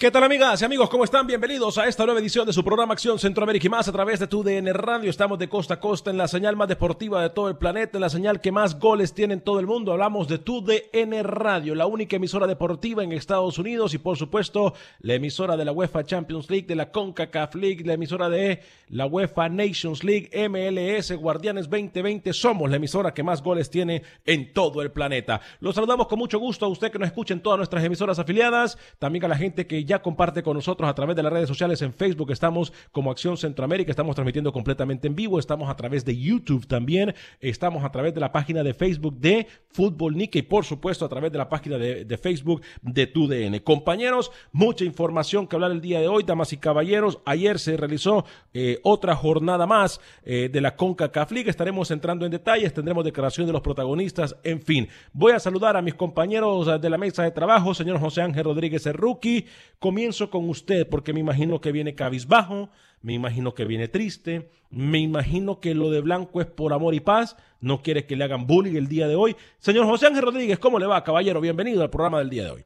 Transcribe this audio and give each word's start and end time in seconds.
¿Qué 0.00 0.10
tal 0.10 0.24
amigas 0.24 0.62
y 0.62 0.64
amigos? 0.64 0.88
¿Cómo 0.88 1.04
están? 1.04 1.26
Bienvenidos 1.26 1.76
a 1.76 1.86
esta 1.86 2.06
nueva 2.06 2.20
edición 2.20 2.46
de 2.46 2.54
su 2.54 2.64
programa 2.64 2.94
Acción 2.94 3.18
Centroamérica 3.18 3.66
y 3.66 3.68
más 3.68 3.86
a 3.86 3.92
través 3.92 4.18
de 4.18 4.26
tu 4.26 4.42
DN 4.42 4.72
Radio. 4.72 5.10
Estamos 5.10 5.38
de 5.38 5.50
costa 5.50 5.74
a 5.74 5.80
costa 5.80 6.08
en 6.08 6.16
la 6.16 6.26
señal 6.26 6.56
más 6.56 6.68
deportiva 6.68 7.20
de 7.20 7.28
todo 7.28 7.50
el 7.50 7.58
planeta, 7.58 7.98
en 7.98 8.00
la 8.00 8.08
señal 8.08 8.40
que 8.40 8.50
más 8.50 8.78
goles 8.78 9.12
tiene 9.12 9.34
en 9.34 9.42
todo 9.42 9.60
el 9.60 9.66
mundo. 9.66 9.92
Hablamos 9.92 10.26
de 10.26 10.38
tu 10.38 10.64
DN 10.64 11.22
Radio, 11.22 11.74
la 11.74 11.84
única 11.84 12.16
emisora 12.16 12.46
deportiva 12.46 13.04
en 13.04 13.12
Estados 13.12 13.58
Unidos 13.58 13.92
y 13.92 13.98
por 13.98 14.16
supuesto 14.16 14.72
la 15.00 15.12
emisora 15.12 15.58
de 15.58 15.66
la 15.66 15.72
UEFA 15.72 16.02
Champions 16.04 16.48
League, 16.48 16.66
de 16.66 16.76
la 16.76 16.90
CONCACAF 16.90 17.54
League, 17.56 17.84
la 17.84 17.92
emisora 17.92 18.30
de 18.30 18.62
la 18.88 19.04
UEFA 19.04 19.50
Nations 19.50 20.02
League, 20.02 20.30
MLS, 20.48 21.12
Guardianes 21.12 21.68
2020. 21.68 22.32
Somos 22.32 22.70
la 22.70 22.76
emisora 22.76 23.12
que 23.12 23.22
más 23.22 23.42
goles 23.42 23.68
tiene 23.68 24.02
en 24.24 24.54
todo 24.54 24.80
el 24.80 24.92
planeta. 24.92 25.42
Los 25.60 25.74
saludamos 25.74 26.06
con 26.06 26.18
mucho 26.18 26.38
gusto 26.38 26.64
a 26.64 26.70
usted 26.70 26.90
que 26.90 26.98
nos 26.98 27.08
escucha 27.08 27.34
en 27.34 27.42
todas 27.42 27.58
nuestras 27.58 27.84
emisoras 27.84 28.18
afiliadas, 28.18 28.78
también 28.98 29.26
a 29.26 29.28
la 29.28 29.36
gente 29.36 29.66
que 29.66 29.89
ya 29.90 30.00
comparte 30.00 30.44
con 30.44 30.56
nosotros 30.56 30.88
a 30.88 30.94
través 30.94 31.16
de 31.16 31.22
las 31.24 31.32
redes 31.32 31.48
sociales 31.48 31.82
en 31.82 31.92
Facebook. 31.92 32.30
Estamos 32.30 32.72
como 32.92 33.10
Acción 33.10 33.36
Centroamérica, 33.36 33.90
estamos 33.90 34.14
transmitiendo 34.14 34.52
completamente 34.52 35.08
en 35.08 35.16
vivo, 35.16 35.36
estamos 35.36 35.68
a 35.68 35.74
través 35.74 36.04
de 36.04 36.16
YouTube 36.16 36.68
también, 36.68 37.12
estamos 37.40 37.84
a 37.84 37.90
través 37.90 38.14
de 38.14 38.20
la 38.20 38.30
página 38.30 38.62
de 38.62 38.72
Facebook 38.72 39.18
de 39.18 39.48
Fútbol 39.72 40.16
Nick 40.16 40.36
y 40.36 40.42
por 40.42 40.64
supuesto 40.64 41.04
a 41.04 41.08
través 41.08 41.32
de 41.32 41.38
la 41.38 41.48
página 41.48 41.76
de, 41.76 42.18
Facebook 42.18 42.62
de 42.82 43.08
TUDN. 43.08 43.58
Compañeros, 43.64 44.30
mucha 44.52 44.84
información 44.84 45.48
que 45.48 45.56
hablar 45.56 45.72
el 45.72 45.80
día 45.80 45.98
de 46.00 46.06
hoy, 46.06 46.22
damas 46.22 46.52
y 46.52 46.58
caballeros. 46.58 47.18
Ayer 47.24 47.58
se 47.58 47.76
realizó 47.76 48.24
eh, 48.54 48.78
otra 48.84 49.16
jornada 49.16 49.66
más 49.66 50.00
eh, 50.22 50.48
de 50.52 50.60
la 50.60 50.76
CONCACAF 50.76 51.32
League. 51.32 51.50
Estaremos 51.50 51.90
entrando 51.90 52.24
en 52.24 52.30
detalles, 52.30 52.72
tendremos 52.72 53.04
declaración 53.04 53.48
de 53.48 53.52
los 53.52 53.62
protagonistas, 53.62 54.36
en 54.44 54.62
fin. 54.62 54.88
Voy 55.12 55.32
a 55.32 55.40
saludar 55.40 55.76
a 55.76 55.82
mis 55.82 55.94
compañeros 55.94 56.80
de 56.80 56.90
la 56.90 56.98
mesa 56.98 57.24
de 57.24 57.32
trabajo, 57.32 57.74
señor 57.74 57.98
José 57.98 58.22
Ángel 58.22 58.44
Rodríguez 58.44 58.86
rookie. 58.92 59.46
Comienzo 59.80 60.28
con 60.28 60.46
usted 60.50 60.86
porque 60.86 61.14
me 61.14 61.20
imagino 61.20 61.62
que 61.62 61.72
viene 61.72 61.94
cabizbajo, 61.94 62.68
me 63.00 63.14
imagino 63.14 63.54
que 63.54 63.64
viene 63.64 63.88
triste, 63.88 64.50
me 64.68 64.98
imagino 64.98 65.58
que 65.58 65.74
lo 65.74 65.90
de 65.90 66.02
blanco 66.02 66.42
es 66.42 66.46
por 66.46 66.74
amor 66.74 66.94
y 66.94 67.00
paz, 67.00 67.34
no 67.60 67.80
quiere 67.80 68.04
que 68.04 68.14
le 68.14 68.24
hagan 68.24 68.46
bullying 68.46 68.76
el 68.76 68.88
día 68.88 69.08
de 69.08 69.16
hoy. 69.16 69.34
Señor 69.58 69.86
José 69.86 70.08
Ángel 70.08 70.22
Rodríguez, 70.22 70.58
¿cómo 70.58 70.78
le 70.78 70.84
va, 70.84 71.02
caballero? 71.02 71.40
Bienvenido 71.40 71.80
al 71.82 71.88
programa 71.88 72.18
del 72.18 72.28
día 72.28 72.44
de 72.44 72.50
hoy. 72.50 72.64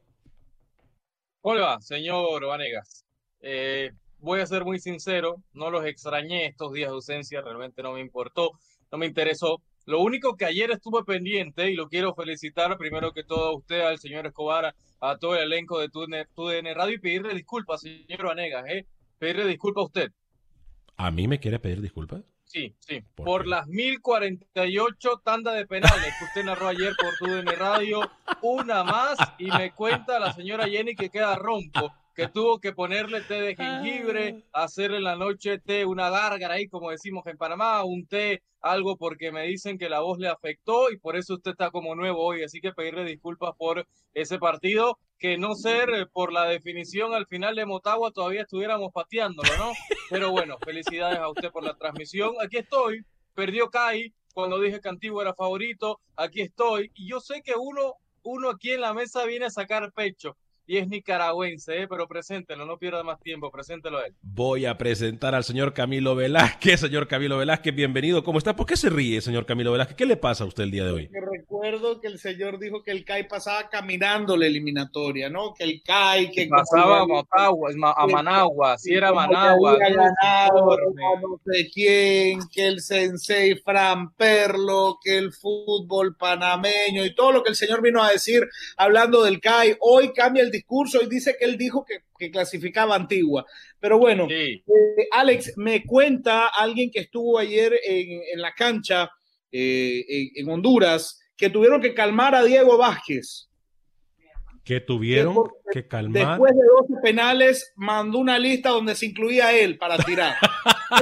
Hola, 1.42 1.80
señor 1.80 2.44
Vanegas. 2.44 3.04
Eh, 3.42 3.92
voy 4.18 4.40
a 4.40 4.46
ser 4.46 4.64
muy 4.64 4.80
sincero, 4.80 5.36
no 5.52 5.70
los 5.70 5.86
extrañé 5.86 6.46
estos 6.46 6.72
días 6.72 6.88
de 6.90 6.96
ausencia, 6.96 7.42
realmente 7.42 7.80
no 7.84 7.92
me 7.92 8.00
importó, 8.00 8.50
no 8.90 8.98
me 8.98 9.06
interesó. 9.06 9.62
Lo 9.86 10.00
único 10.00 10.36
que 10.36 10.46
ayer 10.46 10.70
estuve 10.70 11.04
pendiente, 11.04 11.70
y 11.70 11.74
lo 11.74 11.88
quiero 11.88 12.14
felicitar 12.14 12.76
primero 12.78 13.12
que 13.12 13.22
todo 13.22 13.48
a 13.48 13.56
usted, 13.56 13.80
al 13.80 13.98
señor 13.98 14.26
Escobar, 14.26 14.74
a 15.00 15.18
todo 15.18 15.36
el 15.36 15.42
elenco 15.42 15.78
de 15.78 15.88
TUDN, 15.88 16.74
Radio 16.74 16.94
y 16.94 16.98
pedirle 16.98 17.34
disculpas, 17.34 17.82
señor 17.82 18.26
Vanegas, 18.26 18.64
¿eh? 18.68 18.86
Pedirle 19.18 19.46
disculpas 19.46 19.82
a 19.82 19.86
usted. 19.86 20.12
¿A 20.96 21.10
mí 21.10 21.28
me 21.28 21.38
quiere 21.38 21.58
pedir 21.58 21.82
disculpas? 21.82 22.22
Sí, 22.44 22.74
sí. 22.78 23.02
¿Por 23.14 23.26
Por, 23.26 23.46
las 23.46 23.66
1048 23.66 25.22
tandas 25.24 25.54
de 25.54 25.66
penales 25.66 26.14
que 26.18 26.24
usted 26.24 26.44
narró 26.44 26.68
ayer 26.68 26.94
por 26.98 27.14
TUDN 27.16 27.58
Radio, 27.58 28.00
una 28.42 28.84
más, 28.84 29.18
y 29.38 29.50
me 29.50 29.72
cuenta 29.72 30.18
la 30.18 30.32
señora 30.32 30.68
Jenny 30.68 30.94
que 30.94 31.10
queda 31.10 31.36
rompo, 31.36 31.92
que 32.14 32.28
tuvo 32.28 32.60
que 32.60 32.72
ponerle 32.72 33.20
té 33.22 33.40
de 33.40 33.56
jengibre, 33.56 34.44
hacerle 34.52 34.98
en 34.98 35.04
la 35.04 35.16
noche 35.16 35.58
té, 35.58 35.84
una 35.84 36.10
gárgara 36.10 36.54
ahí, 36.54 36.68
como 36.68 36.90
decimos 36.90 37.26
en 37.26 37.36
Panamá, 37.36 37.82
un 37.84 38.06
té, 38.06 38.42
algo 38.60 38.96
porque 38.96 39.32
me 39.32 39.42
dicen 39.46 39.78
que 39.78 39.88
la 39.88 40.00
voz 40.00 40.18
le 40.18 40.28
afectó 40.28 40.90
y 40.90 40.96
por 40.96 41.16
eso 41.16 41.34
usted 41.34 41.50
está 41.50 41.70
como 41.70 41.94
nuevo 41.94 42.24
hoy, 42.24 42.42
así 42.42 42.60
que 42.60 42.72
pedirle 42.72 43.04
disculpas 43.04 43.54
por 43.58 43.86
ese 44.14 44.38
partido, 44.38 44.98
que 45.18 45.36
no 45.38 45.54
ser 45.54 45.90
eh, 45.90 46.06
por 46.06 46.32
la 46.32 46.46
definición 46.46 47.14
al 47.14 47.26
final 47.26 47.56
de 47.56 47.66
Motagua 47.66 48.12
todavía 48.12 48.42
estuviéramos 48.42 48.92
pateándolo, 48.92 49.48
¿no? 49.58 49.72
Pero 50.10 50.30
bueno, 50.30 50.56
felicidades 50.64 51.18
a 51.18 51.28
usted 51.28 51.50
por 51.50 51.64
la 51.64 51.74
transmisión. 51.74 52.34
Aquí 52.42 52.58
estoy, 52.58 53.02
perdió 53.34 53.70
Kai 53.70 54.14
cuando 54.34 54.60
dije 54.60 54.80
que 54.80 54.88
Antiguo 54.88 55.22
era 55.22 55.34
favorito, 55.34 56.00
aquí 56.16 56.42
estoy, 56.42 56.90
y 56.94 57.08
yo 57.08 57.20
sé 57.20 57.40
que 57.42 57.54
uno, 57.56 57.94
uno 58.22 58.50
aquí 58.50 58.72
en 58.72 58.80
la 58.80 58.92
mesa 58.92 59.24
viene 59.24 59.46
a 59.46 59.50
sacar 59.50 59.92
pecho, 59.92 60.36
y 60.66 60.78
es 60.78 60.88
nicaragüense, 60.88 61.82
¿eh? 61.82 61.88
pero 61.88 62.08
preséntelo, 62.08 62.64
no 62.64 62.78
pierda 62.78 63.02
más 63.02 63.20
tiempo, 63.20 63.50
preséntelo 63.50 63.98
a 63.98 64.06
él. 64.06 64.14
Voy 64.22 64.64
a 64.66 64.78
presentar 64.78 65.34
al 65.34 65.44
señor 65.44 65.74
Camilo 65.74 66.14
Velázquez. 66.14 66.80
Señor 66.84 67.08
Camilo 67.08 67.38
Velázquez, 67.38 67.74
bienvenido. 67.74 68.22
¿Cómo 68.24 68.38
está? 68.38 68.54
¿Por 68.56 68.66
qué 68.66 68.76
se 68.76 68.90
ríe, 68.90 69.20
señor 69.20 69.46
Camilo 69.46 69.72
Velázquez? 69.72 69.96
¿Qué 69.96 70.06
le 70.06 70.16
pasa 70.16 70.44
a 70.44 70.46
usted 70.46 70.64
el 70.64 70.70
día 70.70 70.84
de 70.84 70.92
hoy? 70.92 71.08
Que 71.08 71.20
recuerdo 71.20 72.00
que 72.00 72.08
el 72.08 72.18
señor 72.18 72.58
dijo 72.58 72.82
que 72.82 72.90
el 72.90 73.04
CAI 73.04 73.26
pasaba 73.28 73.68
caminando 73.68 74.36
la 74.36 74.46
eliminatoria, 74.46 75.30
¿no? 75.30 75.54
Que 75.54 75.64
el 75.64 75.82
CAI, 75.82 76.30
que 76.30 76.46
Pasaba 76.46 77.00
a 77.00 77.06
Motagua, 77.06 77.70
a 77.96 78.06
Managua, 78.06 78.78
si 78.78 78.94
era 78.94 79.08
que 79.08 79.14
Managua. 79.14 79.72
había 79.72 79.90
no 79.90 79.96
ganado, 79.96 80.76
no 81.22 81.40
sé 81.44 81.68
quién, 81.72 82.40
que 82.52 82.66
el 82.66 82.80
sensei 82.80 83.56
Fran 83.56 84.12
Perlo, 84.14 84.98
que 85.02 85.16
el 85.16 85.32
fútbol 85.32 86.16
panameño 86.16 87.04
y 87.04 87.14
todo 87.14 87.32
lo 87.32 87.42
que 87.42 87.50
el 87.50 87.56
señor 87.56 87.82
vino 87.82 88.02
a 88.02 88.10
decir 88.10 88.46
hablando 88.76 89.24
del 89.24 89.40
CAI. 89.40 89.76
Hoy 89.80 90.12
cambia 90.12 90.42
el 90.42 90.50
discurso 90.56 91.02
y 91.02 91.06
dice 91.08 91.36
que 91.38 91.44
él 91.44 91.56
dijo 91.56 91.84
que, 91.84 91.98
que 92.18 92.30
clasificaba 92.30 92.94
Antigua. 92.96 93.44
Pero 93.80 93.98
bueno, 93.98 94.26
Sí. 94.28 94.34
eh, 94.66 95.08
Alex, 95.12 95.52
me 95.56 95.84
cuenta 95.84 96.46
alguien 96.48 96.90
que 96.90 97.00
estuvo 97.00 97.38
ayer 97.38 97.72
en, 97.84 98.20
en 98.32 98.40
la 98.40 98.52
cancha 98.54 99.10
eh, 99.52 100.04
en, 100.08 100.28
en 100.36 100.50
Honduras 100.50 101.20
que 101.36 101.50
tuvieron 101.50 101.80
que 101.80 101.94
calmar 101.94 102.34
a 102.34 102.42
Diego 102.44 102.76
Vázquez. 102.78 103.48
que 104.64 104.80
tuvieron 104.80 105.36
que 105.72 105.86
calmar. 105.86 106.38
Después 106.38 106.52
de 106.54 106.62
12 106.88 107.02
penales, 107.02 107.72
mandó 107.76 108.18
una 108.18 108.38
lista 108.38 108.70
donde 108.70 108.94
se 108.94 109.06
incluía 109.06 109.52
él 109.52 109.76
para 109.76 109.98
tirar. 109.98 110.36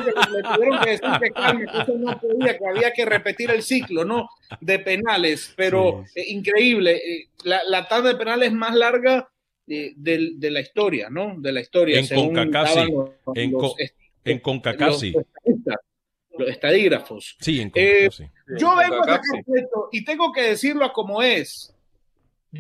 le 0.05 0.43
tuvieron 0.43 0.81
que 0.83 0.91
decir 0.91 1.09
que 1.23 1.31
calme, 1.31 1.67
que 1.71 1.79
eso 1.83 1.95
no 1.97 2.19
podía, 2.21 2.59
que 2.59 2.67
había 2.69 2.93
que 2.93 3.05
repetir 3.05 3.51
el 3.53 3.63
ciclo, 3.63 4.05
¿no? 4.05 4.29
De 4.61 4.79
penales, 4.81 5.53
pero 5.57 6.03
sí. 6.13 6.21
eh, 6.21 6.25
increíble. 6.29 6.97
Eh, 6.97 7.29
la, 7.45 7.61
la 7.69 7.87
tanda 7.87 8.09
de 8.13 8.17
penales 8.17 8.53
más 8.53 8.75
larga 8.75 9.29
de, 9.73 9.95
de, 9.97 10.31
de, 10.37 10.51
la 10.51 10.61
historia, 10.61 11.09
¿no? 11.09 11.35
De 11.39 11.51
la 11.53 11.61
historia. 11.61 11.99
En 11.99 12.07
Concacaf, 12.07 12.77
los, 12.77 13.11
en, 13.35 13.53
los, 13.53 13.75
en 14.25 14.39
Concacaf, 14.41 14.97
sí. 14.97 15.15
Los 16.39 16.49
estadígrafos. 16.49 17.37
Sí, 17.41 17.61
en 17.61 17.71
Concacaf, 17.71 17.95
eh, 17.95 18.11
sí. 18.11 18.25
Yo 18.59 18.77
vengo 18.77 19.03
a 19.03 19.07
sacar 19.07 19.45
pecho 19.45 19.89
y 19.93 20.05
tengo 20.05 20.33
que 20.33 20.43
decirlo 20.43 20.85
a 20.85 20.93
como 20.93 21.23
es. 21.23 21.75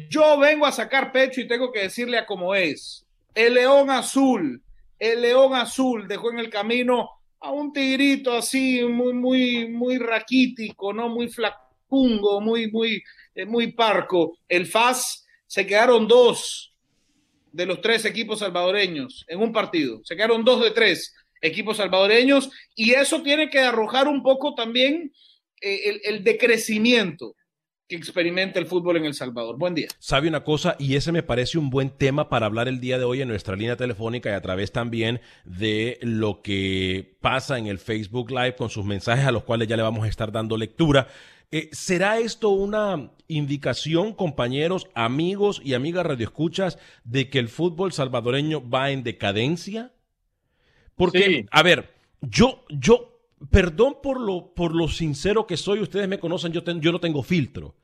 Yo 0.08 0.38
vengo 0.38 0.64
a 0.64 0.72
sacar 0.72 1.12
pecho 1.12 1.42
y 1.42 1.46
tengo 1.46 1.70
que 1.70 1.80
decirle 1.80 2.16
a 2.16 2.24
como 2.24 2.54
es. 2.54 3.04
El 3.34 3.54
león 3.54 3.90
azul, 3.90 4.62
el 4.98 5.20
león 5.20 5.54
azul 5.54 6.08
dejó 6.08 6.30
en 6.30 6.38
el 6.38 6.48
camino 6.48 7.10
a 7.40 7.50
un 7.50 7.72
tigrito 7.72 8.34
así, 8.34 8.82
muy, 8.84 9.12
muy, 9.12 9.68
muy 9.68 9.98
raquítico, 9.98 10.94
¿no? 10.94 11.10
Muy 11.10 11.28
flacungo, 11.28 12.40
muy, 12.40 12.70
muy, 12.70 13.02
eh, 13.34 13.44
muy 13.44 13.72
parco. 13.72 14.38
El 14.48 14.66
FAS 14.66 15.26
se 15.46 15.66
quedaron 15.66 16.08
dos 16.08 16.71
de 17.52 17.66
los 17.66 17.80
tres 17.80 18.04
equipos 18.04 18.40
salvadoreños 18.40 19.24
en 19.28 19.40
un 19.40 19.52
partido. 19.52 20.00
Se 20.04 20.16
quedaron 20.16 20.44
dos 20.44 20.62
de 20.62 20.70
tres 20.70 21.14
equipos 21.40 21.76
salvadoreños 21.76 22.50
y 22.74 22.92
eso 22.92 23.22
tiene 23.22 23.50
que 23.50 23.60
arrojar 23.60 24.08
un 24.08 24.22
poco 24.22 24.54
también 24.54 25.12
eh, 25.60 25.80
el, 25.86 26.00
el 26.04 26.24
decrecimiento 26.24 27.34
que 27.88 27.96
experimenta 27.96 28.58
el 28.58 28.66
fútbol 28.66 28.96
en 28.96 29.04
El 29.04 29.14
Salvador. 29.14 29.58
Buen 29.58 29.74
día. 29.74 29.88
Sabe 29.98 30.28
una 30.28 30.44
cosa, 30.44 30.76
y 30.78 30.96
ese 30.96 31.12
me 31.12 31.22
parece 31.22 31.58
un 31.58 31.68
buen 31.68 31.90
tema 31.90 32.30
para 32.30 32.46
hablar 32.46 32.68
el 32.68 32.80
día 32.80 32.96
de 32.96 33.04
hoy 33.04 33.20
en 33.20 33.28
nuestra 33.28 33.54
línea 33.54 33.76
telefónica 33.76 34.30
y 34.30 34.32
a 34.32 34.40
través 34.40 34.72
también 34.72 35.20
de 35.44 35.98
lo 36.00 36.40
que 36.40 37.18
pasa 37.20 37.58
en 37.58 37.66
el 37.66 37.78
Facebook 37.78 38.30
Live 38.30 38.56
con 38.56 38.70
sus 38.70 38.86
mensajes 38.86 39.26
a 39.26 39.32
los 39.32 39.44
cuales 39.44 39.68
ya 39.68 39.76
le 39.76 39.82
vamos 39.82 40.04
a 40.04 40.08
estar 40.08 40.32
dando 40.32 40.56
lectura. 40.56 41.08
Eh, 41.54 41.68
¿Será 41.72 42.18
esto 42.18 42.48
una 42.48 43.10
indicación, 43.28 44.14
compañeros, 44.14 44.88
amigos 44.94 45.60
y 45.62 45.74
amigas 45.74 46.06
radioescuchas, 46.06 46.78
de 47.04 47.28
que 47.28 47.38
el 47.38 47.50
fútbol 47.50 47.92
salvadoreño 47.92 48.66
va 48.68 48.90
en 48.90 49.02
decadencia? 49.02 49.92
Porque, 50.96 51.24
sí. 51.24 51.46
a 51.50 51.62
ver, 51.62 51.92
yo, 52.22 52.64
yo, 52.70 53.20
perdón 53.50 53.98
por 54.02 54.18
lo, 54.18 54.54
por 54.54 54.74
lo 54.74 54.88
sincero 54.88 55.46
que 55.46 55.58
soy, 55.58 55.80
ustedes 55.80 56.08
me 56.08 56.18
conocen, 56.18 56.52
yo, 56.52 56.64
ten, 56.64 56.80
yo 56.80 56.90
no 56.90 57.00
tengo 57.00 57.22
filtro. 57.22 57.76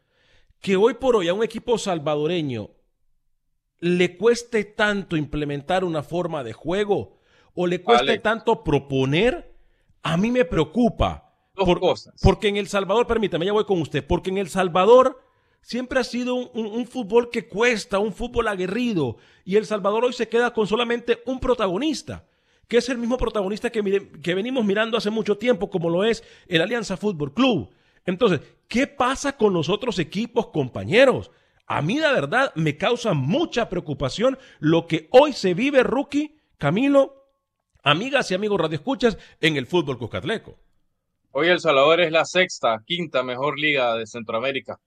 Que 0.61 0.77
hoy 0.77 0.95
por 0.95 1.15
hoy 1.15 1.29
a 1.29 1.35
un 1.35 1.45
equipo 1.45 1.77
salvadoreño 1.77 2.71
le 3.81 4.17
cueste 4.17 4.65
tanto 4.65 5.15
implementar 5.15 5.85
una 5.85 6.03
forma 6.03 6.43
de 6.43 6.55
juego 6.55 7.21
o 7.53 7.67
le 7.67 7.83
cueste 7.83 8.07
vale. 8.07 8.19
tanto 8.21 8.65
proponer, 8.65 9.55
a 10.03 10.17
mí 10.17 10.31
me 10.31 10.47
preocupa. 10.47 11.28
Dos 11.59 11.67
por, 11.67 11.81
cosas. 11.81 12.15
Porque 12.23 12.49
en 12.49 12.57
El 12.57 12.69
Salvador, 12.69 13.07
permítame, 13.07 13.47
ya 13.47 13.53
voy 13.53 13.65
con 13.65 13.81
usted, 13.81 14.07
porque 14.07 14.31
en 14.31 14.39
El 14.39 14.49
Salvador 14.49 15.21
siempre 15.61 16.01
ha 16.01 16.05
sido 16.05 16.35
un, 16.35 16.51
un, 16.55 16.67
un, 16.67 16.87
fútbol 16.87 17.31
que 17.31 17.49
cuesta, 17.49 17.99
un 17.99 18.13
fútbol 18.13 18.49
aguerrido, 18.49 19.17
y 19.45 19.57
El 19.57 19.67
Salvador 19.67 20.05
hoy 20.05 20.13
se 20.13 20.29
queda 20.29 20.53
con 20.53 20.67
solamente 20.67 21.23
un 21.27 21.41
protagonista, 21.41 22.27
que 22.69 22.79
es 22.79 22.89
el 22.89 22.99
mismo 22.99 23.17
protagonista 23.17 23.71
que, 23.71 23.83
mire, 23.83 24.09
que 24.23 24.35
venimos 24.35 24.65
mirando 24.65 24.97
hace 24.97 25.11
mucho 25.11 25.37
tiempo, 25.37 25.69
como 25.69 25.91
lo 25.91 26.05
es 26.05 26.23
el 26.47 26.63
Alianza 26.63 26.97
Fútbol 26.97 27.35
Club. 27.35 27.71
Entonces, 28.05 28.41
¿qué 28.69 28.87
pasa 28.87 29.37
con 29.37 29.53
los 29.53 29.69
otros 29.69 29.99
equipos, 29.99 30.49
compañeros? 30.49 31.31
A 31.67 31.83
mí, 31.83 31.99
la 31.99 32.13
verdad, 32.13 32.53
me 32.55 32.77
causa 32.77 33.13
mucha 33.13 33.69
preocupación 33.69 34.39
lo 34.59 34.87
que 34.87 35.09
hoy 35.11 35.35
se 35.35 35.53
vive, 35.53 35.83
rookie, 35.83 36.39
Camilo, 36.57 37.27
amigas 37.83 38.31
y 38.31 38.35
amigos 38.35 38.61
radioescuchas, 38.61 39.19
en 39.41 39.57
el 39.57 39.67
fútbol 39.67 39.99
cuscatleco. 39.99 40.59
Hoy 41.41 41.47
El 41.51 41.61
Salvador 41.61 42.01
es 42.01 42.11
la 42.11 42.25
sexta, 42.25 42.83
quinta 42.85 43.23
mejor 43.23 43.61
liga 43.61 43.95
de 43.95 44.09
Centroamérica. 44.09 44.81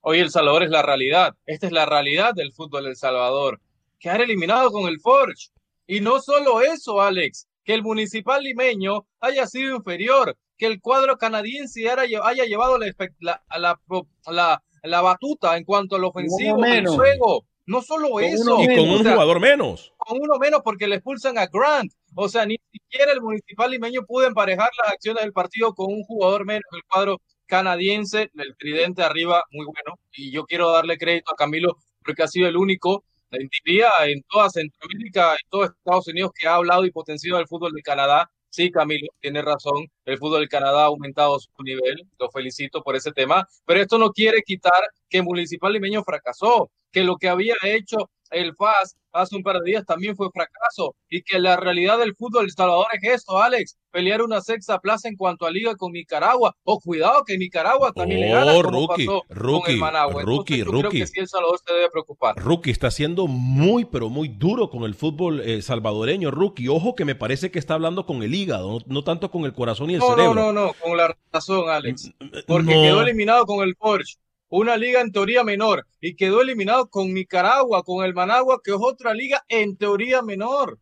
Hoy 0.00 0.18
El 0.18 0.28
Salvador 0.28 0.64
es 0.64 0.70
la 0.70 0.82
realidad. 0.82 1.36
Esta 1.46 1.66
es 1.68 1.72
la 1.72 1.86
realidad 1.86 2.34
del 2.34 2.52
fútbol 2.52 2.86
del 2.86 2.96
Salvador. 2.96 3.60
Quedar 4.00 4.20
eliminado 4.22 4.72
con 4.72 4.88
el 4.88 4.98
Forge. 4.98 5.50
Y 5.86 6.00
no 6.00 6.20
solo 6.20 6.62
eso, 6.62 7.00
Alex, 7.00 7.46
que 7.62 7.74
el 7.74 7.84
municipal 7.84 8.42
limeño 8.42 9.06
haya 9.20 9.46
sido 9.46 9.76
inferior, 9.76 10.36
que 10.56 10.66
el 10.66 10.80
cuadro 10.80 11.16
canadiense 11.16 11.88
haya, 11.88 12.44
llevado 12.44 12.76
la, 12.76 12.92
la, 13.20 13.40
la, 13.56 13.80
la, 14.26 14.62
la 14.82 15.00
batuta 15.00 15.56
en 15.56 15.62
cuanto 15.62 15.94
al 15.94 16.02
ofensivo 16.02 16.60
del 16.60 16.88
juego. 16.88 17.46
No 17.66 17.82
solo 17.82 18.08
con 18.08 18.24
eso. 18.24 18.60
Y 18.62 18.66
con 18.66 18.88
un 18.88 19.00
o 19.00 19.02
sea, 19.04 19.12
jugador 19.12 19.38
menos. 19.38 19.92
Con 19.96 20.18
uno 20.20 20.38
menos 20.40 20.62
porque 20.64 20.88
le 20.88 20.96
expulsan 20.96 21.38
a 21.38 21.46
Grant. 21.46 21.92
O 22.20 22.28
sea, 22.28 22.44
ni 22.46 22.56
siquiera 22.72 23.12
el 23.12 23.20
municipal 23.20 23.70
limeño 23.70 24.04
pudo 24.04 24.26
emparejar 24.26 24.70
las 24.82 24.92
acciones 24.94 25.22
del 25.22 25.32
partido 25.32 25.72
con 25.72 25.86
un 25.92 26.02
jugador 26.02 26.44
menos. 26.44 26.64
El 26.72 26.82
cuadro 26.82 27.20
canadiense, 27.46 28.28
el 28.34 28.56
tridente 28.58 29.04
arriba, 29.04 29.44
muy 29.52 29.64
bueno. 29.66 30.00
Y 30.12 30.32
yo 30.32 30.44
quiero 30.44 30.68
darle 30.72 30.98
crédito 30.98 31.32
a 31.32 31.36
Camilo 31.36 31.76
porque 32.04 32.24
ha 32.24 32.26
sido 32.26 32.48
el 32.48 32.56
único, 32.56 33.04
en 33.30 34.22
toda 34.28 34.50
Centroamérica, 34.50 35.34
en 35.34 35.48
todo 35.48 35.64
Estados 35.66 36.08
Unidos 36.08 36.32
que 36.34 36.48
ha 36.48 36.56
hablado 36.56 36.84
y 36.84 36.90
potenciado 36.90 37.38
el 37.38 37.46
fútbol 37.46 37.72
de 37.72 37.82
Canadá. 37.82 38.28
Sí, 38.48 38.72
Camilo, 38.72 39.06
tiene 39.20 39.40
razón. 39.40 39.86
El 40.04 40.18
fútbol 40.18 40.40
del 40.40 40.48
Canadá 40.48 40.82
ha 40.82 40.86
aumentado 40.86 41.38
su 41.38 41.50
nivel. 41.62 42.02
Lo 42.18 42.30
felicito 42.32 42.82
por 42.82 42.96
ese 42.96 43.12
tema. 43.12 43.46
Pero 43.64 43.80
esto 43.80 43.96
no 43.96 44.10
quiere 44.10 44.42
quitar 44.42 44.82
que 45.08 45.22
Municipal 45.22 45.72
Limeño 45.72 46.02
fracasó, 46.02 46.68
que 46.90 47.04
lo 47.04 47.16
que 47.16 47.28
había 47.28 47.54
hecho 47.62 48.10
el 48.30 48.54
FAS 48.54 48.96
hace 49.12 49.36
un 49.36 49.42
par 49.42 49.58
de 49.58 49.70
días 49.70 49.84
también 49.86 50.16
fue 50.16 50.28
fracaso 50.32 50.94
y 51.08 51.22
que 51.22 51.38
la 51.38 51.56
realidad 51.56 51.98
del 51.98 52.14
fútbol 52.14 52.42
del 52.42 52.52
Salvador 52.52 52.86
es 52.92 53.14
esto, 53.14 53.38
Alex, 53.40 53.76
pelear 53.90 54.22
una 54.22 54.40
sexta 54.40 54.78
plaza 54.78 55.08
en 55.08 55.16
cuanto 55.16 55.46
a 55.46 55.50
liga 55.50 55.74
con 55.76 55.92
Nicaragua. 55.92 56.54
O 56.64 56.74
oh, 56.74 56.80
cuidado 56.80 57.24
que 57.24 57.38
Nicaragua 57.38 57.92
también 57.92 58.20
oh, 58.20 58.24
le 58.24 58.32
gana 58.32 58.52
como 58.52 58.62
rookie, 58.62 59.06
pasó 59.06 59.24
rookie, 59.28 59.62
con 59.62 59.72
el 59.72 59.78
Managua. 59.78 60.22
Rookie, 60.22 60.54
Entonces, 60.54 60.82
rookie. 60.82 60.88
creo 60.88 60.90
que 60.90 61.06
sí 61.06 61.20
el 61.20 61.28
Salvador 61.28 61.58
se 61.66 61.74
debe 61.74 61.90
preocupar. 61.90 62.36
Rookie 62.36 62.70
está 62.70 62.90
siendo 62.90 63.26
muy, 63.26 63.84
pero 63.84 64.08
muy 64.08 64.28
duro 64.28 64.70
con 64.70 64.84
el 64.84 64.94
fútbol 64.94 65.40
eh, 65.40 65.62
salvadoreño, 65.62 66.30
Rookie. 66.30 66.68
Ojo 66.68 66.94
que 66.94 67.04
me 67.04 67.14
parece 67.14 67.50
que 67.50 67.58
está 67.58 67.74
hablando 67.74 68.06
con 68.06 68.22
el 68.22 68.34
hígado, 68.34 68.70
no, 68.70 68.84
no 68.86 69.04
tanto 69.04 69.30
con 69.30 69.44
el 69.44 69.52
corazón 69.52 69.90
y 69.90 69.94
el 69.94 70.00
no, 70.00 70.10
cerebro. 70.10 70.34
No, 70.34 70.52
no, 70.52 70.66
no, 70.66 70.72
con 70.74 70.96
la 70.96 71.16
razón, 71.32 71.68
Alex. 71.68 72.12
Porque 72.46 72.74
no. 72.74 72.82
quedó 72.82 73.02
eliminado 73.02 73.46
con 73.46 73.66
el 73.66 73.74
Porsche 73.74 74.18
una 74.48 74.76
liga 74.76 75.00
en 75.00 75.12
teoría 75.12 75.44
menor 75.44 75.86
y 76.00 76.16
quedó 76.16 76.40
eliminado 76.40 76.88
con 76.88 77.12
Nicaragua, 77.12 77.82
con 77.82 78.04
el 78.04 78.14
Managua, 78.14 78.60
que 78.62 78.70
es 78.70 78.78
otra 78.80 79.14
liga 79.14 79.44
en 79.48 79.76
teoría 79.76 80.22
menor. 80.22 80.78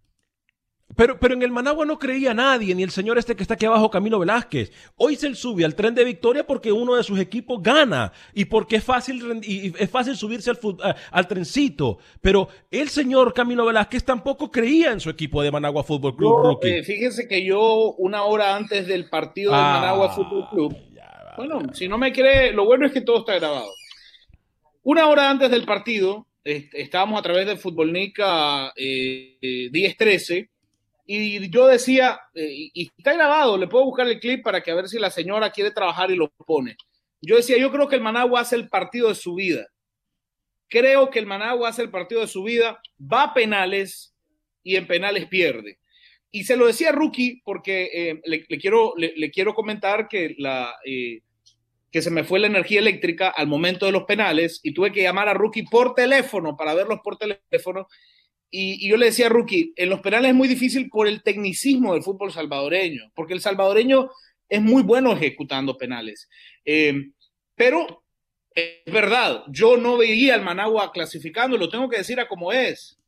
Pero, 0.95 1.19
pero 1.19 1.35
en 1.35 1.43
el 1.43 1.51
Managua 1.51 1.85
no 1.85 1.99
creía 1.99 2.33
nadie, 2.33 2.75
ni 2.75 2.83
el 2.83 2.91
señor 2.91 3.19
este 3.19 3.35
que 3.35 3.43
está 3.43 3.55
aquí 3.55 3.67
abajo, 3.67 3.91
Camilo 3.91 4.21
Velázquez. 4.21 4.73
Hoy 4.97 5.17
se 5.17 5.35
sube 5.35 5.65
al 5.65 5.75
tren 5.75 5.95
de 5.95 6.05
victoria 6.05 6.47
porque 6.47 6.71
uno 6.71 6.95
de 6.95 7.03
sus 7.03 7.19
equipos 7.19 7.61
gana 7.61 8.13
y 8.33 8.47
porque 8.47 8.77
es 8.77 8.85
fácil, 8.85 9.41
y 9.43 9.75
es 9.77 9.91
fácil 9.91 10.17
subirse 10.17 10.51
al, 10.51 10.59
al 11.11 11.29
trencito. 11.29 11.99
Pero 12.21 12.49
el 12.71 12.89
señor 12.89 13.35
Camilo 13.35 13.67
Velázquez 13.67 14.05
tampoco 14.05 14.51
creía 14.51 14.93
en 14.93 15.01
su 15.01 15.11
equipo 15.11 15.43
de 15.43 15.51
Managua 15.51 15.83
Fútbol 15.83 16.17
Club. 16.17 16.43
No, 16.43 16.59
eh, 16.63 16.83
fíjense 16.85 17.27
que 17.29 17.45
yo, 17.45 17.95
una 17.99 18.23
hora 18.23 18.55
antes 18.57 18.87
del 18.87 19.11
partido 19.11 19.51
del 19.51 19.61
ah, 19.61 19.81
Managua 19.81 20.15
Fútbol 20.15 20.49
Club, 20.51 20.77
bueno, 21.37 21.75
si 21.75 21.89
no 21.89 21.99
me 21.99 22.13
cree, 22.13 22.53
lo 22.53 22.65
bueno 22.65 22.87
es 22.87 22.93
que 22.93 23.01
todo 23.01 23.21
está 23.21 23.35
grabado. 23.35 23.73
Una 24.83 25.09
hora 25.09 25.31
antes 25.31 25.51
del 25.51 25.65
partido, 25.65 26.27
estábamos 26.45 27.19
a 27.19 27.23
través 27.23 27.47
de 27.47 27.57
Futbolnica 27.57 28.73
eh, 28.77 29.37
eh, 29.41 29.71
10-13 29.73 30.49
y 31.07 31.51
yo 31.51 31.67
decía, 31.67 32.21
eh, 32.35 32.71
y 32.75 32.91
está 32.99 33.13
grabado, 33.15 33.57
le 33.57 33.69
puedo 33.69 33.85
buscar 33.85 34.09
el 34.09 34.19
clip 34.19 34.43
para 34.43 34.61
que 34.61 34.71
a 34.73 34.75
ver 34.75 34.89
si 34.89 34.99
la 34.99 35.11
señora 35.11 35.51
quiere 35.51 35.71
trabajar 35.71 36.11
y 36.11 36.17
lo 36.17 36.29
pone. 36.29 36.77
Yo 37.21 37.37
decía, 37.37 37.57
yo 37.59 37.71
creo 37.71 37.89
que 37.89 37.97
el 37.97 38.03
Managua 38.03 38.41
hace 38.41 38.57
el 38.57 38.69
partido 38.69 39.09
de 39.09 39.15
su 39.15 39.35
vida. 39.35 39.69
Creo 40.69 41.11
que 41.11 41.21
el 41.21 41.27
Managua 41.27 41.69
hace 41.69 41.83
el 41.83 41.91
partido 41.91 42.21
de 42.21 42.27
su 42.27 42.43
vida, 42.43 42.81
va 43.01 43.23
a 43.25 43.35
penales 43.35 44.15
y 44.65 44.75
en 44.75 44.87
penales 44.87 45.27
pierde. 45.27 45.79
Y 46.33 46.45
se 46.45 46.57
lo 46.57 46.67
decía 46.67 46.91
Rookie 46.91 47.41
porque 47.45 47.89
eh, 47.93 48.21
le, 48.25 48.45
quiero, 48.59 48.95
le, 48.97 49.31
quiero 49.31 49.55
comentar 49.55 50.09
que, 50.09 50.35
la, 50.39 50.75
eh, 50.85 51.21
que 51.91 52.03
se 52.03 52.11
me 52.11 52.25
fue 52.25 52.41
la 52.41 52.49
energía 52.49 52.81
eléctrica 52.81 53.29
al 53.29 53.47
momento 53.47 53.87
de 53.87 53.93
los 53.93 54.05
penales 54.05 54.61
y 54.63 54.75
tuve 54.75 54.93
que 54.93 55.03
llamar 55.03 55.29
a 55.29 55.35
Rookie 55.35 55.65
por 55.65 55.95
teléfono 55.95 56.57
para 56.57 56.75
verlos 56.75 57.01
por 57.03 57.17
teléfono. 57.17 57.87
Y, 58.51 58.85
y, 58.85 58.91
yo 58.91 58.97
le 58.97 59.07
decía 59.07 59.27
a 59.27 59.31
Rookie, 59.31 59.73
en 59.77 59.91
los 59.91 60.01
penales 60.01 60.31
es 60.31 60.35
muy 60.35 60.49
difícil 60.49 60.89
por 60.89 61.09
el 61.09 61.23
tecnicismo 61.23 61.95
del 61.95 62.03
fútbol 62.03 62.33
salvadoreño, 62.33 63.11
porque 63.15 63.35
el 63.35 63.41
salvadoreño 63.41 64.11
es 64.49 64.63
muy 64.63 64.83
bueno 64.83 65.13
ejecutando 65.13 65.77
penales. 65.77 66.29
Eh, 66.65 66.95
pero 67.55 68.05
es 68.55 68.93
verdad, 68.93 69.45
yo 69.49 69.77
no 69.77 69.97
veía 69.97 70.35
al 70.35 70.43
Managua 70.43 70.93
clasificando, 70.93 71.59
lo 71.59 71.69
tengo 71.69 71.89
que 71.89 71.99
decir 71.99 72.19
a 72.21 72.29
como 72.29 72.53
es. 72.53 72.99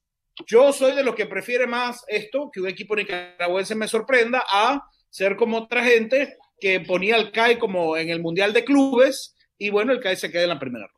Yo 0.47 0.73
soy 0.73 0.94
de 0.94 1.02
los 1.02 1.14
que 1.14 1.26
prefiere 1.26 1.66
más 1.66 2.04
esto, 2.08 2.50
que 2.52 2.61
un 2.61 2.68
equipo 2.68 2.94
nicaragüense 2.94 3.75
me 3.75 3.88
sorprenda, 3.88 4.44
a 4.49 4.82
ser 5.11 5.37
como 5.37 5.58
otra 5.58 5.85
gente 5.85 6.37
que 6.60 6.80
ponía 6.80 7.16
al 7.16 7.32
CAI 7.32 7.58
como 7.58 7.96
en 7.96 8.10
el 8.10 8.20
Mundial 8.20 8.52
de 8.52 8.64
Clubes 8.64 9.36
y 9.56 9.70
bueno, 9.70 9.92
el 9.92 10.00
CAI 10.00 10.16
se 10.16 10.30
queda 10.30 10.42
en 10.42 10.48
la 10.50 10.58
primera 10.58 10.86
ronda. 10.86 10.98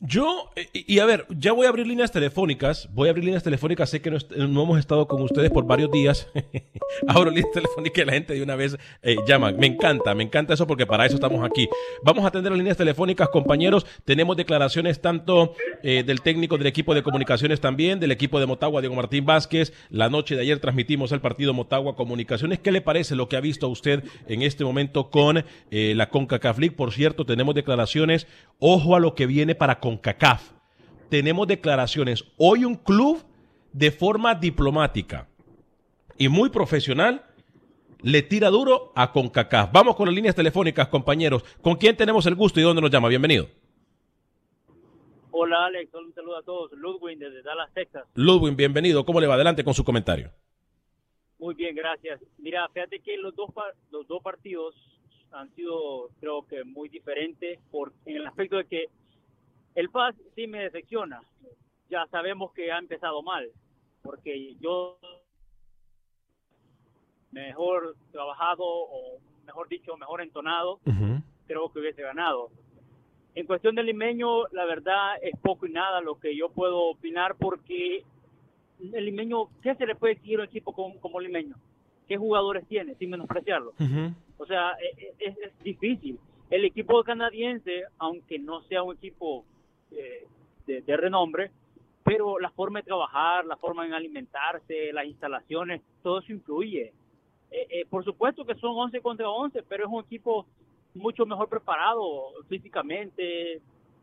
Yo, 0.00 0.50
eh, 0.54 0.68
y, 0.72 1.00
a 1.00 1.06
ver, 1.06 1.26
ya 1.28 1.52
voy 1.52 1.66
a 1.66 1.70
abrir 1.70 1.84
líneas 1.84 2.12
telefónicas. 2.12 2.88
Voy 2.92 3.08
a 3.08 3.10
abrir 3.10 3.24
líneas 3.24 3.42
telefónicas. 3.42 3.90
Sé 3.90 4.00
que 4.00 4.10
no, 4.10 4.18
hemos 4.36 4.78
estado 4.78 5.08
con 5.08 5.20
ustedes 5.22 5.50
por 5.50 5.66
varios 5.66 5.90
días. 5.90 6.28
Abro 7.08 7.30
líneas 7.30 7.50
telefónicas 7.52 8.04
y 8.04 8.06
la 8.06 8.12
gente 8.12 8.34
de 8.34 8.42
una 8.42 8.54
vez 8.54 8.76
eh, 9.02 9.16
llama. 9.26 9.50
Me 9.50 9.66
encanta, 9.66 10.14
me 10.14 10.22
encanta 10.22 10.54
eso 10.54 10.68
porque 10.68 10.86
para 10.86 11.04
eso 11.04 11.16
estamos 11.16 11.44
aquí. 11.44 11.68
Vamos 12.04 12.24
a 12.24 12.28
atender 12.28 12.52
las 12.52 12.58
líneas 12.58 12.76
telefónicas, 12.76 13.28
compañeros. 13.30 13.86
Tenemos 14.04 14.36
declaraciones 14.36 15.00
tanto 15.00 15.54
eh, 15.82 16.04
del 16.06 16.20
técnico 16.20 16.58
del 16.58 16.68
equipo 16.68 16.94
de 16.94 17.02
comunicaciones 17.02 17.60
también, 17.60 17.98
del 17.98 18.12
equipo 18.12 18.38
de 18.38 18.46
Motagua, 18.46 18.80
Diego 18.80 18.94
Martín 18.94 19.26
Vázquez. 19.26 19.72
La 19.90 20.08
noche 20.08 20.36
de 20.36 20.42
ayer 20.42 20.60
transmitimos 20.60 21.10
el 21.10 21.20
partido 21.20 21.54
Motagua 21.54 21.96
Comunicaciones. 21.96 22.60
¿Qué 22.60 22.70
le 22.70 22.82
parece 22.82 23.16
lo 23.16 23.28
que 23.28 23.36
ha 23.36 23.40
visto 23.40 23.68
usted 23.68 24.04
en 24.28 24.42
este 24.42 24.64
momento 24.64 25.10
con 25.10 25.44
la 25.70 26.08
CONCACAF 26.08 26.58
League? 26.58 26.76
Por 26.76 26.92
cierto, 26.92 27.26
tenemos 27.26 27.56
declaraciones. 27.56 28.28
Ojo 28.60 28.94
a 28.94 29.00
lo 29.00 29.14
que 29.16 29.26
viene 29.26 29.56
para 29.56 29.80
CONCACAF. 29.88 30.52
Tenemos 31.08 31.46
declaraciones. 31.46 32.24
Hoy 32.36 32.66
un 32.66 32.74
club 32.74 33.22
de 33.72 33.90
forma 33.90 34.34
diplomática 34.34 35.28
y 36.18 36.28
muy 36.28 36.50
profesional 36.50 37.24
le 38.02 38.20
tira 38.22 38.50
duro 38.50 38.92
a 38.94 39.12
CONCACAF. 39.12 39.72
Vamos 39.72 39.96
con 39.96 40.06
las 40.06 40.14
líneas 40.14 40.34
telefónicas, 40.34 40.88
compañeros. 40.88 41.42
¿Con 41.62 41.76
quién 41.76 41.96
tenemos 41.96 42.26
el 42.26 42.34
gusto 42.34 42.60
y 42.60 42.64
dónde 42.64 42.82
nos 42.82 42.90
llama? 42.90 43.08
Bienvenido. 43.08 43.48
Hola 45.30 45.66
Alex, 45.66 45.94
un 45.94 46.12
saludo 46.14 46.36
a 46.36 46.42
todos. 46.42 46.72
Ludwig 46.72 47.18
desde 47.18 47.42
Dallas, 47.42 47.72
Texas. 47.72 48.04
Ludwig, 48.14 48.54
bienvenido. 48.56 49.06
¿Cómo 49.06 49.20
le 49.20 49.26
va? 49.26 49.36
Adelante 49.36 49.64
con 49.64 49.72
su 49.72 49.84
comentario. 49.84 50.30
Muy 51.38 51.54
bien, 51.54 51.74
gracias. 51.74 52.20
Mira, 52.36 52.68
fíjate 52.74 52.98
que 53.00 53.16
los 53.16 53.34
dos, 53.34 53.48
los 53.90 54.06
dos 54.06 54.22
partidos 54.22 54.74
han 55.32 55.54
sido, 55.54 56.10
creo 56.20 56.46
que, 56.46 56.64
muy 56.64 56.88
diferentes 56.88 57.58
por, 57.70 57.92
en 58.04 58.16
el 58.16 58.26
aspecto 58.26 58.56
de 58.56 58.64
que 58.64 58.86
el 59.78 59.90
PAS 59.90 60.16
sí 60.34 60.46
me 60.48 60.60
decepciona. 60.64 61.20
Ya 61.88 62.04
sabemos 62.08 62.52
que 62.52 62.72
ha 62.72 62.78
empezado 62.78 63.22
mal, 63.22 63.48
porque 64.02 64.56
yo 64.60 64.98
mejor 67.30 67.94
trabajado 68.12 68.64
o 68.64 69.18
mejor 69.46 69.68
dicho, 69.68 69.96
mejor 69.96 70.20
entonado, 70.20 70.80
creo 71.46 71.70
que 71.72 71.78
hubiese 71.78 72.02
ganado. 72.02 72.50
En 73.34 73.46
cuestión 73.46 73.74
del 73.76 73.86
limeño, 73.86 74.48
la 74.48 74.64
verdad 74.64 75.16
es 75.22 75.38
poco 75.40 75.66
y 75.66 75.70
nada 75.72 76.00
lo 76.00 76.18
que 76.18 76.36
yo 76.36 76.48
puedo 76.50 76.78
opinar 76.90 77.36
porque 77.36 78.02
el 78.80 79.04
limeño, 79.04 79.48
¿qué 79.62 79.74
se 79.76 79.86
le 79.86 79.94
puede 79.94 80.14
exigir 80.14 80.38
a 80.40 80.42
un 80.42 80.48
equipo 80.48 80.72
como, 80.72 80.98
como 81.00 81.20
limeño? 81.20 81.54
¿Qué 82.08 82.16
jugadores 82.16 82.66
tiene, 82.66 82.94
sin 82.96 83.10
menospreciarlo? 83.10 83.74
O 84.38 84.46
sea, 84.46 84.72
e- 84.72 85.04
e- 85.04 85.14
es, 85.20 85.38
es 85.38 85.58
difícil. 85.62 86.18
El 86.50 86.64
equipo 86.64 87.02
canadiense, 87.04 87.84
aunque 87.98 88.38
no 88.38 88.62
sea 88.62 88.82
un 88.82 88.96
equipo 88.96 89.44
eh, 89.92 90.26
de, 90.66 90.96
renombre, 90.96 91.50
pero 92.04 92.38
la 92.38 92.50
forma 92.50 92.80
de 92.80 92.86
trabajar, 92.86 93.44
la 93.46 93.56
forma 93.56 93.86
en 93.86 93.94
alimentarse, 93.94 94.92
las 94.92 95.06
instalaciones, 95.06 95.82
todo 96.02 96.20
eso 96.20 96.32
influye. 96.32 96.92
Eh, 97.50 97.66
eh, 97.70 97.86
por 97.88 98.04
supuesto 98.04 98.44
que 98.44 98.54
son 98.56 98.76
11 98.76 99.00
contra 99.00 99.28
11, 99.28 99.62
pero 99.62 99.84
es 99.84 99.90
un 99.90 100.04
equipo 100.04 100.46
mucho 100.94 101.24
mejor 101.26 101.48
preparado 101.48 102.32
físicamente, 102.48 103.60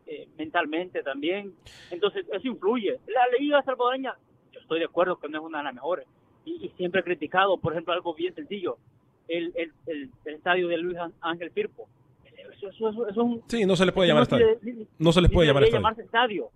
eh, 0.07 0.27
mentalmente 0.37 1.03
también. 1.03 1.53
Entonces, 1.91 2.25
eso 2.31 2.47
influye. 2.47 2.99
La 3.07 3.27
liga 3.39 3.61
salvadoreña, 3.63 4.15
yo 4.51 4.59
estoy 4.59 4.79
de 4.79 4.85
acuerdo 4.85 5.17
que 5.17 5.29
no 5.29 5.39
es 5.39 5.43
una 5.43 5.59
de 5.59 5.63
las 5.65 5.73
mejores. 5.73 6.07
Y, 6.45 6.65
y 6.65 6.69
siempre 6.77 7.01
he 7.01 7.03
criticado, 7.03 7.57
por 7.57 7.73
ejemplo, 7.73 7.93
algo 7.93 8.13
bien 8.13 8.33
sencillo, 8.35 8.77
el, 9.27 9.51
el, 9.55 9.73
el, 9.87 10.09
el 10.25 10.35
estadio 10.35 10.67
de 10.67 10.77
Luis 10.77 10.97
Ángel 11.21 11.51
Firpo. 11.51 11.87
Eso, 12.57 12.69
eso, 12.69 12.89
eso, 12.89 13.07
eso 13.07 13.09
es 13.09 13.17
un- 13.17 13.43
Sí, 13.47 13.65
no 13.65 13.75
se 13.75 13.85
le 13.85 13.91
puede 13.91 14.07
llamar 14.09 14.27
tiene- 14.27 14.51
estadio. 14.53 14.85
No 14.99 15.11
se 15.11 15.21
les 15.21 15.31
puede 15.31 15.47
llamar 15.47 15.63
estadio. 15.63 15.79
llamarse 15.79 16.01
estadio. 16.03 16.49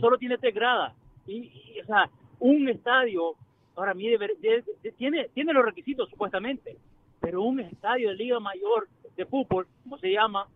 Solo 0.00 0.16
tiene 0.18 0.38
tres 0.38 0.54
gradas. 0.54 0.92
Y, 1.26 1.34
y, 1.36 1.80
o 1.82 1.86
sea, 1.86 2.08
un 2.40 2.68
estadio, 2.68 3.34
para 3.74 3.92
mí, 3.94 4.04
deber- 4.08 4.36
de- 4.40 4.64
de- 4.82 4.92
tiene, 4.92 5.28
tiene 5.34 5.52
los 5.52 5.64
requisitos, 5.64 6.08
supuestamente. 6.10 6.76
Pero 7.20 7.42
un 7.42 7.60
estadio 7.60 8.10
de 8.10 8.14
Liga 8.16 8.38
Mayor 8.40 8.88
de 9.16 9.24
fútbol, 9.26 9.66
como 9.82 9.98
se 9.98 10.12
llama, 10.12 10.46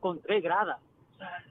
con 0.00 0.20
tres 0.20 0.42
gradas. 0.42 0.78
O 1.14 1.18
sea, 1.18 1.44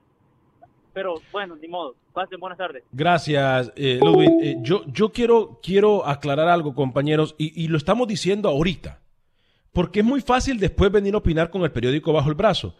pero 0.93 1.15
bueno, 1.31 1.55
ni 1.55 1.67
modo. 1.67 1.95
Pasen 2.13 2.39
buenas 2.39 2.57
tardes. 2.59 2.83
Gracias, 2.91 3.73
eh, 3.75 3.99
Ludwig. 3.99 4.29
Eh, 4.43 4.55
yo 4.61 4.83
yo 4.85 5.11
quiero, 5.11 5.59
quiero 5.63 6.05
aclarar 6.05 6.47
algo, 6.47 6.75
compañeros, 6.75 7.33
y, 7.39 7.59
y 7.63 7.67
lo 7.69 7.77
estamos 7.77 8.07
diciendo 8.07 8.49
ahorita, 8.49 8.99
porque 9.73 9.99
es 9.99 10.05
muy 10.05 10.21
fácil 10.21 10.59
después 10.59 10.91
venir 10.91 11.15
a 11.15 11.17
opinar 11.17 11.49
con 11.49 11.63
el 11.63 11.71
periódico 11.71 12.13
bajo 12.13 12.29
el 12.29 12.35
brazo. 12.35 12.75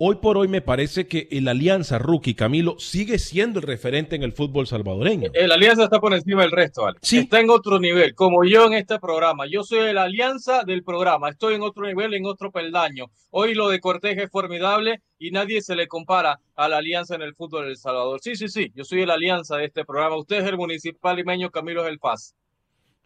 Hoy 0.00 0.14
por 0.22 0.38
hoy 0.38 0.46
me 0.46 0.60
parece 0.60 1.08
que 1.08 1.26
el 1.32 1.48
Alianza 1.48 1.98
Rookie 1.98 2.36
Camilo 2.36 2.78
sigue 2.78 3.18
siendo 3.18 3.58
el 3.58 3.66
referente 3.66 4.14
en 4.14 4.22
el 4.22 4.32
fútbol 4.32 4.68
salvadoreño. 4.68 5.30
El 5.34 5.50
Alianza 5.50 5.82
está 5.82 5.98
por 5.98 6.14
encima 6.14 6.42
del 6.42 6.52
resto, 6.52 6.86
Alex. 6.86 7.12
Está 7.12 7.40
en 7.40 7.50
otro 7.50 7.80
nivel, 7.80 8.14
como 8.14 8.44
yo 8.44 8.66
en 8.66 8.74
este 8.74 9.00
programa. 9.00 9.46
Yo 9.50 9.64
soy 9.64 9.80
el 9.80 9.98
Alianza 9.98 10.62
del 10.62 10.84
programa. 10.84 11.30
Estoy 11.30 11.56
en 11.56 11.62
otro 11.62 11.84
nivel, 11.84 12.14
en 12.14 12.26
otro 12.26 12.52
peldaño. 12.52 13.06
Hoy 13.30 13.54
lo 13.54 13.70
de 13.70 13.80
Cortés 13.80 14.16
es 14.18 14.30
formidable 14.30 15.02
y 15.18 15.32
nadie 15.32 15.62
se 15.62 15.74
le 15.74 15.88
compara 15.88 16.38
a 16.54 16.68
la 16.68 16.76
Alianza 16.76 17.16
en 17.16 17.22
el 17.22 17.34
fútbol 17.34 17.64
de 17.64 17.70
El 17.70 17.76
Salvador. 17.76 18.20
Sí, 18.22 18.36
sí, 18.36 18.46
sí. 18.46 18.70
Yo 18.76 18.84
soy 18.84 19.02
el 19.02 19.10
Alianza 19.10 19.56
de 19.56 19.64
este 19.64 19.84
programa. 19.84 20.16
Usted 20.16 20.36
es 20.36 20.44
el 20.44 20.56
municipal 20.56 21.16
limeño, 21.16 21.50
Camilo 21.50 21.82
es 21.82 21.90
el 21.90 21.98
Paz. 21.98 22.36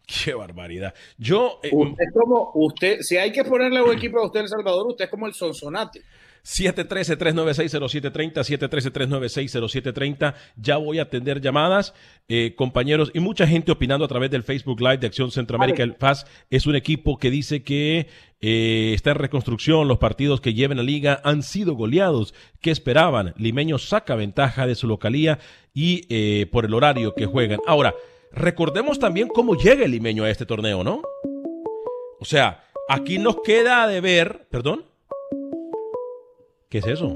Qué 0.05 0.33
barbaridad. 0.33 0.93
Yo. 1.17 1.59
eh, 1.63 1.69
Usted 1.71 2.03
es 2.03 2.13
como, 2.13 2.51
usted, 2.55 2.97
si 3.01 3.17
hay 3.17 3.31
que 3.31 3.43
ponerle 3.43 3.81
un 3.81 3.93
equipo 3.93 4.19
a 4.19 4.25
usted 4.25 4.41
en 4.41 4.45
El 4.45 4.49
Salvador, 4.49 4.87
usted 4.87 5.05
es 5.05 5.11
como 5.11 5.27
el 5.27 5.33
Sonsonate. 5.33 6.01
713-396-0730, 6.45 8.43
713-396-0730. 8.43 10.33
Ya 10.57 10.77
voy 10.77 10.99
a 10.99 11.03
atender 11.03 11.39
llamadas, 11.41 11.93
eh, 12.27 12.53
compañeros, 12.55 13.11
y 13.13 13.19
mucha 13.21 13.47
gente 13.47 13.71
opinando 13.71 14.03
a 14.05 14.07
través 14.07 14.29
del 14.31 14.43
Facebook 14.43 14.81
Live 14.81 14.97
de 14.97 15.07
Acción 15.07 15.31
Centroamérica. 15.31 15.83
El 15.83 15.95
FAS 15.95 16.25
es 16.49 16.65
un 16.65 16.75
equipo 16.75 17.17
que 17.17 17.31
dice 17.31 17.63
que 17.63 18.07
eh, 18.41 18.91
está 18.93 19.11
en 19.11 19.17
reconstrucción. 19.19 19.87
Los 19.87 19.99
partidos 19.99 20.41
que 20.41 20.53
lleven 20.53 20.77
la 20.77 20.83
liga 20.83 21.21
han 21.23 21.43
sido 21.43 21.75
goleados. 21.75 22.33
¿Qué 22.61 22.71
esperaban? 22.71 23.33
Limeño 23.37 23.77
saca 23.77 24.15
ventaja 24.15 24.67
de 24.67 24.75
su 24.75 24.87
localía 24.87 25.39
y 25.73 26.05
eh, 26.09 26.47
por 26.51 26.65
el 26.65 26.73
horario 26.73 27.13
que 27.15 27.25
juegan. 27.25 27.59
Ahora, 27.65 27.93
recordemos 28.33 28.99
también 28.99 29.27
cómo 29.27 29.55
llega 29.55 29.85
el 29.85 29.91
limeño 29.91 30.23
a 30.23 30.29
este 30.29 30.45
torneo, 30.45 30.83
¿no? 30.83 31.01
O 32.19 32.25
sea, 32.25 32.63
aquí 32.89 33.17
nos 33.19 33.37
queda 33.41 33.87
de 33.87 34.01
ver, 34.01 34.47
perdón. 34.49 34.85
¿Qué 36.69 36.79
es 36.79 36.87
eso? 36.87 37.15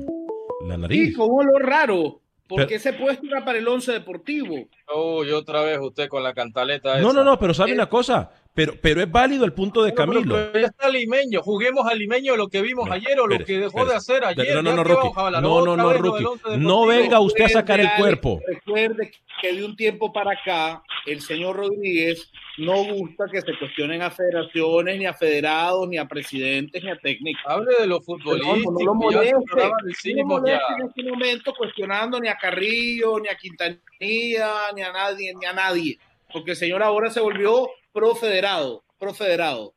La 0.68 0.76
Sí, 0.76 0.82
nariz. 0.82 1.18
con 1.18 1.30
un 1.32 1.48
olor 1.48 1.64
raro. 1.66 2.22
Porque 2.48 2.66
Pero- 2.66 2.78
ese 2.78 2.94
puesto 2.94 3.26
era 3.28 3.44
para 3.44 3.58
el 3.58 3.68
once 3.68 3.92
deportivo. 3.92 4.56
Uy, 4.96 5.32
otra 5.32 5.64
vez 5.64 5.80
usted 5.82 6.08
con 6.08 6.24
la 6.24 6.34
cantaleta. 6.34 6.94
No, 7.00 7.10
esa. 7.10 7.14
no, 7.20 7.24
no, 7.26 7.38
pero 7.40 7.54
sabe 7.54 7.74
una 7.74 7.90
cosa, 7.90 8.32
pero, 8.58 8.74
pero 8.82 9.02
es 9.04 9.12
válido 9.12 9.46
el 9.46 9.54
punto 9.54 9.84
de 9.84 9.92
Bueno, 9.92 10.14
pero- 10.14 10.22
Camilo. 10.22 10.50
pero 10.52 10.60
ya 10.62 10.66
está 10.66 10.90
limeño. 10.90 11.44
Juguemos 11.44 11.86
al 11.86 12.00
limeño 12.00 12.36
lo 12.36 12.48
que 12.48 12.60
vimos 12.64 12.90
ayer 12.90 13.20
o 13.20 13.28
lo 13.28 13.38
que 13.38 13.54
dejó 13.60 13.68
espere. 13.68 13.90
de 13.90 13.96
hacer 13.96 14.26
ayer. 14.26 14.56
No, 14.56 14.64
no, 14.64 14.84
no, 14.84 15.14
hablar 15.16 15.44
No, 15.44 15.64
no, 15.64 15.78
no, 15.78 15.88
once 15.90 16.58
No 16.58 16.88
venga 16.88 17.20
usted 17.20 17.46
a 17.46 17.50
sacar 17.50 17.80
el 17.80 17.90
cuerpo. 18.00 18.42
Recuerde 18.48 19.12
que 19.40 19.54
de 19.54 19.64
un 19.64 19.76
tiempo 19.76 20.12
para 20.12 20.32
acá, 20.32 20.82
el 21.06 21.22
señor 21.22 21.58
Rodríguez 21.58 22.32
no 22.58 22.84
gusta 22.86 23.26
que 23.32 23.42
se 23.42 23.56
cuestionen 23.60 24.02
a 24.02 24.10
federaciones, 24.10 24.98
ni 24.98 25.06
a 25.06 25.14
federados, 25.14 25.88
ni 25.88 26.00
a 26.00 26.06
presidentes, 26.08 26.84
ni 26.84 26.90
a 26.90 26.98
técnicos. 26.98 27.44
Hable 27.46 27.76
de 27.80 27.86
lo 27.86 28.02
futbolístico. 28.02 28.72
No, 28.72 28.80
no 28.80 29.12
lo 29.12 29.24
ya 29.24 29.34
moleste, 29.38 30.14
no 30.16 30.26
moleste 30.26 30.74
en 30.80 30.88
este 30.88 31.04
momento 31.04 31.54
cuestionando 31.56 32.20
ni 32.20 32.28
a 32.28 32.36
Carrillo, 32.38 33.20
ni 33.20 33.28
a 33.28 33.36
Quintanilla, 33.38 34.72
ni 34.76 34.82
a 34.82 34.92
nadie, 34.92 35.32
ni 35.40 35.46
a 35.46 35.54
nadie. 35.54 36.00
Porque 36.34 36.52
el 36.52 36.58
señor 36.58 36.82
ahora 36.82 37.12
se 37.12 37.20
volvió 37.20 37.70
profederado, 37.98 38.84
profederado. 39.00 39.74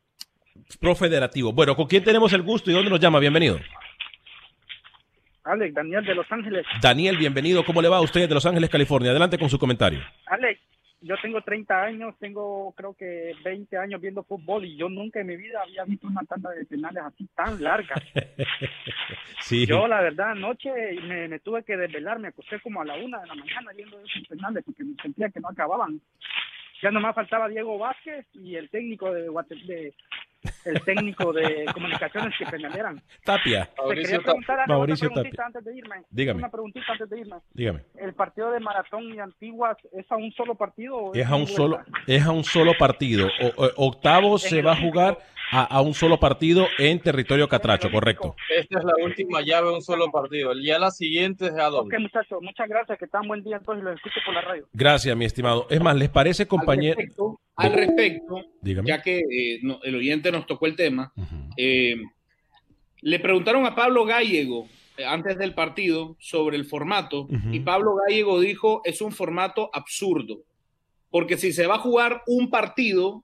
Profederativo. 0.79 1.51
Bueno, 1.51 1.75
¿con 1.75 1.87
quién 1.87 2.03
tenemos 2.03 2.31
el 2.33 2.43
gusto 2.43 2.69
y 2.69 2.73
dónde 2.73 2.91
nos 2.91 2.99
llama? 2.99 3.17
Bienvenido. 3.17 3.59
Alex, 5.43 5.73
Daniel 5.73 6.05
de 6.05 6.13
Los 6.13 6.31
Ángeles. 6.31 6.63
Daniel, 6.83 7.17
bienvenido. 7.17 7.65
¿Cómo 7.65 7.81
le 7.81 7.89
va 7.89 7.97
a 7.97 8.01
usted 8.01 8.29
de 8.29 8.35
Los 8.35 8.45
Ángeles, 8.45 8.69
California? 8.69 9.09
Adelante 9.09 9.39
con 9.39 9.49
su 9.49 9.57
comentario. 9.57 10.01
Alex, 10.27 10.61
yo 11.01 11.15
tengo 11.19 11.41
30 11.41 11.81
años, 11.81 12.15
tengo 12.19 12.71
creo 12.77 12.93
que 12.93 13.33
20 13.43 13.75
años 13.75 13.99
viendo 13.99 14.23
fútbol 14.23 14.65
y 14.65 14.77
yo 14.77 14.87
nunca 14.87 15.19
en 15.19 15.25
mi 15.25 15.35
vida 15.35 15.59
había 15.63 15.83
visto 15.85 16.05
una 16.05 16.21
tanda 16.21 16.51
de 16.51 16.63
penales 16.65 17.03
así 17.03 17.27
tan 17.35 17.61
larga. 17.61 17.95
Sí. 19.41 19.65
Yo, 19.65 19.87
la 19.87 20.01
verdad, 20.01 20.31
anoche 20.31 20.69
me, 21.01 21.27
me 21.27 21.39
tuve 21.39 21.63
que 21.63 21.75
desvelar, 21.75 22.19
me 22.19 22.27
acosté 22.27 22.59
como 22.59 22.79
a 22.79 22.85
la 22.85 22.93
una 22.93 23.19
de 23.21 23.27
la 23.27 23.33
mañana 23.33 23.71
viendo 23.75 23.99
esos 23.99 24.25
penales 24.27 24.63
porque 24.63 24.83
me 24.83 24.95
sentía 25.01 25.29
que 25.29 25.39
no 25.39 25.49
acababan. 25.49 25.99
Ya 26.81 26.91
nomás 26.91 27.13
faltaba 27.15 27.47
Diego 27.47 27.77
Vázquez 27.77 28.25
y 28.33 28.55
el 28.55 28.69
técnico 28.69 29.11
de, 29.13 29.29
Guate- 29.29 29.63
de 29.65 29.93
el 30.65 30.81
técnico 30.81 31.31
de 31.31 31.65
comunicaciones 31.73 32.33
que 32.37 32.45
penaleran. 32.47 32.99
Tapia. 33.23 33.69
Te 33.89 33.93
quería 33.95 34.19
preguntar 34.19 34.59
algo, 34.61 34.73
Mauricio 34.73 35.07
una 35.09 35.13
preguntita 35.21 35.43
Tapia. 35.43 35.45
antes 35.45 35.63
de 35.65 35.77
irme. 35.77 35.95
Dígame. 36.09 36.39
Una 36.39 36.49
preguntita 36.49 36.91
antes 36.93 37.09
de 37.09 37.19
irme. 37.19 37.35
Dígame. 37.53 37.81
¿El 37.97 38.13
partido 38.15 38.49
de 38.51 38.59
Maratón 38.59 39.03
y 39.13 39.19
Antiguas 39.19 39.77
es 39.93 40.11
a 40.11 40.15
un 40.15 40.31
solo 40.31 40.55
partido? 40.55 40.95
o 40.97 41.13
Es 41.13 41.27
a 41.27 41.35
un 41.35 41.43
y 41.43 41.47
solo, 41.47 41.75
vuelta? 41.75 41.91
es 42.07 42.25
a 42.25 42.31
un 42.31 42.43
solo 42.43 42.73
partido. 42.79 43.27
O- 43.27 43.63
o- 43.65 43.87
octavo 43.87 44.33
En 44.33 44.39
se 44.39 44.61
va 44.63 44.71
a 44.71 44.77
jugar 44.77 45.17
a, 45.51 45.63
a 45.65 45.81
un 45.81 45.93
solo 45.93 46.19
partido 46.19 46.65
en 46.77 46.99
territorio 46.99 47.47
catracho, 47.49 47.91
correcto. 47.91 48.35
Esta 48.57 48.79
es 48.79 48.85
la 48.85 48.93
última 49.03 49.41
llave, 49.41 49.73
un 49.73 49.81
solo 49.81 50.09
partido. 50.11 50.53
Ya 50.53 50.79
la 50.79 50.91
siguiente 50.91 51.47
es 51.47 51.53
a 51.53 51.65
doble. 51.69 51.95
Ok, 51.97 52.01
muchachos, 52.01 52.39
muchas 52.41 52.69
gracias, 52.69 52.97
que 52.97 53.07
tan 53.07 53.27
buen 53.27 53.43
día 53.43 53.57
entonces 53.57 53.83
los 53.83 53.95
escucho 53.95 54.19
por 54.25 54.33
la 54.33 54.41
radio. 54.41 54.67
Gracias, 54.73 55.15
mi 55.17 55.25
estimado. 55.25 55.67
Es 55.69 55.81
más, 55.81 55.95
¿les 55.95 56.09
parece, 56.09 56.47
compañero? 56.47 56.95
Al 56.97 57.05
respecto, 57.05 57.39
al 57.57 57.73
respecto, 57.73 58.35
Dígame. 58.61 58.87
ya 58.87 59.01
que 59.01 59.19
eh, 59.19 59.59
no- 59.61 59.79
el 59.83 59.95
oyente 59.95 60.31
nos 60.31 60.45
tocó 60.47 60.65
el 60.67 60.75
tema, 60.75 61.11
eh, 61.57 61.95
le 63.01 63.19
preguntaron 63.19 63.65
a 63.65 63.75
Pablo 63.75 64.05
Gallego 64.05 64.67
eh, 64.97 65.05
antes 65.05 65.37
del 65.37 65.53
partido 65.53 66.15
sobre 66.19 66.55
el 66.57 66.65
formato 66.65 67.21
Ujú. 67.23 67.49
y 67.51 67.59
Pablo 67.61 67.95
Gallego 67.95 68.39
dijo 68.39 68.81
es 68.85 69.01
un 69.01 69.11
formato 69.11 69.69
absurdo, 69.73 70.39
porque 71.09 71.37
si 71.37 71.51
se 71.51 71.67
va 71.67 71.75
a 71.75 71.79
jugar 71.79 72.21
un 72.27 72.49
partido, 72.49 73.23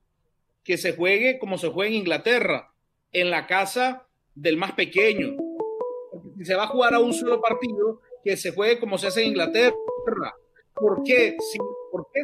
que 0.67 0.77
se 0.77 0.91
juegue 0.91 1.39
como 1.39 1.57
se 1.57 1.69
juega 1.69 1.89
en 1.89 1.95
Inglaterra, 1.95 2.73
en 3.13 3.29
la 3.29 3.47
casa 3.47 4.05
del 4.35 4.57
más 4.57 4.73
pequeño. 4.73 5.37
Si 6.37 6.43
se 6.43 6.55
va 6.55 6.65
a 6.65 6.67
jugar 6.67 6.93
a 6.93 6.99
un 6.99 7.13
solo 7.13 7.41
partido, 7.41 8.01
que 8.21 8.35
se 8.35 8.51
juegue 8.51 8.77
como 8.77 8.97
se 8.97 9.07
hace 9.07 9.21
en 9.21 9.29
Inglaterra. 9.29 9.73
¿Por 10.73 11.03
qué? 11.05 11.37
Si, 11.39 11.57
¿por 11.89 12.07
qué 12.13 12.21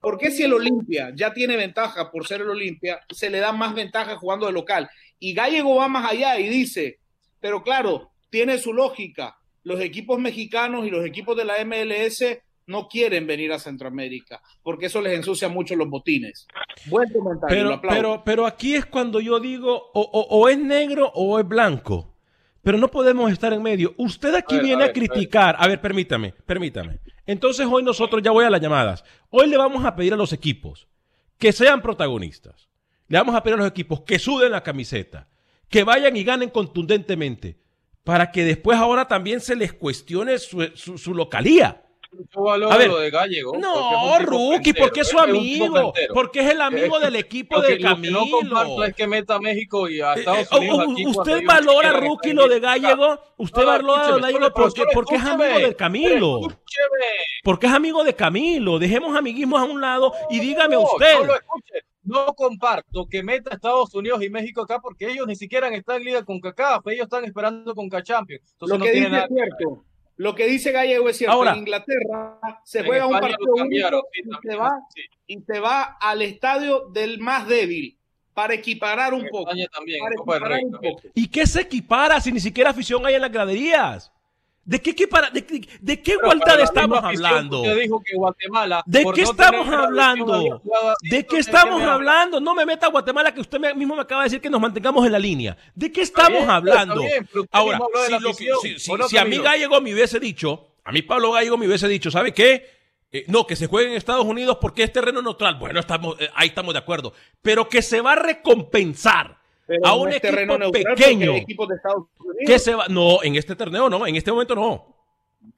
¿Por 0.00 0.18
qué 0.18 0.30
si 0.30 0.44
el 0.44 0.52
Olimpia 0.52 1.12
ya 1.16 1.34
tiene 1.34 1.56
ventaja 1.56 2.12
por 2.12 2.28
ser 2.28 2.42
el 2.42 2.50
Olimpia, 2.50 3.00
se 3.10 3.28
le 3.28 3.40
da 3.40 3.52
más 3.52 3.74
ventaja 3.74 4.16
jugando 4.16 4.46
de 4.46 4.52
local? 4.52 4.88
Y 5.18 5.34
Gallego 5.34 5.74
va 5.74 5.88
más 5.88 6.08
allá 6.08 6.38
y 6.38 6.48
dice, 6.48 7.00
pero 7.40 7.64
claro, 7.64 8.12
tiene 8.30 8.58
su 8.58 8.72
lógica. 8.72 9.36
Los 9.64 9.80
equipos 9.80 10.20
mexicanos 10.20 10.86
y 10.86 10.90
los 10.90 11.04
equipos 11.04 11.36
de 11.36 11.44
la 11.44 11.64
MLS 11.64 12.24
no 12.68 12.86
quieren 12.88 13.26
venir 13.26 13.52
a 13.52 13.58
Centroamérica, 13.58 14.40
porque 14.62 14.86
eso 14.86 15.00
les 15.02 15.14
ensucia 15.16 15.48
mucho 15.48 15.74
los 15.74 15.88
botines. 15.88 16.46
Buen 16.86 17.10
comentario, 17.12 17.56
lo 17.64 17.68
Pero, 17.70 17.74
aplaudo. 17.74 17.96
pero, 18.00 18.22
pero 18.24 18.46
aquí 18.46 18.74
es 18.76 18.86
cuando 18.86 19.20
yo 19.20 19.40
digo 19.40 19.74
o, 19.94 20.00
o- 20.00 20.26
o 20.38 20.48
es 20.48 20.58
negro 20.58 21.10
o 21.14 21.38
es 21.40 21.48
blanco. 21.48 22.14
Pero 22.62 22.76
no 22.76 22.88
podemos 22.88 23.32
estar 23.32 23.52
en 23.52 23.62
medio. 23.62 23.94
Usted 23.96 24.34
aquí 24.34 24.54
A 24.56 24.58
ver, 24.58 24.66
viene 24.66 24.82
a 24.82 24.86
a, 24.86 24.88
ver, 24.88 24.96
a 24.96 25.00
ver. 25.00 25.08
criticar. 25.10 25.56
A 25.58 25.66
ver, 25.68 25.80
permítame, 25.80 26.34
permítame. 26.44 26.98
Entonces 27.24 27.66
hoy 27.70 27.82
nosotros 27.82 28.22
ya 28.22 28.30
voy 28.30 28.44
a 28.44 28.50
las 28.50 28.60
llamadas. 28.60 29.04
Hoy 29.30 29.46
le 29.48 29.56
vamos 29.56 29.84
a 29.84 29.94
pedir 29.96 30.12
a 30.12 30.16
los 30.16 30.32
equipos 30.32 30.86
que 31.38 31.52
sean 31.52 31.80
protagonistas. 31.80 32.68
Le 33.06 33.16
vamos 33.18 33.34
a 33.34 33.42
pedir 33.42 33.54
a 33.54 33.58
los 33.58 33.68
equipos 33.68 34.00
que 34.02 34.18
suden 34.18 34.52
la 34.52 34.62
camiseta, 34.62 35.28
que 35.70 35.84
vayan 35.84 36.14
y 36.16 36.24
ganen 36.24 36.50
contundentemente, 36.50 37.58
para 38.04 38.30
que 38.32 38.44
después 38.44 38.76
ahora 38.78 39.06
también 39.08 39.40
se 39.40 39.56
les 39.56 39.72
cuestione 39.72 40.36
su, 40.38 40.62
su- 40.74 40.98
su 40.98 41.14
localía. 41.14 41.84
A 42.70 42.76
ver, 42.76 42.90
de 42.90 43.10
Gallego. 43.10 43.56
No, 43.58 44.18
Rookie, 44.20 44.72
porque 44.72 45.00
es 45.00 45.08
su 45.08 45.18
amigo, 45.18 45.92
porque 46.14 46.40
es 46.40 46.50
el 46.50 46.60
amigo 46.60 46.98
Eh, 46.98 47.04
del 47.04 47.16
equipo 47.16 47.60
de 47.60 47.72
lo 47.72 47.76
que 47.76 47.82
Camilo. 47.82 48.20
no 48.24 48.30
comparto 48.30 48.84
es 48.84 48.94
que 48.94 49.06
meta 49.06 49.34
a 49.34 49.40
México 49.40 49.88
y 49.88 50.00
a 50.00 50.14
Eh, 50.14 50.18
Estados 50.20 50.48
eh, 50.52 50.58
Unidos 50.58 50.86
aquí 50.90 51.06
usted 51.06 51.40
valora, 51.44 51.90
quieran 51.90 52.04
Rookie, 52.04 52.32
lo 52.32 52.48
de 52.48 52.60
Gallego. 52.60 53.20
Usted 53.36 53.64
valora 53.64 54.08
lo 54.08 54.16
de 54.16 54.22
Gallego 54.22 54.50
porque, 54.54 55.16
es 55.16 55.22
amigo 55.24 55.58
del 55.58 55.76
Camilo. 55.76 56.38
Escúcheme. 56.40 57.06
Porque 57.44 57.66
es 57.66 57.72
amigo 57.72 58.04
de 58.04 58.14
Camilo. 58.14 58.78
Dejemos 58.78 59.16
amiguismos 59.16 59.60
a 59.60 59.64
un 59.64 59.80
lado 59.80 60.12
y 60.30 60.40
dígame 60.40 60.76
usted. 60.76 61.18
No 62.02 62.34
comparto 62.34 63.06
que 63.06 63.22
meta 63.22 63.50
a 63.50 63.54
Estados 63.56 63.94
Unidos 63.94 64.22
y 64.22 64.30
México 64.30 64.62
acá 64.62 64.78
porque 64.80 65.10
ellos 65.10 65.26
ni 65.26 65.36
siquiera 65.36 65.68
están 65.68 65.96
en 65.98 66.04
liga 66.04 66.24
con 66.24 66.40
CACAF, 66.40 66.86
ellos 66.86 67.04
están 67.04 67.26
esperando 67.26 67.74
con 67.74 67.90
Champions. 67.90 68.50
Entonces 68.52 68.72
Lo 68.72 68.78
no 68.78 68.84
que 68.86 68.92
tiene 68.92 69.06
dice 69.08 69.10
nada 69.10 69.24
es 69.26 69.34
cierto. 69.34 69.84
Lo 70.18 70.34
que 70.34 70.46
dice 70.46 70.72
Gallego 70.72 71.08
es 71.08 71.16
cierto. 71.16 71.32
Ahora- 71.34 71.52
en 71.52 71.58
Inglaterra 71.60 72.38
se 72.64 72.80
En 72.80 72.86
juega 72.86 73.06
un 73.06 73.14
España 73.14 73.32
partido 73.36 73.54
cambiaron, 73.56 74.00
único 74.00 74.10
sí, 74.12 74.20
y, 74.44 74.50
se 74.50 74.56
va, 74.56 74.70
sí. 74.94 75.00
y 75.28 75.40
se 75.42 75.60
va 75.60 75.82
al 76.00 76.22
estadio 76.22 76.88
del 76.90 77.18
más 77.20 77.46
débil 77.48 77.96
para 78.34 78.54
equiparar 78.54 79.14
un 79.14 79.20
En 79.22 79.28
poco. 79.30 79.48
España 79.50 79.66
también, 79.72 79.98
para 80.00 80.12
en 80.12 80.16
Copa 80.18 80.32
del 80.34 80.42
equiparar 80.42 80.56
Rey 80.58 80.64
un 80.66 80.72
también. 80.72 80.94
poco. 80.94 81.08
¿Y 81.14 81.28
qué 81.28 81.46
se 81.46 81.60
equipara 81.62 82.20
si 82.20 82.30
ni 82.32 82.40
siquiera 82.40 82.70
afición 82.70 83.06
hay 83.06 83.14
en 83.14 83.22
las 83.22 83.32
graderías? 83.32 84.12
¿De 84.68 84.82
qué, 84.82 84.90
equipara- 84.90 85.30
de, 85.30 85.40
de 85.80 86.02
qué 86.02 86.12
igualdad 86.12 86.44
para 86.44 86.64
estamos 86.64 87.02
hablando? 87.02 87.62
Usted 87.62 87.80
dijo 87.80 88.02
que 88.04 88.14
Guatemala. 88.16 88.82
¿De 88.84 88.98
qué 89.14 89.22
no 89.22 89.30
estamos 89.30 89.68
hablando? 89.68 90.62
¿De 91.00 91.26
qué 91.26 91.38
estamos 91.38 91.82
hablando? 91.82 92.38
No 92.38 92.54
me 92.54 92.66
meta 92.66 92.84
a 92.86 92.90
Guatemala 92.90 93.32
que 93.32 93.40
usted 93.40 93.58
mismo 93.74 93.96
me 93.96 94.02
acaba 94.02 94.22
de 94.22 94.26
decir 94.26 94.42
que 94.42 94.50
nos 94.50 94.60
mantengamos 94.60 95.06
en 95.06 95.12
la 95.12 95.18
línea. 95.18 95.56
¿De 95.74 95.90
qué 95.90 96.02
estamos 96.02 96.40
bien, 96.40 96.50
hablando? 96.50 97.00
bien, 97.00 97.26
Ahora, 97.50 97.78
si, 98.06 98.12
lo 98.20 98.34
que- 98.34 98.44
si- 98.60 98.78
si- 98.78 98.90
¿o 98.92 98.98
no, 98.98 99.08
si 99.08 99.16
a 99.16 99.24
mí? 99.24 99.38
Gallego 99.38 99.80
me 99.80 99.94
hubiese 99.94 100.20
dicho, 100.20 100.74
a 100.84 100.92
mí 100.92 101.00
Pablo 101.00 101.32
Gallego 101.32 101.56
me 101.56 101.66
hubiese 101.66 101.88
dicho, 101.88 102.10
¿sabe 102.10 102.34
qué? 102.34 102.76
Eh, 103.10 103.24
no, 103.28 103.46
que 103.46 103.56
se 103.56 103.68
juegue 103.68 103.88
en 103.90 103.96
Estados 103.96 104.26
Unidos 104.26 104.58
porque 104.60 104.82
es 104.82 104.92
terreno 104.92 105.22
neutral. 105.22 105.54
Bueno, 105.54 105.80
estamos, 105.80 106.20
eh, 106.20 106.28
ahí 106.34 106.48
estamos 106.48 106.74
de 106.74 106.80
acuerdo. 106.80 107.14
Pero 107.40 107.66
que 107.70 107.80
se 107.80 108.02
va 108.02 108.12
a 108.12 108.16
recompensar 108.16 109.37
Pero 109.68 109.86
a 109.86 109.90
no 109.90 109.96
un 109.98 110.08
es 110.08 110.16
equipo 110.16 110.58
neutral 110.58 110.94
pequeño. 110.96 111.32
de 111.34 111.38
Estados 111.38 112.06
Unidos. 112.18 112.36
Que 112.46 112.58
se 112.58 112.74
va, 112.74 112.86
no, 112.88 113.22
en 113.22 113.36
este 113.36 113.54
torneo 113.54 113.88
no, 113.88 114.04
en 114.06 114.16
este 114.16 114.32
momento 114.32 114.54
no. 114.56 114.96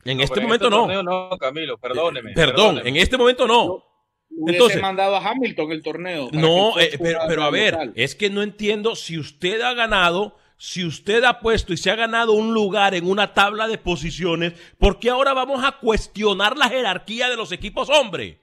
En 0.05 0.19
No, 0.19 0.25
este 0.25 0.41
momento 0.41 0.69
no. 0.69 0.79
torneo 0.81 1.03
no, 1.03 1.31
Camilo, 1.39 1.79
perdóneme. 1.79 2.33
Perdón, 2.33 2.57
perdóneme. 2.75 2.89
en 2.91 2.97
este 2.97 3.17
momento 3.17 3.47
no. 3.47 3.85
Hubiese 4.33 4.57
Entonces- 4.59 4.83
mandado 4.83 5.17
a 5.17 5.29
Hamilton 5.31 5.73
el 5.73 5.83
torneo. 5.83 6.29
No, 6.33 6.79
eh, 6.79 6.99
pero, 7.03 7.21
pero 7.29 7.43
a 7.43 7.47
local. 7.47 7.53
ver, 7.53 7.93
es 7.95 8.15
que 8.15 8.29
no 8.31 8.43
entiendo 8.43 8.95
si 8.97 9.19
usted 9.19 9.61
ha 9.61 9.75
ganado, 9.75 10.37
si 10.57 10.85
usted 10.85 11.25
ha 11.25 11.41
puesto 11.41 11.73
y 11.73 11.77
se 11.77 11.91
ha 11.91 11.97
ganado 11.97 12.33
un 12.33 12.53
lugar 12.53 12.95
en 12.95 13.09
una 13.09 13.33
tabla 13.33 13.67
de 13.69 13.79
posiciones, 13.79 14.53
¿por 14.79 14.99
qué 14.99 15.11
ahora 15.11 15.33
vamos 15.35 15.65
a 15.65 15.79
cuestionar 15.79 16.57
la 16.57 16.69
jerarquía 16.69 17.29
de 17.29 17.37
los 17.37 17.51
equipos, 17.53 17.89
hombre? 17.91 18.41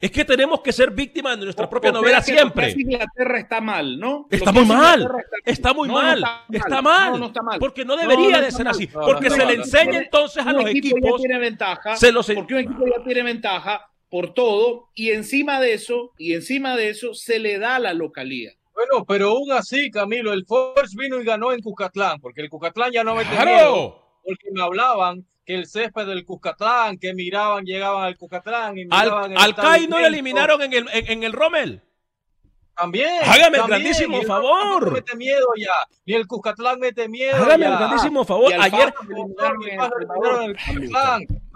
Es 0.00 0.10
que 0.10 0.24
tenemos 0.24 0.60
que 0.60 0.72
ser 0.72 0.90
víctimas 0.90 1.38
de 1.38 1.44
nuestra 1.44 1.70
propia 1.70 1.90
O 1.90 1.92
sea 1.94 2.00
novela 2.02 2.18
que 2.18 2.24
siempre. 2.24 2.44
lo 2.44 2.52
que 2.54 2.66
hace 2.72 2.80
Inglaterra 2.80 3.38
está 3.38 3.60
mal, 3.60 3.98
¿no? 3.98 4.26
Está 4.30 4.52
muy 4.52 4.64
mal, 4.66 5.08
está 5.46 5.72
muy 5.72 5.88
No, 5.88 5.94
no 5.94 6.02
mal, 6.02 6.18
está 6.18 6.44
está 6.68 6.82
mal, 6.82 7.12
No, 7.12 7.18
no 7.18 7.26
está 7.26 7.42
mal. 7.42 7.58
porque 7.58 7.84
no 7.84 7.96
debería 7.96 8.36
no 8.36 8.40
de 8.42 8.48
está 8.48 8.56
ser 8.58 8.64
mal. 8.66 8.74
así, 8.74 8.88
No, 8.92 9.00
no 9.00 9.06
porque 9.06 9.26
está 9.28 9.34
se 9.34 9.38
le 9.40 9.46
mal, 9.46 9.56
no 9.56 9.62
está 9.64 9.78
enseña 9.78 9.94
mal. 9.94 10.04
entonces 10.04 10.46
a 10.46 10.50
un 10.50 10.56
los 10.56 10.66
equipo 10.70 10.96
equipos, 10.98 11.10
ya 11.10 11.16
tiene 11.26 11.38
ventaja, 11.38 11.96
se 11.96 12.12
los- 12.12 12.26
porque 12.26 12.54
un 12.54 12.60
equipo 12.60 12.84
ya 12.86 13.04
tiene 13.04 13.22
ventaja 13.22 13.86
por 14.10 14.34
todo 14.34 14.88
y 14.94 15.10
encima 15.10 15.60
de 15.60 15.72
eso 15.74 16.12
y 16.18 16.34
encima 16.34 16.76
de 16.76 16.90
eso 16.90 17.14
se 17.14 17.38
le 17.38 17.58
da 17.58 17.78
la 17.78 17.94
localía. 17.94 18.52
Bueno, 18.74 19.04
pero 19.06 19.30
aún 19.30 19.52
así, 19.52 19.90
Camilo, 19.90 20.32
el 20.32 20.44
Force 20.44 20.96
vino 20.98 21.20
y 21.20 21.24
ganó 21.24 21.52
en 21.52 21.60
Cuscatlán, 21.62 22.20
porque 22.20 22.42
el 22.42 22.50
Cuscatlán 22.50 22.90
ya 22.92 23.04
no 23.04 23.14
mete 23.14 23.30
¡Claro! 23.30 23.46
miedo, 23.50 24.02
porque 24.24 24.48
me 24.52 24.62
hablaban 24.62 25.24
que 25.44 25.54
el 25.54 25.66
césped 25.66 26.06
del 26.06 26.24
Cuscatlán, 26.24 26.98
que 26.98 27.12
miraban, 27.14 27.64
llegaban 27.64 28.04
al 28.04 28.16
Cuscatlán 28.16 28.78
y 28.78 28.84
miraban 28.84 29.24
al, 29.24 29.32
el 29.32 29.38
al 29.38 29.50
estadio 29.50 29.68
CAI 29.70 29.80
no 29.88 29.96
le 29.98 30.02
inmenso. 30.02 30.06
eliminaron 30.06 30.62
en 30.62 30.72
el, 30.72 30.86
en, 30.92 31.10
en 31.10 31.22
el 31.24 31.32
Rommel. 31.32 31.80
También. 32.76 33.08
Hágame 33.22 33.58
el 33.58 33.64
grandísimo 33.68 34.18
el 34.20 34.26
favor. 34.26 34.86
No 34.86 34.90
mete 34.90 35.14
miedo 35.16 35.46
ya, 35.56 35.70
ni 36.06 36.14
el 36.14 36.26
Cuscatlán 36.26 36.80
mete 36.80 37.08
miedo. 37.08 37.36
Hágame 37.36 37.64
ya. 37.66 37.72
el 37.72 37.78
grandísimo 37.78 38.24
favor. 38.24 38.52
Ayer 38.58 38.92
lo 39.08 39.16
Lo 39.16 40.48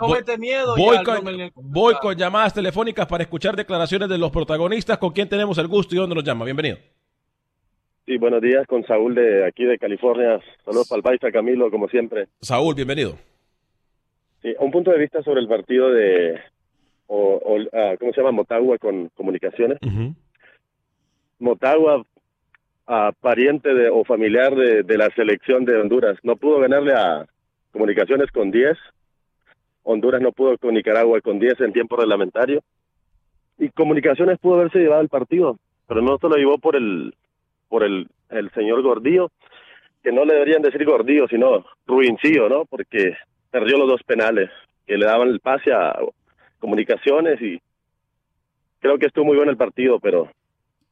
no 0.00 0.06
Voy- 0.06 0.18
mete 0.18 0.38
miedo 0.38 0.76
voy 0.76 1.02
con, 1.02 1.50
voy 1.56 1.94
con 2.00 2.16
llamadas 2.16 2.54
telefónicas 2.54 3.06
para 3.08 3.24
escuchar 3.24 3.56
declaraciones 3.56 4.08
de 4.08 4.16
los 4.16 4.30
protagonistas. 4.30 4.98
¿Con 4.98 5.10
quién 5.12 5.28
tenemos 5.28 5.58
el 5.58 5.66
gusto 5.66 5.94
y 5.94 5.98
dónde 5.98 6.14
nos 6.14 6.22
llama? 6.24 6.44
Bienvenido. 6.44 6.78
Sí, 8.06 8.16
buenos 8.16 8.40
días 8.40 8.64
con 8.68 8.86
Saúl 8.86 9.14
de 9.16 9.44
aquí 9.46 9.64
de 9.64 9.76
California. 9.76 10.38
Saludos 10.64 10.88
para 10.88 10.98
el 10.98 11.02
país, 11.02 11.24
a 11.24 11.32
Camilo, 11.32 11.68
como 11.70 11.88
siempre. 11.88 12.28
Saúl, 12.40 12.74
bienvenido. 12.76 13.18
Sí, 14.42 14.54
un 14.60 14.70
punto 14.70 14.90
de 14.90 14.98
vista 14.98 15.22
sobre 15.22 15.40
el 15.40 15.48
partido 15.48 15.90
de, 15.90 16.40
o, 17.08 17.40
o, 17.42 17.58
ah, 17.72 17.96
¿cómo 17.98 18.12
se 18.12 18.20
llama? 18.20 18.32
Motagua 18.32 18.78
con 18.78 19.08
comunicaciones. 19.08 19.78
Motagua, 21.38 22.04
ah, 22.86 23.12
pariente 23.20 23.74
de, 23.74 23.88
o 23.88 24.04
familiar 24.04 24.54
de, 24.54 24.82
de 24.82 24.98
la 24.98 25.08
selección 25.10 25.64
de 25.64 25.76
Honduras, 25.76 26.18
no 26.22 26.36
pudo 26.36 26.60
ganarle 26.60 26.92
a 26.92 27.26
comunicaciones 27.72 28.30
con 28.30 28.50
10. 28.50 28.76
Honduras 29.84 30.20
no 30.20 30.32
pudo 30.32 30.58
con 30.58 30.74
Nicaragua 30.74 31.20
con 31.20 31.38
10 31.38 31.60
en 31.60 31.72
tiempo 31.72 31.96
reglamentario. 31.96 32.62
Y 33.58 33.70
comunicaciones 33.70 34.38
pudo 34.38 34.56
haberse 34.56 34.78
llevado 34.78 35.00
el 35.00 35.08
partido, 35.08 35.58
pero 35.88 36.02
no 36.02 36.18
se 36.18 36.28
lo 36.28 36.36
llevó 36.36 36.58
por 36.58 36.76
el, 36.76 37.14
por 37.68 37.82
el, 37.82 38.06
el 38.30 38.50
señor 38.52 38.82
Gordillo, 38.82 39.30
que 40.02 40.12
no 40.12 40.24
le 40.24 40.34
deberían 40.34 40.62
decir 40.62 40.84
Gordillo, 40.84 41.26
sino 41.26 41.64
Ruincillo, 41.86 42.48
¿no? 42.48 42.66
Porque 42.66 43.16
perdió 43.50 43.78
los 43.78 43.88
dos 43.88 44.02
penales 44.04 44.50
que 44.86 44.96
le 44.96 45.06
daban 45.06 45.28
el 45.28 45.40
pase 45.40 45.72
a 45.72 45.98
comunicaciones 46.58 47.40
y 47.40 47.60
creo 48.80 48.98
que 48.98 49.06
estuvo 49.06 49.24
muy 49.26 49.36
bueno 49.36 49.50
el 49.50 49.56
partido, 49.56 49.98
pero 50.00 50.30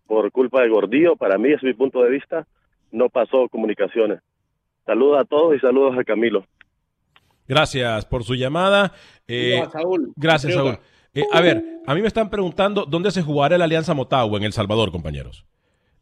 por 0.06 0.30
culpa 0.30 0.62
de 0.62 0.68
Gordillo, 0.68 1.16
para 1.16 1.38
mí, 1.38 1.52
es 1.52 1.62
mi 1.62 1.72
punto 1.74 2.02
de 2.02 2.10
vista, 2.10 2.46
no 2.92 3.08
pasó 3.08 3.48
comunicaciones. 3.48 4.20
Saludos 4.84 5.20
a 5.20 5.24
todos 5.24 5.56
y 5.56 5.58
saludos 5.60 5.98
a 5.98 6.04
Camilo. 6.04 6.44
Gracias 7.48 8.04
por 8.04 8.24
su 8.24 8.34
llamada. 8.34 8.92
Eh, 9.26 9.62
Saúl. 9.72 10.12
gracias, 10.16 10.54
Saúl. 10.54 10.78
Eh, 11.14 11.24
a 11.32 11.40
ver, 11.40 11.62
a 11.86 11.94
mí 11.94 12.02
me 12.02 12.08
están 12.08 12.28
preguntando 12.30 12.84
dónde 12.84 13.10
se 13.10 13.22
jugará 13.22 13.56
la 13.58 13.64
Alianza 13.64 13.94
Motagua 13.94 14.38
en 14.38 14.44
El 14.44 14.52
Salvador, 14.52 14.92
compañeros. 14.92 15.44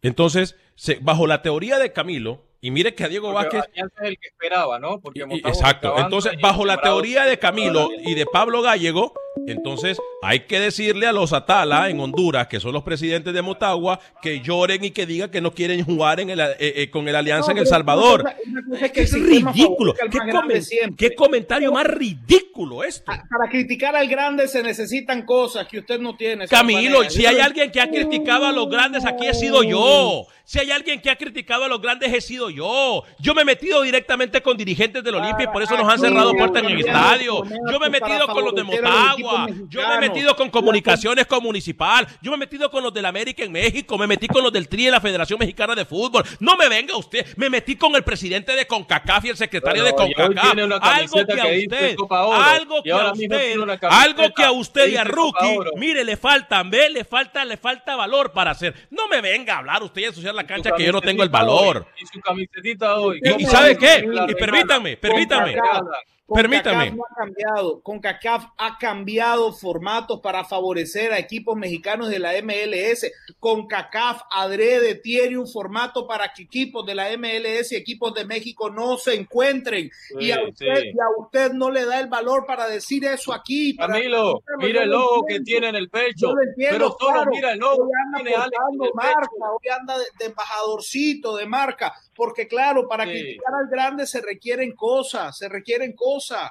Entonces, 0.03 0.59
se- 0.75 0.99
bajo 1.01 1.27
la 1.27 1.40
teoría 1.43 1.79
de 1.79 1.93
Camilo, 1.93 2.43
y 2.64 2.70
mire 2.70 2.94
que 2.94 3.05
a 3.05 3.09
Diego 3.09 3.31
Porque 3.31 3.59
Vázquez 3.59 3.74
es 3.74 3.92
el 4.09 4.18
que 4.18 4.29
esperaba, 4.29 4.79
¿no? 4.79 4.98
Porque 4.98 5.22
Y- 5.29 5.46
Exacto. 5.46 5.98
Entonces, 5.98 6.33
bajo 6.40 6.64
la 6.64 6.81
teoría 6.81 7.27
de 7.27 7.38
Camilo 7.38 7.90
y 8.07 8.14
de 8.14 8.24
Pablo 8.24 8.62
Gallego, 8.62 9.12
Entonces, 9.47 9.99
hay 10.23 10.40
que 10.40 10.61
decirle 10.61 11.07
a 11.07 11.12
los 11.12 11.33
Atala 11.33 11.90
en 11.90 12.01
Honduras, 12.01 12.47
que 12.47 12.61
son 12.61 12.73
los 12.73 12.83
presidentes 12.83 13.35
de 13.35 13.42
Motagua, 13.42 14.01
que 14.23 14.40
lloren 14.40 14.85
y 14.85 14.90
que 14.90 15.07
digan 15.07 15.31
que 15.31 15.40
no 15.40 15.53
quieren 15.53 15.85
jugar 15.85 16.20
en 16.20 16.31
el, 16.31 16.40
eh, 16.40 16.57
eh, 16.59 16.90
con 16.90 17.09
el 17.09 17.16
Alianza 17.16 17.53
en 17.53 17.59
El 17.59 17.66
Salvador. 17.66 18.25
Es, 18.81 18.92
que 18.92 19.03
es 19.03 19.12
ridículo. 19.12 19.94
¿Qué, 19.94 20.18
comen, 20.31 20.62
¿Qué, 20.97 21.14
comentario 21.14 21.73
más 21.73 21.87
ridículo 21.87 22.85
esto? 22.85 23.05
Para 23.07 23.51
criticar 23.51 23.97
al 23.97 24.09
grande 24.09 24.49
se 24.49 24.62
necesitan 24.62 25.25
cosas 25.25 25.66
que 25.66 25.81
usted 25.81 26.01
no 26.01 26.16
tiene. 26.16 26.47
Camilo, 26.49 27.09
si 27.11 27.27
hay 27.27 27.38
alguien 27.38 27.70
que 27.70 27.81
ha 27.81 27.90
criticado 27.90 28.47
a 28.47 28.53
los 28.53 28.68
grandes, 28.68 29.05
aquí 29.05 29.27
he 29.27 29.35
sido 29.35 29.62
yo. 29.62 30.27
Si 30.47 30.59
hay 30.59 30.70
alguien 30.70 31.01
que 31.01 31.11
ha 31.11 31.16
criticado 31.16 31.64
a 31.64 31.68
los 31.68 31.81
grandes, 31.81 32.12
he 32.12 32.20
sido 32.20 32.51
yo. 32.51 33.03
Yo 33.18 33.35
me 33.35 33.42
he 33.42 33.44
metido 33.47 33.81
directamente 33.81 34.42
con 34.42 34.59
dirigentes 34.59 35.03
del 35.03 35.14
Olimpia 35.14 35.44
y 35.44 35.53
por 35.53 35.62
eso 35.62 35.77
nos 35.77 35.90
han 35.90 35.99
cerrado 35.99 36.33
puertas 36.35 36.62
en 36.62 36.70
el 36.70 36.81
estadio. 36.81 37.42
Yo 37.70 37.81
me 37.81 37.87
he 37.87 37.90
metido 37.90 38.27
con 38.27 38.44
los 38.44 38.55
de 38.55 38.62
Motagua. 38.62 39.23
Yo 39.68 39.88
me 39.88 39.94
he 39.94 40.00
metido 40.00 40.34
con 40.37 40.50
comunicaciones 40.50 41.26
con 41.26 41.42
municipal. 41.42 42.06
Yo 42.22 42.30
me 42.30 42.37
he 42.37 42.40
metido 42.40 42.70
con 42.70 42.82
los 42.82 42.92
del 42.92 43.06
América 43.06 43.42
en 43.44 43.52
México. 43.52 43.98
Me 43.98 44.06
metí 44.06 44.28
con 44.28 44.42
los 44.42 44.52
del 44.52 44.68
TRI 44.68 44.87
en 44.87 44.92
la 44.92 45.00
Federación 45.00 45.38
Mexicana 45.38 45.74
de 45.74 45.84
Fútbol. 45.84 46.24
No 46.40 46.56
me 46.56 46.68
venga 46.68 46.96
usted. 46.96 47.26
Me 47.37 47.50
metí 47.50 47.76
con 47.76 47.94
el 47.94 48.02
presidente 48.02 48.54
de 48.54 48.66
CONCACAF 48.66 49.24
y 49.24 49.28
el 49.30 49.37
secretario 49.37 49.84
de 49.84 49.94
CONCACAF. 49.94 50.56
Algo 50.80 51.26
que 51.26 51.40
a 51.40 51.46
usted, 51.46 51.96
algo 52.30 52.82
que 52.82 52.90
a 52.90 53.12
usted, 53.12 53.56
algo 53.82 54.34
que 54.34 54.44
a 54.44 54.52
usted 54.52 54.88
y 54.88 54.96
a 54.96 55.04
Rookie, 55.04 55.58
mire, 55.76 56.04
le 56.04 56.16
falta, 56.16 56.62
ve, 56.62 56.90
le 56.90 57.04
falta, 57.04 57.44
le 57.44 57.56
falta 57.56 57.96
valor 57.96 58.32
para 58.32 58.52
hacer. 58.52 58.88
No 58.90 59.08
me 59.08 59.20
venga 59.20 59.54
a 59.54 59.58
hablar 59.58 59.82
usted 59.82 60.02
y 60.02 60.04
ensuciar 60.04 60.34
la 60.34 60.46
cancha 60.46 60.72
que 60.76 60.84
yo 60.84 60.92
no 60.92 61.00
tengo 61.00 61.22
el 61.22 61.28
valor. 61.28 61.87
Y 62.00 62.06
su 62.06 62.20
camisetita 62.20 62.98
hoy. 62.98 63.20
¿Y, 63.38 63.44
sabe 63.44 63.76
qué? 63.76 64.04
Y 64.28 64.34
permítanme, 64.34 64.96
permítanme. 64.96 65.56
Permítame. 66.26 66.90
No 66.90 67.02
ha 67.04 67.14
cambiado. 67.14 67.82
CONCACAF 67.82 68.46
ha 68.56 68.78
cambiado 68.78 69.52
formatos 69.52 70.20
para 70.20 70.44
favorecer 70.44 71.12
a 71.12 71.18
equipos 71.18 71.54
mexicanos 71.54 72.08
de 72.08 72.18
la 72.18 72.32
MLS. 72.42 73.12
CONCACAF 73.38 74.22
adrede 74.30 74.94
tiene 74.94 75.37
un 75.37 75.46
formato 75.46 76.06
para 76.06 76.32
que 76.32 76.44
equipos 76.44 76.87
de 76.87 76.94
la 76.94 77.14
MLS 77.18 77.72
y 77.72 77.76
equipos 77.76 78.14
de 78.14 78.24
México 78.24 78.70
no 78.70 78.96
se 78.96 79.14
encuentren. 79.14 79.90
y, 80.18 80.30
a 80.30 80.42
usted, 80.42 80.84
y, 80.84 80.98
a 80.98 81.22
usted, 81.22 81.52
no 81.52 81.70
le 81.70 81.84
da 81.84 82.00
el 82.00 82.08
valor 82.08 82.46
para 82.46 82.68
decir 82.68 83.04
eso 83.04 83.34
aquí. 83.34 83.76
Camilo, 83.76 84.42
mira 84.58 84.84
el 84.84 84.90
logo 84.90 85.26
que 85.26 85.40
tiene 85.40 85.68
en 85.68 85.76
el 85.76 85.90
pecho. 85.90 86.32
pero 86.56 86.96
solo 86.98 87.26
mira 87.30 87.52
el 87.52 87.58
logo. 87.58 87.84
Hoy 87.84 88.32
anda, 88.34 88.90
marca, 88.94 89.28
hoy 89.28 89.68
anda 89.78 89.98
de, 89.98 90.04
de, 90.18 90.24
embajadorcito 90.26 91.37
de 91.37 91.46
marca. 91.46 91.92
Porque 92.14 92.46
claro, 92.46 92.88
para 92.88 93.05
sí. 93.05 93.11
criticar 93.11 93.55
al 93.55 93.68
grande 93.68 94.07
se 94.07 94.20
requieren 94.20 94.72
cosas, 94.72 95.37
se 95.37 95.48
requieren 95.48 95.92
cosas. 95.92 96.50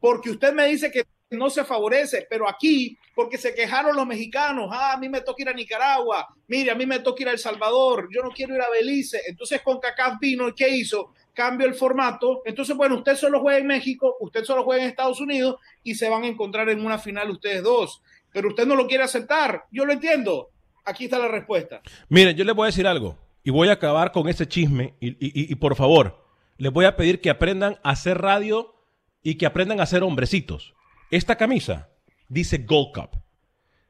Porque 0.00 0.30
usted 0.30 0.52
me 0.52 0.66
dice 0.66 0.90
que 0.90 1.04
no 1.30 1.50
se 1.50 1.64
favorece, 1.64 2.26
pero 2.28 2.48
aquí, 2.48 2.96
porque 3.14 3.36
se 3.36 3.54
quejaron 3.54 3.96
los 3.96 4.06
mexicanos, 4.06 4.70
ah, 4.72 4.94
a 4.94 4.98
mí 4.98 5.08
me 5.08 5.20
toca 5.20 5.42
ir 5.42 5.48
a 5.48 5.52
Nicaragua, 5.52 6.26
mire, 6.46 6.70
a 6.70 6.74
mí 6.74 6.86
me 6.86 7.00
toca 7.00 7.22
ir 7.22 7.28
a 7.28 7.32
El 7.32 7.38
Salvador, 7.38 8.08
yo 8.10 8.22
no 8.22 8.30
quiero 8.30 8.54
ir 8.54 8.60
a 8.60 8.70
Belice. 8.70 9.20
Entonces 9.26 9.60
con 9.62 9.78
CACAF 9.78 10.18
vino, 10.20 10.54
¿qué 10.54 10.68
hizo? 10.68 11.12
Cambio 11.34 11.66
el 11.66 11.74
formato. 11.74 12.42
Entonces, 12.44 12.76
bueno, 12.76 12.96
usted 12.96 13.14
solo 13.14 13.40
juega 13.40 13.58
en 13.58 13.66
México, 13.66 14.16
usted 14.20 14.42
solo 14.44 14.64
juega 14.64 14.82
en 14.82 14.88
Estados 14.88 15.20
Unidos 15.20 15.56
y 15.84 15.94
se 15.94 16.08
van 16.08 16.24
a 16.24 16.28
encontrar 16.28 16.68
en 16.68 16.84
una 16.84 16.98
final 16.98 17.30
ustedes 17.30 17.62
dos. 17.62 18.02
Pero 18.32 18.48
usted 18.48 18.66
no 18.66 18.74
lo 18.74 18.88
quiere 18.88 19.04
aceptar. 19.04 19.64
Yo 19.70 19.84
lo 19.84 19.92
entiendo. 19.92 20.50
Aquí 20.84 21.04
está 21.04 21.18
la 21.18 21.28
respuesta. 21.28 21.80
Miren, 22.08 22.36
yo 22.36 22.44
le 22.44 22.52
voy 22.52 22.64
a 22.64 22.66
decir 22.66 22.86
algo 22.86 23.16
y 23.48 23.50
voy 23.50 23.70
a 23.70 23.72
acabar 23.72 24.12
con 24.12 24.28
ese 24.28 24.46
chisme 24.46 24.92
y, 25.00 25.08
y, 25.08 25.50
y, 25.50 25.54
por 25.54 25.74
favor, 25.74 26.22
les 26.58 26.70
voy 26.70 26.84
a 26.84 26.96
pedir 26.96 27.22
que 27.22 27.30
aprendan 27.30 27.78
a 27.82 27.92
hacer 27.92 28.20
radio 28.20 28.74
y 29.22 29.36
que 29.36 29.46
aprendan 29.46 29.80
a 29.80 29.86
ser 29.86 30.02
hombrecitos. 30.02 30.74
Esta 31.10 31.36
camisa 31.36 31.88
dice 32.28 32.58
Gold 32.58 32.92
Cup. 32.92 33.08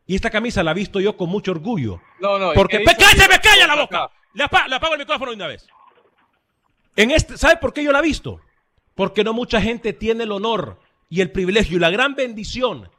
Y 0.06 0.14
esta 0.14 0.30
camisa 0.30 0.62
la 0.62 0.70
he 0.70 0.74
visto 0.74 1.00
yo 1.00 1.16
con 1.16 1.28
mucho 1.28 1.50
orgullo. 1.50 2.00
No, 2.20 2.38
no. 2.38 2.52
Porque 2.52 2.78
¡Me 2.78 2.94
cállate, 2.94 3.28
me 3.28 3.40
calla 3.40 3.66
la 3.66 3.74
boca! 3.74 4.08
Le, 4.32 4.44
apa 4.44 4.68
le 4.68 4.76
apago 4.76 4.92
el 4.92 5.00
micrófono 5.00 5.32
de 5.32 5.36
una 5.38 5.48
vez. 5.48 5.66
En 6.94 7.10
este, 7.10 7.36
¿Sabe 7.36 7.56
por 7.56 7.72
qué 7.72 7.82
yo 7.82 7.90
la 7.90 7.98
he 7.98 8.02
visto? 8.02 8.40
Porque 8.94 9.24
no 9.24 9.32
mucha 9.32 9.60
gente 9.60 9.92
tiene 9.92 10.22
el 10.22 10.30
honor 10.30 10.78
y 11.08 11.20
el 11.20 11.32
privilegio 11.32 11.78
y 11.78 11.80
la 11.80 11.90
gran 11.90 12.14
bendición 12.14 12.92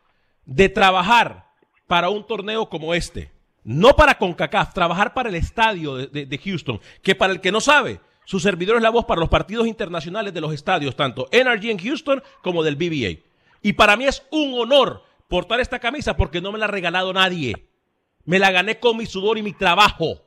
de 0.46 0.68
trabajar 0.68 1.54
para 1.88 2.10
un 2.10 2.28
torneo 2.28 2.68
como 2.68 2.94
este. 2.94 3.32
No 3.64 3.96
para 3.96 4.18
CONCACAF, 4.18 4.74
trabajar 4.74 5.14
para 5.14 5.30
el 5.30 5.36
estadio 5.36 5.96
de, 5.96 6.26
de, 6.26 6.38
Houston, 6.38 6.80
que 7.02 7.16
para 7.16 7.34
el 7.34 7.42
que 7.42 7.52
no 7.52 7.62
sabe, 7.62 8.00
su 8.26 8.40
servidor 8.40 8.78
es 8.78 8.84
la 8.84 8.90
voz 8.90 9.06
para 9.06 9.20
los 9.20 9.30
partidos 9.30 9.68
internacionales 9.68 10.34
de 10.34 10.42
los 10.42 10.54
estadios, 10.54 10.96
tanto 10.96 11.28
NRG 11.32 11.66
en 11.66 11.80
Houston 11.80 12.24
como 12.42 12.64
del 12.64 12.76
BBA. 12.76 13.24
Y 13.62 13.74
para 13.74 13.98
mí 13.98 14.06
es 14.06 14.24
un 14.32 14.60
honor 14.60 15.04
portar 15.28 15.60
esta 15.60 15.80
camisa 15.80 16.16
porque 16.16 16.42
no 16.42 16.52
me 16.52 16.60
la 16.60 16.66
ha 16.66 16.70
regalado 16.70 17.14
nadie. 17.14 17.68
Me 18.26 18.40
la 18.40 18.52
gané 18.52 18.80
con 18.80 18.98
mi 18.98 19.06
sudor 19.06 19.38
y 19.38 19.44
mi 19.44 19.54
trabajo. 19.54 20.22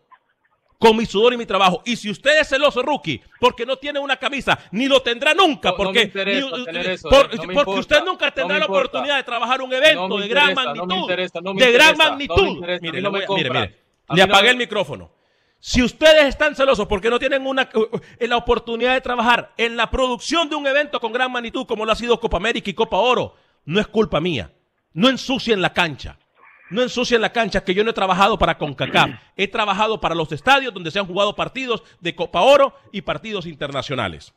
Con 0.82 0.96
mi 0.96 1.06
sudor 1.06 1.32
y 1.32 1.36
mi 1.36 1.46
trabajo. 1.46 1.80
Y 1.84 1.96
si 1.96 2.10
usted 2.10 2.40
es 2.40 2.48
celoso, 2.48 2.82
rookie, 2.82 3.20
porque 3.38 3.64
no 3.64 3.76
tiene 3.76 3.98
una 4.00 4.16
camisa, 4.16 4.58
ni 4.72 4.86
lo 4.88 5.00
tendrá 5.00 5.32
nunca, 5.32 5.74
porque, 5.76 5.92
no 5.92 5.94
me 5.94 6.02
interesa 6.04 6.56
ni- 6.56 6.64
tener 6.64 6.86
eso, 6.90 7.08
por- 7.08 7.26
eh, 7.26 7.28
no 7.36 7.42
me 7.44 7.54
porque 7.54 7.70
importa, 7.70 7.80
usted 7.80 8.04
nunca 8.04 8.30
tendrá 8.32 8.58
la 8.58 8.66
oportunidad 8.66 9.16
de 9.16 9.22
trabajar 9.22 9.62
un 9.62 9.72
evento 9.72 10.18
de 10.18 10.28
gran 10.28 10.54
magnitud. 10.54 11.08
de 11.58 11.72
gran 11.72 11.96
magnitud. 11.96 12.36
mire, 12.80 13.00
mire, 13.60 13.76
Le 14.14 14.22
apagué 14.22 14.50
el 14.50 14.56
micrófono. 14.56 15.10
Si 15.64 15.80
ustedes 15.80 16.24
están 16.24 16.56
celosos 16.56 16.88
porque 16.88 17.08
no 17.08 17.20
tienen 17.20 17.46
una, 17.46 17.68
uh, 17.74 17.86
en 18.18 18.30
la 18.30 18.36
oportunidad 18.36 18.94
de 18.94 19.00
trabajar 19.00 19.52
en 19.56 19.76
la 19.76 19.88
producción 19.90 20.48
de 20.50 20.56
un 20.56 20.66
evento 20.66 20.98
con 20.98 21.12
gran 21.12 21.30
magnitud 21.30 21.64
como 21.66 21.86
lo 21.86 21.92
ha 21.92 21.96
sido 21.96 22.18
Copa 22.18 22.36
América 22.38 22.68
y 22.68 22.74
Copa 22.74 22.96
Oro, 22.96 23.36
no 23.64 23.78
es 23.80 23.86
culpa 23.86 24.20
mía. 24.20 24.50
No 24.92 25.08
ensucien 25.08 25.62
la 25.62 25.72
cancha. 25.72 26.18
No 26.72 26.82
ensucien 26.82 27.20
la 27.20 27.32
cancha 27.32 27.62
que 27.64 27.74
yo 27.74 27.84
no 27.84 27.90
he 27.90 27.94
trabajado 27.94 28.38
para 28.38 28.58
CONCACAF. 28.58 29.10
He 29.36 29.48
trabajado 29.48 30.00
para 30.00 30.14
los 30.14 30.32
estadios 30.32 30.72
donde 30.74 30.90
se 30.90 30.98
han 30.98 31.06
jugado 31.06 31.34
partidos 31.36 31.82
de 32.00 32.14
Copa 32.14 32.40
Oro 32.40 32.74
y 32.92 33.02
partidos 33.02 33.46
internacionales. 33.46 34.32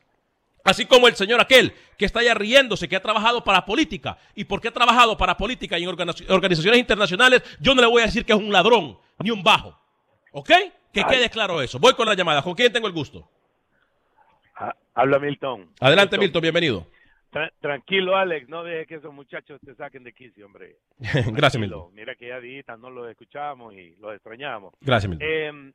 Así 0.63 0.85
como 0.85 1.07
el 1.07 1.15
señor 1.15 1.39
aquel 1.39 1.73
que 1.97 2.05
está 2.05 2.21
allá 2.21 2.33
riéndose, 2.33 2.89
que 2.89 2.95
ha 2.95 3.01
trabajado 3.01 3.43
para 3.43 3.65
política. 3.65 4.17
¿Y 4.33 4.45
porque 4.45 4.69
ha 4.69 4.71
trabajado 4.73 5.15
para 5.15 5.37
política 5.37 5.77
y 5.77 5.83
en 5.83 5.89
organiz- 5.89 6.25
organizaciones 6.29 6.79
internacionales? 6.79 7.43
Yo 7.59 7.75
no 7.75 7.81
le 7.81 7.87
voy 7.87 8.01
a 8.01 8.05
decir 8.05 8.25
que 8.25 8.33
es 8.33 8.39
un 8.39 8.51
ladrón 8.51 8.97
ni 9.19 9.29
un 9.31 9.43
bajo. 9.43 9.79
¿Ok? 10.31 10.49
Que 10.91 11.03
quede 11.03 11.29
claro 11.29 11.61
eso. 11.61 11.77
Voy 11.77 11.93
con 11.93 12.07
la 12.07 12.15
llamada. 12.15 12.41
¿Con 12.41 12.55
quién 12.55 12.73
tengo 12.73 12.87
el 12.87 12.93
gusto? 12.93 13.29
Habla 14.93 15.19
Milton. 15.19 15.69
Adelante, 15.79 16.17
Milton. 16.17 16.41
Bienvenido. 16.41 16.87
Tra- 17.35 17.51
tranquilo, 17.59 18.15
Alex, 18.15 18.47
no 18.47 18.63
deje 18.63 18.85
que 18.85 18.95
esos 18.95 19.13
muchachos 19.13 19.59
te 19.59 19.75
saquen 19.75 20.05
de 20.05 20.13
quicio, 20.13 20.45
hombre. 20.45 20.77
Gracias. 21.33 21.59
Milton. 21.59 21.93
Mira 21.93 22.15
que 22.15 22.29
ya 22.29 22.39
días 22.39 22.63
no 22.79 22.89
los 22.89 23.09
escuchamos 23.09 23.73
y 23.73 23.93
los 23.97 24.13
extrañamos. 24.13 24.73
Gracias, 24.79 25.09
Milton. 25.09 25.27
Eh, 25.29 25.73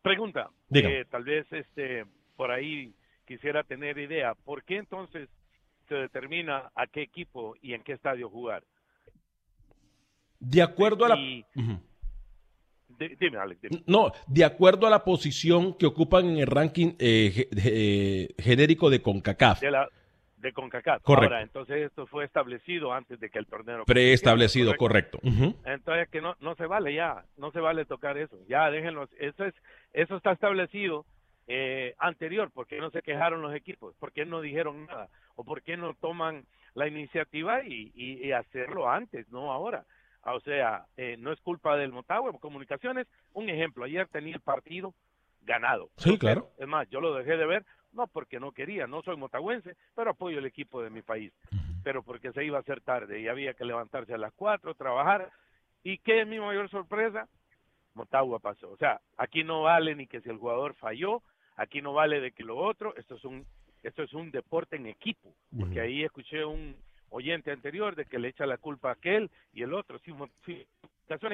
pregunta, 0.00 0.48
eh, 0.72 1.04
tal 1.10 1.24
vez 1.24 1.52
este 1.52 2.06
por 2.36 2.52
ahí 2.52 2.94
quisiera 3.26 3.64
tener 3.64 3.98
idea, 3.98 4.34
¿por 4.34 4.62
qué 4.62 4.76
entonces 4.76 5.28
se 5.88 5.94
determina 5.96 6.70
a 6.76 6.86
qué 6.86 7.02
equipo 7.02 7.56
y 7.60 7.74
en 7.74 7.82
qué 7.82 7.94
estadio 7.94 8.30
jugar? 8.30 8.62
De 10.38 10.62
acuerdo 10.62 11.04
a 11.04 11.08
la... 11.08 11.16
Dime, 11.16 11.44
Alex, 13.38 13.60
dime. 13.60 13.82
No, 13.86 14.12
de 14.28 14.44
acuerdo 14.44 14.86
a 14.86 14.90
la 14.90 15.02
posición 15.04 15.74
que 15.74 15.86
ocupan 15.86 16.26
en 16.26 16.38
el 16.38 16.46
ranking 16.46 16.92
eh, 16.98 17.48
eh, 17.56 18.28
genérico 18.38 18.88
de 18.88 19.02
CONCACAF. 19.02 19.60
de 19.60 19.70
la 19.70 19.88
de 20.40 20.52
CONCACAF. 20.52 21.02
Correcto. 21.02 21.34
Ahora, 21.34 21.42
entonces 21.42 21.76
esto 21.86 22.06
fue 22.06 22.24
establecido 22.24 22.92
antes 22.92 23.20
de 23.20 23.30
que 23.30 23.38
el 23.38 23.46
torneo 23.46 23.84
Preestablecido, 23.84 24.74
correcto. 24.76 25.18
Entonces 25.64 26.08
que 26.08 26.20
no 26.20 26.34
no 26.40 26.54
se 26.56 26.66
vale 26.66 26.94
ya, 26.94 27.24
no 27.36 27.50
se 27.52 27.60
vale 27.60 27.84
tocar 27.84 28.16
eso. 28.18 28.36
Ya 28.48 28.70
déjenlos, 28.70 29.10
eso 29.18 29.44
es 29.44 29.54
eso 29.92 30.16
está 30.16 30.32
establecido 30.32 31.04
eh, 31.46 31.94
anterior, 31.98 32.50
¿por 32.52 32.66
qué 32.66 32.78
no 32.78 32.90
se 32.90 33.02
quejaron 33.02 33.42
los 33.42 33.54
equipos? 33.54 33.94
¿Por 33.96 34.12
qué 34.12 34.24
no 34.24 34.40
dijeron 34.40 34.86
nada? 34.86 35.08
¿O 35.34 35.44
por 35.44 35.62
qué 35.62 35.76
no 35.76 35.94
toman 35.94 36.44
la 36.74 36.86
iniciativa 36.86 37.64
y, 37.64 37.90
y- 37.94 38.24
y 38.26 38.32
hacerlo 38.32 38.88
antes, 38.88 39.28
no 39.30 39.50
ahora? 39.52 39.84
Ah, 40.22 40.34
O 40.34 40.40
sea, 40.40 40.84
eh, 40.96 41.16
no 41.18 41.32
es 41.32 41.40
culpa 41.40 41.76
del 41.76 41.90
Motagua, 41.92 42.32
Comunicaciones, 42.38 43.08
un 43.32 43.48
ejemplo, 43.48 43.84
ayer 43.84 44.06
tenía 44.08 44.34
el 44.34 44.40
partido 44.40 44.94
ganado. 45.42 45.88
Sí, 45.96 46.18
claro. 46.18 46.50
Es 46.58 46.68
más, 46.68 46.88
yo 46.90 47.00
lo 47.00 47.14
dejé 47.14 47.36
de 47.36 47.46
ver, 47.46 47.64
no 47.92 48.06
porque 48.06 48.38
no 48.40 48.52
quería, 48.52 48.86
no 48.86 49.02
soy 49.02 49.16
motagüense, 49.16 49.76
pero 49.94 50.10
apoyo 50.10 50.38
el 50.38 50.46
equipo 50.46 50.82
de 50.82 50.90
mi 50.90 51.02
país. 51.02 51.32
Pero 51.82 52.02
porque 52.02 52.32
se 52.32 52.44
iba 52.44 52.58
a 52.58 52.60
hacer 52.60 52.80
tarde 52.82 53.20
y 53.20 53.28
había 53.28 53.54
que 53.54 53.64
levantarse 53.64 54.12
a 54.14 54.18
las 54.18 54.32
4, 54.34 54.74
trabajar. 54.74 55.30
¿Y 55.82 55.98
qué 55.98 56.20
es 56.22 56.26
mi 56.26 56.38
mayor 56.38 56.68
sorpresa? 56.70 57.26
Motagua 57.94 58.38
pasó. 58.38 58.70
O 58.70 58.76
sea, 58.76 59.00
aquí 59.16 59.44
no 59.44 59.62
vale 59.62 59.94
ni 59.94 60.06
que 60.06 60.20
si 60.20 60.28
el 60.28 60.36
jugador 60.38 60.74
falló, 60.74 61.22
aquí 61.56 61.80
no 61.82 61.92
vale 61.92 62.20
de 62.20 62.32
que 62.32 62.44
lo 62.44 62.56
otro, 62.58 62.94
esto 62.96 63.16
es 63.16 63.24
un 63.24 63.44
esto 63.82 64.02
es 64.02 64.12
un 64.12 64.30
deporte 64.30 64.76
en 64.76 64.86
equipo, 64.86 65.32
porque 65.58 65.80
ahí 65.80 66.04
escuché 66.04 66.44
un 66.44 66.76
oyente 67.08 67.50
anterior 67.50 67.96
de 67.96 68.04
que 68.04 68.18
le 68.18 68.28
echa 68.28 68.44
la 68.44 68.58
culpa 68.58 68.90
a 68.90 68.92
aquel 68.92 69.30
y 69.54 69.62
el 69.62 69.72
otro. 69.72 69.98
Si, 70.00 70.12
si 70.44 70.66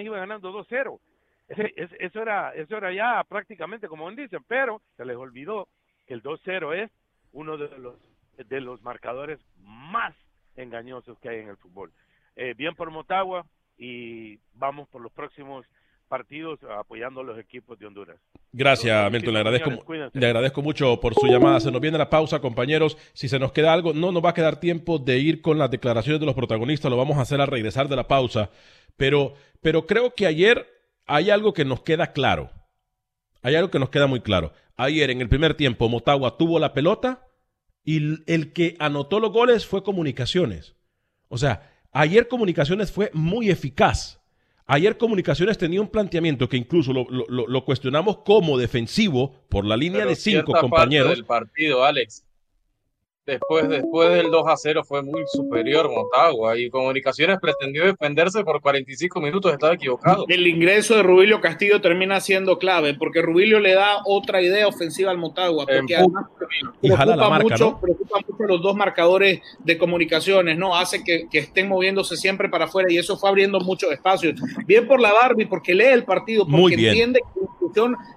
iba 0.00 0.16
ganando 0.18 0.52
2-0. 0.52 1.00
Ese- 1.48 1.72
ese- 1.76 1.96
Eso 1.98 2.22
era, 2.22 2.54
eso 2.54 2.76
era 2.76 2.92
ya 2.92 3.22
prácticamente 3.24 3.88
como 3.88 4.08
dicen, 4.12 4.44
pero 4.46 4.80
se 4.96 5.04
les 5.04 5.16
olvidó 5.16 5.66
el 6.14 6.22
2-0 6.22 6.84
es 6.84 6.90
uno 7.32 7.56
de 7.56 7.68
los, 7.78 7.94
de 8.36 8.60
los 8.60 8.82
marcadores 8.82 9.38
más 9.58 10.14
engañosos 10.56 11.18
que 11.18 11.28
hay 11.28 11.40
en 11.40 11.48
el 11.48 11.56
fútbol. 11.56 11.92
eh, 12.36 12.54
bien 12.56 12.74
por 12.74 12.90
Motagua 12.90 13.46
y 13.78 14.38
vamos 14.54 14.88
por 14.88 15.00
los 15.02 15.12
próximos 15.12 15.66
partidos 16.08 16.60
apoyando 16.78 17.20
a 17.20 17.24
los 17.24 17.38
equipos 17.38 17.78
de 17.78 17.86
Honduras. 17.86 18.16
Gracias, 18.52 19.12
Milton. 19.12 19.34
Le 19.34 19.40
agradezco, 19.40 19.70
le 20.12 20.26
agradezco 20.26 20.62
mucho 20.62 20.98
por 21.00 21.14
su 21.14 21.26
llamada. 21.26 21.60
Se 21.60 21.70
nos 21.70 21.80
viene 21.80 21.98
la 21.98 22.08
pausa, 22.08 22.40
compañeros. 22.40 22.96
Si 23.12 23.28
se 23.28 23.38
nos 23.38 23.52
queda 23.52 23.72
algo, 23.72 23.92
no 23.92 24.12
nos 24.12 24.24
va 24.24 24.30
a 24.30 24.34
quedar 24.34 24.60
tiempo 24.60 24.98
de 24.98 25.18
ir 25.18 25.42
con 25.42 25.58
las 25.58 25.70
declaraciones 25.70 26.20
de 26.20 26.26
los 26.26 26.34
protagonistas. 26.34 26.90
Lo 26.90 26.96
vamos 26.96 27.18
a 27.18 27.22
hacer 27.22 27.40
al 27.40 27.48
regresar 27.48 27.88
de 27.88 27.96
la 27.96 28.06
pausa. 28.06 28.50
Pero, 28.96 29.34
pero 29.60 29.84
creo 29.86 30.14
que 30.14 30.26
ayer 30.26 30.66
hay 31.06 31.30
algo 31.30 31.52
que 31.52 31.64
nos 31.64 31.82
queda 31.82 32.12
claro. 32.12 32.50
Hay 33.46 33.54
algo 33.54 33.70
que 33.70 33.78
nos 33.78 33.90
queda 33.90 34.08
muy 34.08 34.18
claro. 34.18 34.52
Ayer, 34.76 35.08
en 35.08 35.20
el 35.20 35.28
primer 35.28 35.54
tiempo, 35.54 35.88
Motagua 35.88 36.36
tuvo 36.36 36.58
la 36.58 36.72
pelota 36.72 37.28
y 37.84 38.18
el 38.28 38.52
que 38.52 38.74
anotó 38.80 39.20
los 39.20 39.30
goles 39.30 39.64
fue 39.64 39.84
Comunicaciones. 39.84 40.74
O 41.28 41.38
sea, 41.38 41.72
ayer 41.92 42.26
Comunicaciones 42.26 42.90
fue 42.90 43.08
muy 43.14 43.48
eficaz. 43.48 44.20
Ayer 44.66 44.98
Comunicaciones 44.98 45.58
tenía 45.58 45.80
un 45.80 45.86
planteamiento 45.86 46.48
que 46.48 46.56
incluso 46.56 46.92
lo, 46.92 47.06
lo, 47.08 47.46
lo 47.46 47.64
cuestionamos 47.64 48.16
como 48.24 48.58
defensivo 48.58 49.46
por 49.48 49.64
la 49.64 49.76
línea 49.76 50.04
de 50.04 50.16
cinco 50.16 50.52
compañeros. 50.52 51.06
Parte 51.06 51.16
del 51.16 51.24
partido, 51.24 51.84
Alex. 51.84 52.25
Después, 53.26 53.68
después 53.68 54.10
del 54.10 54.30
2 54.30 54.44
a 54.46 54.56
0 54.56 54.84
fue 54.84 55.02
muy 55.02 55.22
superior 55.26 55.90
Motagua 55.90 56.56
y 56.56 56.70
Comunicaciones 56.70 57.38
pretendió 57.40 57.84
defenderse 57.84 58.44
por 58.44 58.60
45 58.60 59.20
minutos, 59.20 59.52
estaba 59.52 59.74
equivocado. 59.74 60.26
El 60.28 60.46
ingreso 60.46 60.94
de 60.94 61.02
Rubilio 61.02 61.40
Castillo 61.40 61.80
termina 61.80 62.20
siendo 62.20 62.56
clave 62.58 62.94
porque 62.94 63.22
Rubilio 63.22 63.58
le 63.58 63.74
da 63.74 64.02
otra 64.04 64.40
idea 64.40 64.68
ofensiva 64.68 65.10
al 65.10 65.18
Motagua. 65.18 65.66
Porque 65.66 65.96
además 65.96 66.26
preocupa, 66.80 67.38
mucho, 67.40 67.80
preocupa 67.80 68.20
mucho 68.28 68.44
los 68.44 68.62
dos 68.62 68.76
marcadores 68.76 69.40
de 69.58 69.76
Comunicaciones, 69.76 70.56
¿no? 70.56 70.76
Hace 70.76 71.02
que, 71.02 71.26
que, 71.28 71.38
estén 71.38 71.68
moviéndose 71.68 72.16
siempre 72.16 72.48
para 72.48 72.66
afuera 72.66 72.92
y 72.92 72.98
eso 72.98 73.16
fue 73.16 73.28
abriendo 73.28 73.58
muchos 73.58 73.90
espacios. 73.90 74.40
Bien 74.66 74.86
por 74.86 75.00
la 75.00 75.12
Barbie, 75.12 75.46
porque 75.46 75.74
lee 75.74 75.86
el 75.86 76.04
partido, 76.04 76.46
porque 76.46 76.74
entiende 76.74 77.20
que, 77.34 77.40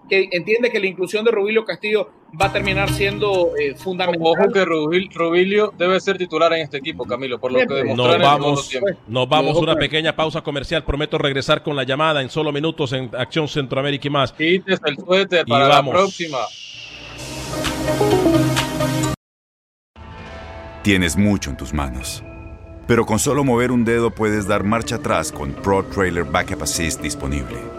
entiende 0.10 0.72
que 0.72 0.80
la 0.80 0.88
inclusión 0.88 1.24
de 1.26 1.32
Rubilio 1.32 1.66
Castillo 1.66 2.10
va 2.40 2.48
a 2.48 2.54
terminar 2.54 2.90
siendo 2.92 3.52
eh, 3.58 3.76
fundamental. 3.76 4.28
Ojo 4.28 4.52
que 4.52 4.66
Rubilio 4.66 5.74
debe 5.78 6.00
ser 6.00 6.18
titular 6.18 6.54
en 6.54 6.62
este 6.62 6.78
equipo, 6.78 7.06
Camilo, 7.06 7.40
por 7.40 7.52
lo 7.52 7.60
que 7.60 7.74
demostró 7.74 8.18
nos 8.18 8.22
vamos, 8.22 8.80
Nos 9.08 9.30
vamos 9.30 9.58
a 9.58 9.60
una 9.60 9.76
pequeña 9.76 10.16
pausa 10.16 10.42
comercial. 10.42 10.84
Prometo 10.84 11.18
regresar 11.18 11.64
con 11.64 11.76
la 11.76 11.84
llamada 11.84 12.22
en 12.22 12.30
solo 12.30 12.52
minutos 12.52 12.94
en 12.94 13.10
Acción 13.16 13.48
Centroamérica 13.48 14.08
y 14.08 14.12
más. 14.12 14.32
Quites 14.34 14.80
el 14.86 14.98
suéter 14.98 15.46
para 15.46 15.68
la 15.68 15.84
próxima. 15.84 16.38
Tienes 20.84 21.18
mucho 21.18 21.50
en 21.50 21.58
tus 21.58 21.74
manos. 21.74 22.24
Pero 22.88 23.06
con 23.06 23.20
solo 23.20 23.44
mover 23.44 23.72
un 23.72 23.86
dedo 23.86 24.10
puedes 24.10 24.48
dar 24.48 24.64
marcha 24.64 24.96
atrás 24.96 25.32
con 25.32 25.54
Pro 25.54 25.84
Trailer 25.86 26.24
Backup 26.24 26.64
Assist 26.64 27.02
disponible. 27.02 27.79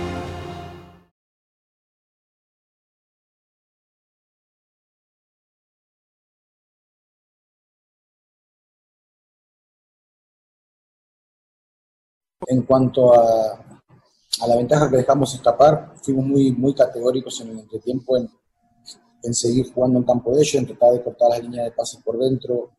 En 12.51 12.63
cuanto 12.63 13.13
a, 13.13 13.53
a, 14.41 14.47
la 14.47 14.57
ventaja 14.57 14.89
que 14.89 14.97
dejamos 14.97 15.33
escapar, 15.33 15.93
fuimos 16.03 16.25
muy, 16.25 16.51
muy 16.51 16.73
categóricos 16.73 17.39
en 17.39 17.51
el 17.51 17.59
entretiempo 17.59 18.17
en, 18.17 18.29
en 19.23 19.33
seguir 19.33 19.71
jugando 19.71 19.99
en 19.99 20.03
campo 20.03 20.35
de 20.35 20.41
ellos, 20.41 20.55
en 20.55 20.67
tratar 20.67 20.91
de 20.91 21.01
cortar 21.01 21.29
las 21.29 21.41
líneas 21.41 21.63
de 21.63 21.71
pases 21.71 22.01
por 22.03 22.17
dentro. 22.17 22.71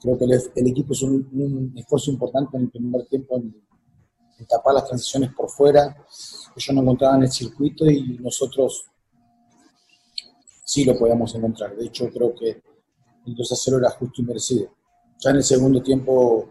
Creo 0.00 0.18
que 0.18 0.24
el, 0.24 0.66
equipo 0.66 0.94
hizo 0.94 1.06
un, 1.06 1.72
esfuerzo 1.76 2.10
importante 2.10 2.56
en 2.56 2.64
el 2.64 2.70
primer 2.70 3.06
tiempo 3.06 3.36
en, 3.36 3.54
en, 4.40 4.46
tapar 4.46 4.74
las 4.74 4.86
transiciones 4.88 5.32
por 5.32 5.48
fuera. 5.48 5.96
Ellos 6.56 6.74
no 6.74 6.82
encontraban 6.82 7.22
el 7.22 7.30
circuito 7.30 7.86
y 7.86 8.18
nosotros 8.18 8.84
sí 10.64 10.84
lo 10.84 10.98
podíamos 10.98 11.32
encontrar. 11.36 11.76
De 11.76 11.86
hecho, 11.86 12.10
creo 12.12 12.34
que 12.34 12.60
el 13.26 13.34
2 13.36 13.52
a 13.52 13.54
0 13.54 13.78
era 13.78 13.90
justo 13.90 14.22
y 14.22 14.24
merecido. 14.24 14.74
Ya 15.20 15.30
en 15.30 15.36
el 15.36 15.44
segundo 15.44 15.80
tiempo 15.80 16.48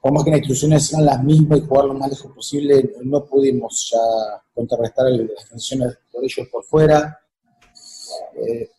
por 0.00 0.12
más 0.12 0.24
que 0.24 0.30
las 0.30 0.38
instrucciones 0.38 0.92
eran 0.92 1.04
las 1.04 1.22
mismas 1.22 1.58
y 1.58 1.62
jugar 1.62 1.84
lo 1.84 1.94
más 1.94 2.10
lejos 2.10 2.32
posible, 2.32 2.94
no 3.02 3.24
pudimos 3.24 3.90
ya 3.92 4.42
contrarrestar 4.54 5.06
las 5.10 5.48
tensiones 5.48 5.98
por 6.10 6.24
ellos 6.24 6.48
por 6.50 6.64
fuera. 6.64 7.18
Eh, 8.34 8.70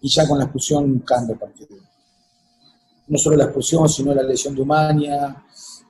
y 0.00 0.08
ya 0.08 0.26
con 0.26 0.38
la 0.38 0.44
expulsión 0.44 1.00
cambia 1.00 1.34
el 1.34 1.38
partido. 1.38 1.76
No 3.08 3.18
solo 3.18 3.36
la 3.36 3.44
expulsión, 3.44 3.88
sino 3.88 4.14
la 4.14 4.22
lesión 4.22 4.54
de 4.54 4.62
Humania. 4.62 5.44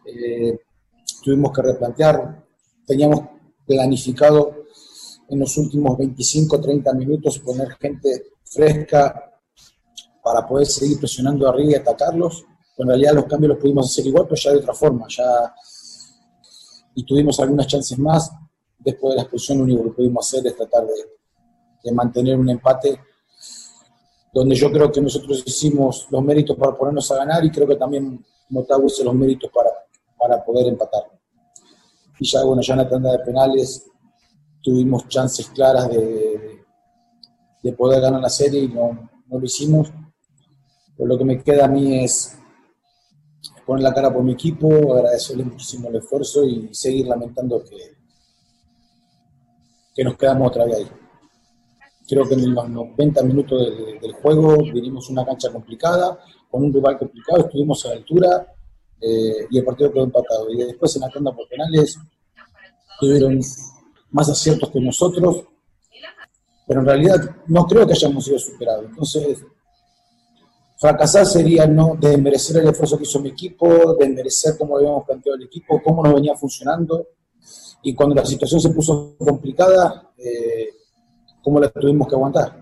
Eh, 0.05 0.59
tuvimos 1.23 1.53
que 1.53 1.63
replantear. 1.63 2.45
Teníamos 2.85 3.21
planificado 3.65 4.65
en 5.29 5.39
los 5.39 5.57
últimos 5.57 5.97
25 5.97 6.61
30 6.61 6.93
minutos 6.95 7.39
poner 7.39 7.69
gente 7.81 8.33
fresca 8.45 9.33
para 10.23 10.47
poder 10.47 10.67
seguir 10.67 10.99
presionando 10.99 11.49
arriba 11.49 11.73
y 11.73 11.75
atacarlos 11.77 12.45
en 12.83 12.89
realidad 12.89 13.15
los 13.15 13.25
cambios 13.25 13.51
los 13.51 13.59
pudimos 13.59 13.87
hacer 13.87 14.07
igual, 14.07 14.25
pero 14.25 14.41
ya 14.41 14.51
de 14.53 14.59
otra 14.59 14.75
forma, 14.75 15.07
ya 15.09 15.55
y 16.95 17.05
tuvimos 17.05 17.39
algunas 17.41 17.67
chances 17.67 17.99
más. 17.99 18.31
Después 18.79 19.13
de 19.13 19.17
la 19.17 19.23
expulsión, 19.23 19.59
lo 19.59 19.65
único 19.65 19.85
que 19.85 19.91
pudimos 19.91 20.27
hacer 20.27 20.47
es 20.47 20.57
tratar 20.57 20.85
de, 20.87 20.93
de 21.85 21.93
mantener 21.93 22.39
un 22.39 22.51
empate 22.51 23.01
donde 24.33 24.55
yo 24.55 24.73
creo 24.73 24.91
que 24.91 25.01
nosotros 25.01 25.43
hicimos 25.47 26.09
los 26.11 26.23
méritos 26.23 26.57
para 26.57 26.75
ponernos 26.75 27.11
a 27.13 27.17
ganar 27.17 27.45
y 27.45 27.51
creo 27.51 27.67
que 27.67 27.77
también 27.77 28.25
Motagua 28.49 28.87
hizo 28.87 29.05
los 29.05 29.15
méritos 29.15 29.51
para, 29.55 29.71
para 30.19 30.45
poder 30.45 30.69
empatar. 30.69 31.03
Y 32.19 32.27
ya, 32.27 32.43
bueno, 32.45 32.63
ya 32.63 32.75
en 32.75 32.79
la 32.79 32.89
tanda 32.89 33.13
de 33.13 33.19
penales 33.19 33.87
tuvimos 34.63 35.07
chances 35.09 35.49
claras 35.49 35.89
de, 35.91 36.65
de 37.63 37.73
poder 37.73 38.01
ganar 38.01 38.21
la 38.21 38.31
serie 38.31 38.63
y 38.63 38.69
no, 38.69 39.11
no 39.27 39.39
lo 39.39 39.45
hicimos. 39.45 39.93
Pero 40.97 41.09
lo 41.09 41.19
que 41.19 41.25
me 41.25 41.43
queda 41.43 41.67
a 41.67 41.69
mí 41.69 42.03
es 42.03 42.39
poner 43.67 43.83
la 43.83 43.95
cara 43.95 44.13
por 44.13 44.23
mi 44.23 44.33
equipo, 44.33 44.95
agradecerle 44.95 45.45
muchísimo 45.45 45.89
el 45.89 45.97
esfuerzo 45.97 46.45
y 46.45 46.69
seguir 46.73 47.07
lamentando 47.07 47.63
que, 47.63 47.95
que 49.95 50.05
nos 50.05 50.17
quedamos 50.17 50.49
otra 50.49 50.65
vez 50.65 50.77
ahí. 50.77 50.89
Creo 52.09 52.29
que 52.29 52.35
en 52.35 52.55
los 52.55 52.69
90 52.69 53.23
minutos 53.23 53.61
del, 53.61 54.01
del 54.01 54.13
juego 54.15 54.59
vinimos 54.59 55.09
una 55.09 55.25
cancha 55.25 55.51
complicada, 55.51 56.19
con 56.51 56.65
un 56.65 56.73
rival 56.73 56.99
complicado, 56.99 57.47
estuvimos 57.47 57.85
a 57.87 57.89
la 57.89 57.95
altura 57.95 58.55
eh, 59.01 59.47
y 59.51 59.59
el 59.59 59.65
partido 59.65 59.93
quedó 59.93 60.05
empatado. 60.05 60.51
Y 60.51 60.59
después 60.59 60.95
en 60.95 61.03
la 61.03 61.09
tanda 61.09 61.35
por 61.35 61.49
penales 61.49 61.99
tuvieron 63.01 63.41
más 64.11 64.29
aciertos 64.29 64.71
que 64.71 64.81
nosotros, 64.81 65.45
pero 66.67 66.81
en 66.81 66.87
realidad 66.87 67.37
no 67.47 67.65
creo 67.67 67.87
que 67.87 67.95
hayamos 67.95 68.25
sido 68.25 68.39
superados. 68.39 68.85
Entonces, 68.87 69.45
Fracasar 70.83 71.25
sería 71.27 71.65
no 71.65 71.97
desmerecer 71.97 72.57
el 72.57 72.69
esfuerzo 72.71 72.97
que 72.97 73.05
hizo 73.05 73.21
mi 73.21 73.29
equipo, 73.29 73.95
desmerecer 73.95 74.59
cómo 74.59 74.77
habíamos 74.77 75.05
planteado 75.05 75.37
el 75.37 75.45
equipo, 75.45 75.81
cómo 75.81 76.03
nos 76.03 76.13
venía 76.13 76.35
funcionando. 76.35 77.07
Y 77.85 77.95
cuando 77.95 78.17
la 78.17 78.27
situación 78.27 78.61
se 78.61 78.71
puso 78.71 79.15
complicada, 79.17 80.11
eh, 80.19 80.71
cómo 81.41 81.61
la 81.61 81.69
tuvimos 81.69 82.09
que 82.09 82.17
aguantar. 82.17 82.62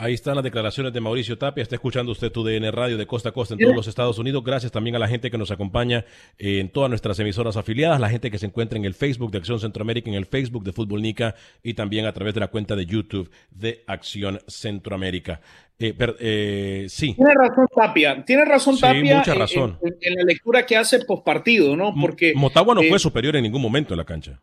Ahí 0.00 0.14
están 0.14 0.36
las 0.36 0.44
declaraciones 0.44 0.92
de 0.92 1.00
Mauricio 1.00 1.38
Tapia. 1.38 1.60
Está 1.60 1.74
escuchando 1.74 2.12
usted 2.12 2.30
tu 2.30 2.44
DN 2.44 2.70
Radio 2.70 2.96
de 2.96 3.04
costa 3.04 3.30
a 3.30 3.32
costa 3.32 3.54
en 3.54 3.60
todos 3.60 3.74
los 3.74 3.88
Estados 3.88 4.16
Unidos. 4.20 4.44
Gracias 4.44 4.70
también 4.70 4.94
a 4.94 5.00
la 5.00 5.08
gente 5.08 5.28
que 5.28 5.36
nos 5.36 5.50
acompaña 5.50 6.04
en 6.38 6.68
todas 6.68 6.88
nuestras 6.88 7.18
emisoras 7.18 7.56
afiliadas, 7.56 7.98
la 7.98 8.08
gente 8.08 8.30
que 8.30 8.38
se 8.38 8.46
encuentra 8.46 8.78
en 8.78 8.84
el 8.84 8.94
Facebook 8.94 9.32
de 9.32 9.38
Acción 9.38 9.58
Centroamérica, 9.58 10.08
en 10.08 10.14
el 10.14 10.26
Facebook 10.26 10.62
de 10.62 10.72
Fútbol 10.72 11.02
Nica 11.02 11.34
y 11.64 11.74
también 11.74 12.06
a 12.06 12.12
través 12.12 12.32
de 12.32 12.38
la 12.38 12.46
cuenta 12.46 12.76
de 12.76 12.86
YouTube 12.86 13.28
de 13.50 13.82
Acción 13.88 14.38
Centroamérica. 14.46 15.40
Eh, 15.80 15.92
pero, 15.98 16.14
eh, 16.20 16.86
sí. 16.88 17.14
Tiene 17.14 17.34
razón 17.34 17.66
Tapia. 17.74 18.24
Tiene 18.24 18.44
razón 18.44 18.78
Tapia 18.78 19.16
mucha 19.16 19.34
razón. 19.34 19.78
En, 19.82 19.88
en, 19.88 19.98
en, 20.00 20.14
la 20.14 20.22
lectura 20.22 20.64
que 20.64 20.76
hace 20.76 21.04
post 21.04 21.24
partido, 21.24 21.76
¿no? 21.76 21.92
Porque 22.00 22.34
Motagua 22.36 22.72
no 22.76 22.82
eh, 22.82 22.88
fue 22.88 23.00
superior 23.00 23.34
en 23.34 23.42
ningún 23.42 23.62
momento 23.62 23.94
en 23.94 23.98
la 23.98 24.04
cancha. 24.04 24.40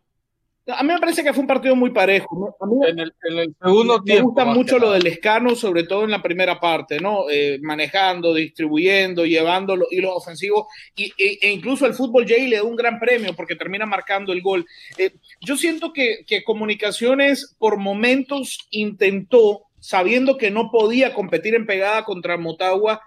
A 0.67 0.82
mí 0.84 0.93
me 0.93 0.99
parece 0.99 1.23
que 1.23 1.32
fue 1.32 1.41
un 1.41 1.47
partido 1.47 1.75
muy 1.75 1.91
parejo. 1.91 2.56
A 2.60 2.65
mí 2.65 2.75
en 2.88 2.99
el, 2.99 3.13
en 3.30 3.38
el 3.38 3.56
segundo 3.62 3.99
me 3.99 4.04
tiempo. 4.04 4.30
gusta 4.30 4.45
mucho 4.45 4.80
lo 4.80 4.91
del 4.91 5.06
escano, 5.06 5.56
sobre 5.56 5.84
todo 5.84 6.06
en 6.06 6.12
la 6.12 6.23
primera 6.23 6.60
parte, 6.60 6.99
¿no? 6.99 7.30
Eh, 7.30 7.60
manejando, 7.62 8.34
distribuyendo, 8.34 9.25
llevando 9.25 9.75
los 9.75 9.91
hilos 9.91 10.13
ofensivos. 10.15 10.65
Y, 10.95 11.13
e, 11.17 11.38
e, 11.41 11.51
incluso 11.51 11.86
el 11.86 11.93
fútbol 11.93 12.25
J 12.28 12.41
le 12.47 12.58
da 12.58 12.63
un 12.63 12.75
gran 12.75 12.99
premio 12.99 13.36
porque 13.36 13.56
termina 13.56 13.86
marcando 13.86 14.34
el 14.34 14.41
gol. 14.41 14.65
Eh, 14.97 15.12
yo 15.41 15.56
siento 15.56 15.93
que, 15.93 16.25
que 16.25 16.43
Comunicaciones 16.43 17.56
por 17.60 17.78
momentos 17.78 18.67
intentó 18.71 19.65
sabiendo 19.86 20.38
que 20.38 20.49
no 20.49 20.71
podía 20.71 21.13
competir 21.13 21.54
en 21.54 21.67
pegada 21.67 22.06
contra 22.06 22.38
Motagua, 22.38 23.01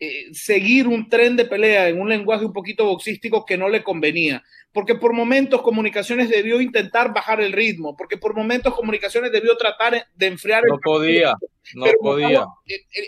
eh, 0.00 0.26
seguir 0.32 0.88
un 0.88 1.08
tren 1.08 1.36
de 1.36 1.44
pelea 1.44 1.88
en 1.88 2.00
un 2.00 2.08
lenguaje 2.08 2.44
un 2.44 2.52
poquito 2.52 2.84
boxístico 2.84 3.46
que 3.46 3.56
no 3.56 3.68
le 3.68 3.84
convenía. 3.84 4.42
Porque 4.76 4.94
por 4.94 5.14
momentos 5.14 5.62
Comunicaciones 5.62 6.28
debió 6.28 6.60
intentar 6.60 7.14
bajar 7.14 7.40
el 7.40 7.52
ritmo, 7.52 7.96
porque 7.96 8.18
por 8.18 8.36
momentos 8.36 8.74
Comunicaciones 8.74 9.32
debió 9.32 9.56
tratar 9.56 10.06
de 10.14 10.26
enfriar 10.26 10.64
el. 10.64 10.72
No 10.72 10.78
podía, 10.84 11.34
no 11.72 11.86
podía. 11.98 12.44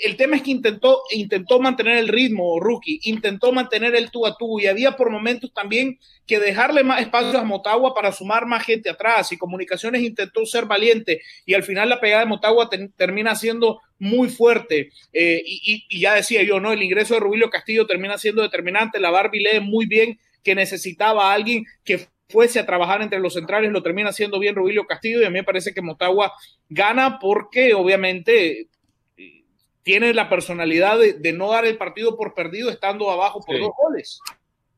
el, 0.06 0.16
tema 0.16 0.36
es 0.36 0.42
que 0.42 0.50
intentó, 0.50 1.02
intentó 1.10 1.60
mantener 1.60 1.98
el 1.98 2.08
ritmo, 2.08 2.58
Rookie, 2.58 3.00
intentó 3.02 3.52
mantener 3.52 3.94
el 3.94 4.10
tú 4.10 4.24
a 4.24 4.34
tú, 4.38 4.58
y 4.58 4.66
había 4.66 4.92
por 4.92 5.10
momentos 5.10 5.52
también 5.52 5.98
que 6.26 6.40
dejarle 6.40 6.84
más 6.84 7.02
espacio 7.02 7.38
a 7.38 7.44
Motagua 7.44 7.92
para 7.94 8.12
sumar 8.12 8.46
más 8.46 8.64
gente 8.64 8.88
atrás, 8.88 9.30
y 9.32 9.36
Comunicaciones 9.36 10.00
intentó 10.00 10.46
ser 10.46 10.64
valiente, 10.64 11.20
y 11.44 11.52
al 11.52 11.64
final 11.64 11.90
la 11.90 12.00
pegada 12.00 12.22
de 12.22 12.30
Motagua 12.30 12.70
termina 12.96 13.34
siendo 13.34 13.82
muy 13.98 14.30
fuerte. 14.30 14.88
Eh, 15.12 15.42
y, 15.44 16.00
ya 16.00 16.14
decía 16.14 16.42
yo, 16.44 16.60
¿no? 16.60 16.72
El 16.72 16.82
ingreso 16.82 17.12
de 17.12 17.20
Rubilio 17.20 17.50
Castillo 17.50 17.86
termina 17.86 18.16
siendo 18.16 18.40
determinante. 18.40 19.00
La 19.00 19.10
Barbie 19.10 19.40
lee 19.40 19.60
muy 19.60 19.84
bien 19.84 20.18
que 20.42 20.54
necesitaba 20.54 21.30
a 21.30 21.34
alguien 21.34 21.64
que 21.84 22.08
fuese 22.28 22.60
a 22.60 22.66
trabajar 22.66 23.02
entre 23.02 23.20
los 23.20 23.34
centrales, 23.34 23.72
lo 23.72 23.82
termina 23.82 24.10
haciendo 24.10 24.38
bien 24.38 24.54
Rubilio 24.54 24.86
Castillo 24.86 25.20
y 25.20 25.24
a 25.24 25.30
mí 25.30 25.38
me 25.38 25.44
parece 25.44 25.72
que 25.72 25.82
Motagua 25.82 26.32
gana 26.68 27.18
porque 27.18 27.74
obviamente 27.74 28.68
tiene 29.82 30.12
la 30.12 30.28
personalidad 30.28 30.98
de, 30.98 31.32
no 31.32 31.50
dar 31.50 31.64
el 31.64 31.78
partido 31.78 32.16
por 32.16 32.34
perdido 32.34 32.68
estando 32.68 33.10
abajo 33.10 33.40
por 33.40 33.58
dos 33.58 33.70
goles. 33.74 34.20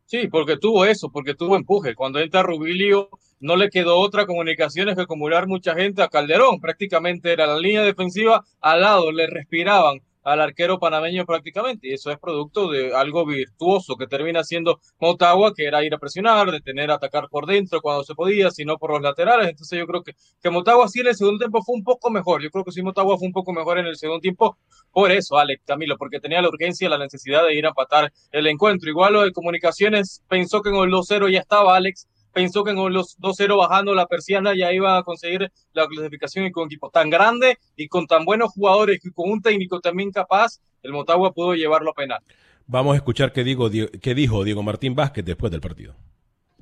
Sí, 0.06 0.28
porque 0.28 0.56
tuvo 0.56 0.84
eso, 0.84 1.10
porque 1.10 1.34
tuvo 1.34 1.56
empuje. 1.56 1.96
Cuando 1.96 2.20
entra 2.20 2.42
Rubilio, 2.42 3.08
no 3.40 3.56
le 3.56 3.70
quedó 3.70 3.98
otra 3.98 4.26
comunicaciones 4.26 4.94
que 4.94 5.02
acumular 5.02 5.48
mucha 5.48 5.74
gente 5.74 6.02
a 6.02 6.08
Calderón. 6.08 6.60
Prácticamente 6.60 7.32
era 7.32 7.46
la 7.46 7.58
línea 7.58 7.82
defensiva 7.82 8.44
al 8.60 8.82
lado, 8.82 9.10
le 9.10 9.26
respiraban 9.26 10.00
al 10.22 10.40
arquero 10.40 10.78
panameño 10.78 11.24
prácticamente. 11.26 11.88
Y 11.88 11.94
eso 11.94 12.10
es 12.10 12.18
producto 12.18 12.70
de 12.70 12.94
algo 12.94 13.26
virtuoso 13.26 13.96
que 13.96 14.06
termina 14.06 14.44
siendo 14.44 14.80
Motagua, 14.98 15.52
que 15.54 15.64
era 15.64 15.84
ir 15.84 15.94
a 15.94 15.98
presionar, 15.98 16.50
detener, 16.50 16.90
atacar 16.90 17.28
por 17.28 17.46
dentro 17.46 17.80
cuando 17.80 18.04
se 18.04 18.14
podía, 18.14 18.50
sino 18.50 18.76
por 18.78 18.92
los 18.92 19.02
laterales. 19.02 19.48
Entonces 19.48 19.78
yo 19.78 19.86
creo 19.86 20.02
que, 20.02 20.14
que 20.42 20.50
Motagua 20.50 20.88
sí 20.88 21.00
en 21.00 21.08
el 21.08 21.16
segundo 21.16 21.38
tiempo 21.38 21.62
fue 21.62 21.74
un 21.74 21.84
poco 21.84 22.10
mejor. 22.10 22.42
Yo 22.42 22.50
creo 22.50 22.64
que 22.64 22.72
sí 22.72 22.82
Motagua 22.82 23.18
fue 23.18 23.26
un 23.26 23.32
poco 23.32 23.52
mejor 23.52 23.78
en 23.78 23.86
el 23.86 23.96
segundo 23.96 24.20
tiempo. 24.20 24.56
Por 24.92 25.12
eso, 25.12 25.38
Alex 25.38 25.62
Camilo, 25.66 25.96
porque 25.96 26.20
tenía 26.20 26.42
la 26.42 26.48
urgencia, 26.48 26.88
la 26.88 26.98
necesidad 26.98 27.44
de 27.46 27.54
ir 27.54 27.66
a 27.66 27.70
empatar 27.70 28.12
el 28.32 28.46
encuentro. 28.46 28.88
Igual 28.90 29.12
lo 29.14 29.22
de 29.22 29.32
comunicaciones 29.32 30.22
pensó 30.28 30.62
que 30.62 30.70
en 30.70 30.76
el 30.76 30.90
2-0 30.90 31.30
ya 31.32 31.40
estaba 31.40 31.76
Alex 31.76 32.08
pensó 32.32 32.64
que 32.64 32.74
con 32.74 32.92
los 32.92 33.18
2-0 33.18 33.56
bajando 33.56 33.94
la 33.94 34.06
persiana 34.06 34.54
ya 34.56 34.72
iba 34.72 34.96
a 34.96 35.02
conseguir 35.02 35.50
la 35.72 35.86
clasificación 35.86 36.46
y 36.46 36.52
con 36.52 36.66
equipo 36.66 36.90
tan 36.90 37.10
grande 37.10 37.58
y 37.76 37.88
con 37.88 38.06
tan 38.06 38.24
buenos 38.24 38.52
jugadores 38.52 39.04
y 39.04 39.10
con 39.10 39.30
un 39.30 39.42
técnico 39.42 39.80
también 39.80 40.10
capaz, 40.10 40.60
el 40.82 40.92
Motagua 40.92 41.32
pudo 41.32 41.54
llevarlo 41.54 41.90
a 41.90 41.94
penal. 41.94 42.20
Vamos 42.66 42.94
a 42.94 42.96
escuchar 42.96 43.32
qué, 43.32 43.42
digo, 43.42 43.68
qué 44.00 44.14
dijo 44.14 44.44
Diego 44.44 44.62
Martín 44.62 44.94
Vázquez 44.94 45.24
después 45.24 45.50
del 45.50 45.60
partido. 45.60 45.94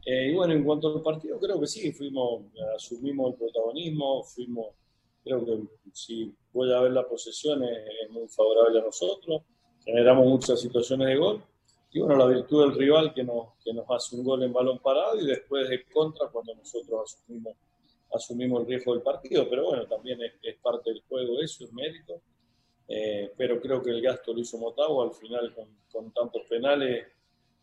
Eh, 0.05 0.31
y 0.31 0.35
bueno, 0.35 0.55
en 0.55 0.65
cuanto 0.65 0.95
al 0.97 1.03
partido, 1.03 1.39
creo 1.39 1.61
que 1.61 1.67
sí, 1.67 1.93
fuimos, 1.93 2.45
asumimos 2.75 3.33
el 3.33 3.39
protagonismo, 3.39 4.23
fuimos, 4.25 4.69
creo 5.23 5.45
que 5.45 5.59
si 5.93 6.35
voy 6.53 6.73
a 6.73 6.81
ver 6.81 6.93
la 6.93 7.07
posesión 7.07 7.63
es 7.63 8.11
muy 8.11 8.27
favorable 8.29 8.81
a 8.81 8.85
nosotros, 8.85 9.43
generamos 9.85 10.27
muchas 10.27 10.61
situaciones 10.61 11.09
de 11.09 11.17
gol 11.17 11.43
y 11.91 12.01
bueno, 12.01 12.17
la 12.17 12.27
virtud 12.27 12.67
del 12.67 12.79
rival 12.79 13.15
que 13.15 13.25
nos, 13.25 13.55
que 13.65 13.73
nos 13.73 13.87
hace 13.91 14.17
un 14.17 14.25
gol 14.25 14.43
en 14.43 14.53
balón 14.53 14.79
parado 14.79 15.19
y 15.19 15.27
después 15.27 15.69
de 15.69 15.85
contra 15.85 16.29
cuando 16.29 16.55
nosotros 16.55 17.15
asumimos, 17.15 17.57
asumimos 18.13 18.61
el 18.61 18.67
riesgo 18.67 18.95
del 18.95 19.03
partido. 19.03 19.49
Pero 19.49 19.67
bueno, 19.67 19.87
también 19.87 20.19
es, 20.43 20.57
parte 20.57 20.91
del 20.91 21.03
juego 21.09 21.41
eso, 21.41 21.65
es 21.65 21.73
mérito. 21.73 22.21
Eh, 22.89 23.33
pero 23.37 23.61
creo 23.61 23.83
que 23.83 23.91
el 23.91 24.03
gasto 24.03 24.33
lo 24.33 24.41
hizo 24.41 24.59
Motagua 24.59 25.05
al 25.05 25.13
final 25.13 25.55
con, 25.55 25.67
con 25.91 26.13
tantos 26.13 26.43
penales, 26.49 27.07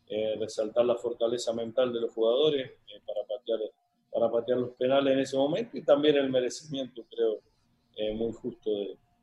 eh, 0.08 0.36
resaltar 0.38 0.84
la 0.84 0.96
fortaleza 0.96 1.52
mental 1.52 1.92
de 1.92 2.00
los 2.00 2.12
jugadores 2.12 2.70
eh, 2.70 3.00
para, 3.04 3.26
patear, 3.26 3.58
para 4.12 4.30
patear 4.30 4.58
los 4.58 4.70
penales 4.70 5.14
en 5.14 5.18
ese 5.20 5.36
momento 5.36 5.76
y 5.76 5.82
también 5.82 6.16
el 6.16 6.30
merecimiento, 6.30 7.04
creo, 7.08 7.40
muy 8.14 8.30
justo 8.32 8.70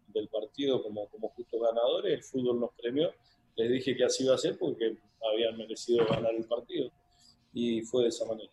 del 0.08 0.28
partido 0.30 0.82
como, 0.82 1.08
como 1.10 1.30
justos 1.30 1.62
ganadores. 1.62 2.14
El 2.14 2.24
fútbol 2.24 2.60
nos 2.60 2.72
premió 2.74 3.14
les 3.56 3.70
dije 3.70 3.96
que 3.96 4.04
así 4.04 4.24
iba 4.24 4.36
a 4.36 4.38
ser 4.38 4.58
porque 4.58 4.96
habían 5.32 5.58
merecido 5.58 6.06
ganar 6.06 6.34
el 6.34 6.46
partido 6.46 6.92
y 7.54 7.82
fue 7.82 8.04
de 8.04 8.10
esa 8.10 8.26
manera. 8.26 8.52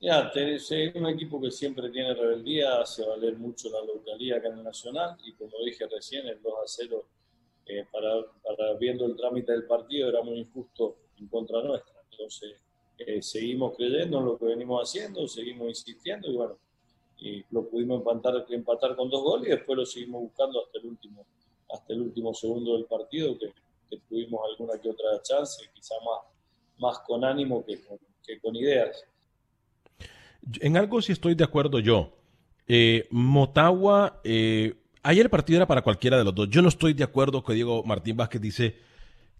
Ya, 0.00 0.32
es 0.34 0.70
un 0.96 1.06
equipo 1.06 1.40
que 1.40 1.52
siempre 1.52 1.88
tiene 1.90 2.12
rebeldía, 2.12 2.80
hace 2.80 3.06
valer 3.06 3.36
mucho 3.36 3.70
la 3.70 3.80
localidad 3.84 4.38
acá 4.38 4.48
en 4.48 4.64
Nacional 4.64 5.16
y 5.24 5.32
como 5.34 5.52
dije 5.64 5.86
recién, 5.86 6.26
el 6.26 6.42
2 6.42 6.52
a 6.52 6.66
0, 6.66 7.04
eh, 7.66 7.86
para, 7.92 8.74
viendo 8.80 9.06
el 9.06 9.14
trámite 9.14 9.52
del 9.52 9.64
partido, 9.64 10.08
era 10.08 10.20
muy 10.22 10.40
injusto 10.40 10.96
en 11.18 11.28
contra 11.28 11.62
nuestra. 11.62 11.94
Entonces, 12.10 12.60
eh, 12.98 13.22
seguimos 13.22 13.76
creyendo 13.76 14.18
en 14.18 14.24
lo 14.24 14.38
que 14.38 14.46
venimos 14.46 14.82
haciendo, 14.82 15.28
seguimos 15.28 15.68
insistiendo 15.68 16.28
y 16.28 16.34
bueno, 16.34 16.58
y 17.18 17.44
lo 17.52 17.68
pudimos 17.68 17.98
empatar, 17.98 18.44
empatar 18.48 18.96
con 18.96 19.08
dos 19.08 19.22
goles 19.22 19.46
y 19.46 19.50
después 19.52 19.78
lo 19.78 19.86
seguimos 19.86 20.22
buscando 20.22 20.64
hasta 20.64 20.78
el 20.80 20.86
último, 20.86 21.24
hasta 21.72 21.92
el 21.92 22.02
último 22.02 22.34
segundo 22.34 22.74
del 22.74 22.84
partido, 22.84 23.38
que 23.38 23.52
tuvimos 24.08 24.40
alguna 24.50 24.80
que 24.80 24.90
otra 24.90 25.22
chance, 25.22 25.62
quizá 25.74 25.94
más, 26.04 26.20
más 26.78 26.98
con 27.06 27.24
ánimo 27.24 27.64
que 27.64 27.80
con, 27.84 27.98
que 28.24 28.40
con 28.40 28.54
ideas. 28.56 29.04
En 30.60 30.76
algo 30.76 31.00
sí 31.00 31.12
estoy 31.12 31.34
de 31.34 31.44
acuerdo 31.44 31.78
yo. 31.78 32.12
Eh, 32.66 33.06
Motagua, 33.10 34.20
eh, 34.24 34.74
ayer 35.02 35.26
el 35.26 35.30
partido 35.30 35.58
era 35.58 35.66
para 35.66 35.82
cualquiera 35.82 36.18
de 36.18 36.24
los 36.24 36.34
dos. 36.34 36.48
Yo 36.50 36.62
no 36.62 36.68
estoy 36.68 36.94
de 36.94 37.04
acuerdo 37.04 37.42
que 37.44 37.54
Diego 37.54 37.82
Martín 37.84 38.16
Vázquez 38.16 38.40
dice 38.40 38.76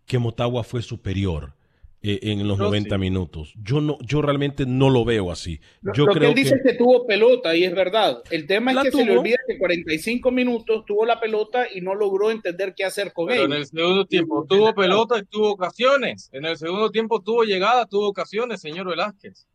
que 0.06 0.18
Motagua 0.18 0.64
fue 0.64 0.82
superior. 0.82 1.54
Eh, 2.04 2.18
en 2.22 2.48
los 2.48 2.58
90 2.58 2.98
minutos. 2.98 3.54
Yo 3.62 3.80
no, 3.80 3.96
yo 4.00 4.22
realmente 4.22 4.66
no 4.66 4.90
lo 4.90 5.04
veo 5.04 5.30
así. 5.30 5.60
Yo 5.94 6.04
lo 6.04 6.12
creo 6.12 6.34
que 6.34 6.40
él 6.40 6.44
dice 6.44 6.56
que... 6.56 6.72
que 6.72 6.74
tuvo 6.76 7.06
pelota 7.06 7.54
y 7.54 7.62
es 7.62 7.72
verdad. 7.72 8.20
El 8.30 8.48
tema 8.48 8.72
es 8.72 8.78
que 8.78 8.90
se 8.90 9.04
le 9.04 9.16
olvida 9.16 9.36
que 9.46 9.56
45 9.56 10.32
minutos 10.32 10.84
tuvo 10.84 11.06
la 11.06 11.20
pelota 11.20 11.66
y 11.72 11.80
no 11.80 11.94
logró 11.94 12.32
entender 12.32 12.74
qué 12.76 12.84
hacer 12.84 13.12
con 13.12 13.28
Pero 13.28 13.44
él. 13.44 13.52
En 13.52 13.58
el 13.58 13.66
segundo 13.66 14.04
tiempo 14.06 14.44
tuvo 14.48 14.74
pelota 14.74 15.16
y 15.16 15.24
tuvo 15.26 15.52
ocasiones. 15.52 16.28
En 16.32 16.44
el 16.44 16.56
segundo 16.56 16.90
tiempo 16.90 17.22
tuvo 17.22 17.44
llegada, 17.44 17.86
tuvo 17.86 18.08
ocasiones, 18.08 18.60
señor 18.60 18.88
Velázquez. 18.88 19.46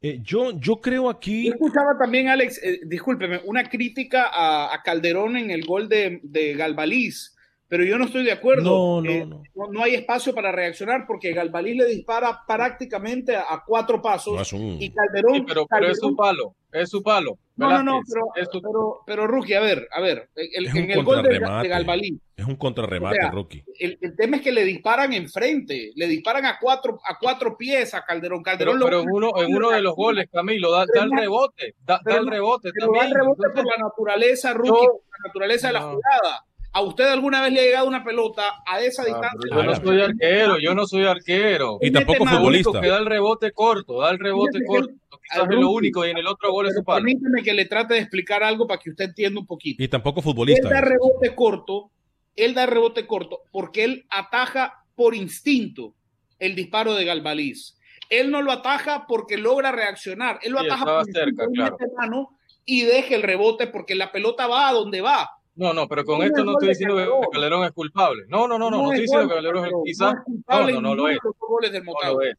Eh, 0.00 0.20
yo, 0.22 0.58
yo 0.58 0.76
creo 0.76 1.10
aquí. 1.10 1.48
Yo 1.48 1.52
escuchaba 1.52 1.98
también, 1.98 2.28
Alex, 2.28 2.58
eh, 2.62 2.80
discúlpeme, 2.86 3.42
una 3.44 3.68
crítica 3.68 4.30
a, 4.32 4.74
a, 4.74 4.82
Calderón 4.82 5.36
en 5.36 5.50
el 5.50 5.66
gol 5.66 5.90
de, 5.90 6.20
de 6.22 6.54
Galvaliz 6.54 7.33
pero 7.74 7.86
yo 7.86 7.98
no 7.98 8.04
estoy 8.04 8.22
de 8.22 8.30
acuerdo. 8.30 9.02
No, 9.02 9.10
eh, 9.10 9.26
no, 9.26 9.42
no. 9.52 9.72
no, 9.72 9.82
hay 9.82 9.96
espacio 9.96 10.32
para 10.32 10.52
reaccionar 10.52 11.06
porque 11.08 11.32
Galvalí 11.32 11.74
le 11.74 11.86
dispara 11.86 12.42
prácticamente 12.46 13.34
a, 13.34 13.64
cuatro 13.66 14.00
pasos 14.00 14.52
y 14.52 14.92
Calderón. 14.92 15.34
Sí, 15.34 15.44
pero, 15.44 15.66
pero, 15.66 15.90
es 15.90 15.98
su 15.98 16.14
palo, 16.14 16.54
es 16.70 16.88
su 16.88 17.02
palo. 17.02 17.36
No, 17.56 17.70
no, 17.70 17.82
no, 17.82 18.00
pero, 18.08 18.46
su... 18.52 18.62
pero, 18.62 19.00
pero, 19.04 19.26
Rookie, 19.26 19.54
a 19.54 19.60
ver, 19.60 19.88
a 19.90 20.00
ver, 20.00 20.28
el, 20.36 20.68
en 20.68 20.88
el 20.88 21.02
gol 21.02 21.24
de, 21.24 21.30
de, 21.30 21.68
Galvalí. 21.68 22.16
Es 22.36 22.46
un 22.46 22.54
contrarremate, 22.54 23.18
o 23.18 23.20
sea, 23.22 23.30
Rookie. 23.32 23.64
El, 23.80 23.98
el, 24.00 24.14
tema 24.14 24.36
es 24.36 24.42
que 24.42 24.52
le 24.52 24.64
disparan 24.64 25.12
enfrente, 25.12 25.90
le 25.96 26.06
disparan 26.06 26.46
a 26.46 26.58
cuatro, 26.60 27.00
a 27.04 27.18
cuatro 27.18 27.56
pies 27.56 27.92
a 27.94 28.04
Calderón. 28.04 28.44
Calderón 28.44 28.78
pero, 28.78 29.02
pero 29.02 29.04
uno, 29.12 29.32
en 29.36 29.52
uno 29.52 29.70
de 29.70 29.82
los 29.82 29.96
goles, 29.96 30.28
Camilo, 30.30 30.70
da, 30.70 30.84
da 30.94 31.02
el 31.02 31.10
rebote, 31.10 31.74
da, 31.84 32.00
da 32.04 32.18
el 32.18 32.28
rebote 32.28 32.70
pero 32.72 32.86
también. 32.86 33.10
Da 33.10 33.18
el 33.18 33.24
rebote 33.24 33.48
por 33.52 33.66
la 33.66 33.84
naturaleza, 33.84 34.52
Rookie, 34.52 34.70
no, 34.70 34.92
por 34.92 35.02
la 35.10 35.26
naturaleza 35.26 35.66
de 35.66 35.72
la 35.72 35.80
jugada. 35.80 36.44
¿A 36.76 36.80
usted 36.80 37.04
alguna 37.04 37.40
vez 37.40 37.52
le 37.52 37.60
ha 37.60 37.62
llegado 37.62 37.86
una 37.86 38.02
pelota 38.02 38.42
a 38.66 38.80
esa 38.80 39.02
ah, 39.02 39.06
distancia? 39.06 39.48
Yo 39.48 39.62
no 39.62 39.76
soy 39.76 40.00
arquero, 40.00 40.58
yo 40.58 40.74
no 40.74 40.86
soy 40.86 41.04
arquero. 41.04 41.78
Y 41.80 41.92
tampoco 41.92 42.26
futbolista. 42.26 42.80
Que 42.80 42.88
da 42.88 42.98
el 42.98 43.06
rebote 43.06 43.52
corto, 43.52 44.00
da 44.00 44.10
el 44.10 44.18
rebote 44.18 44.58
corto. 44.66 44.92
Quizás 45.22 45.48
es 45.48 45.56
lo 45.56 45.70
único 45.70 46.04
y 46.04 46.10
en 46.10 46.18
el 46.18 46.26
otro 46.26 46.50
gol 46.50 46.66
es 46.66 46.74
su 46.74 46.82
palo. 46.82 47.04
Permíteme 47.04 47.44
que 47.44 47.54
le 47.54 47.66
trate 47.66 47.94
de 47.94 48.00
explicar 48.00 48.42
algo 48.42 48.66
para 48.66 48.80
que 48.80 48.90
usted 48.90 49.04
entienda 49.04 49.38
un 49.38 49.46
poquito. 49.46 49.84
Y 49.84 49.86
tampoco 49.86 50.20
futbolista. 50.20 50.66
Él 50.66 50.74
da 50.74 50.80
rebote 50.80 51.34
corto, 51.36 51.92
él 52.34 52.54
da 52.54 52.66
rebote 52.66 53.06
corto 53.06 53.42
porque 53.52 53.84
él 53.84 54.06
ataja 54.10 54.84
por 54.96 55.14
instinto 55.14 55.94
el 56.40 56.56
disparo 56.56 56.94
de 56.94 57.04
Galvaliz. 57.04 57.78
Él 58.10 58.32
no 58.32 58.42
lo 58.42 58.50
ataja 58.50 59.06
porque 59.06 59.38
logra 59.38 59.70
reaccionar, 59.70 60.40
él 60.42 60.52
lo 60.52 60.58
sí, 60.58 60.66
ataja 60.66 60.84
por 60.84 61.04
cerca, 61.04 61.46
claro. 61.54 61.78
mano 61.96 62.36
y 62.64 62.82
deja 62.82 63.14
el 63.14 63.22
rebote 63.22 63.68
porque 63.68 63.94
la 63.94 64.10
pelota 64.10 64.48
va 64.48 64.68
a 64.68 64.72
donde 64.72 65.00
va 65.00 65.30
no, 65.56 65.72
no, 65.72 65.86
pero 65.88 66.04
con 66.04 66.22
esto 66.22 66.44
no 66.44 66.52
estoy 66.52 66.70
diciendo 66.70 66.96
que 66.96 67.08
Calderón 67.32 67.64
es 67.64 67.72
culpable. 67.72 68.24
No, 68.28 68.48
no, 68.48 68.58
no, 68.58 68.70
no, 68.70 68.78
no 68.78 68.84
estoy 68.92 69.02
diciendo 69.02 69.28
que 69.28 69.34
Calderón 69.34 69.66
es 69.66 69.72
quizás. 69.84 70.14
No, 70.48 70.70
no, 70.70 70.80
no 70.80 70.94
lo 70.94 71.08
es. 71.08 71.18
No 71.22 72.12
lo 72.12 72.22
es. 72.22 72.36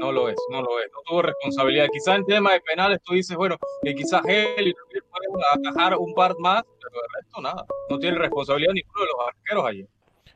No 0.00 0.12
lo 0.12 0.28
es, 0.28 0.36
no 0.50 0.62
lo 0.62 0.78
es. 0.80 0.86
No 0.92 1.00
tuvo 1.06 1.22
responsabilidad. 1.22 1.86
Quizás 1.92 2.18
en 2.18 2.26
tema 2.26 2.52
de 2.52 2.60
penales 2.60 3.00
tú 3.04 3.14
dices, 3.14 3.36
bueno, 3.36 3.56
que 3.82 3.94
quizás 3.94 4.22
él 4.26 4.74
puede 5.30 5.44
atajar 5.54 5.96
un 5.98 6.14
par 6.14 6.36
más, 6.38 6.62
pero 6.80 6.94
de 6.94 7.20
resto 7.20 7.40
nada. 7.40 7.64
No 7.90 7.98
tiene 7.98 8.18
responsabilidad 8.18 8.72
ninguno 8.74 9.00
de 9.00 9.06
los 9.06 9.28
arqueros 9.28 9.66
allí. 9.66 9.86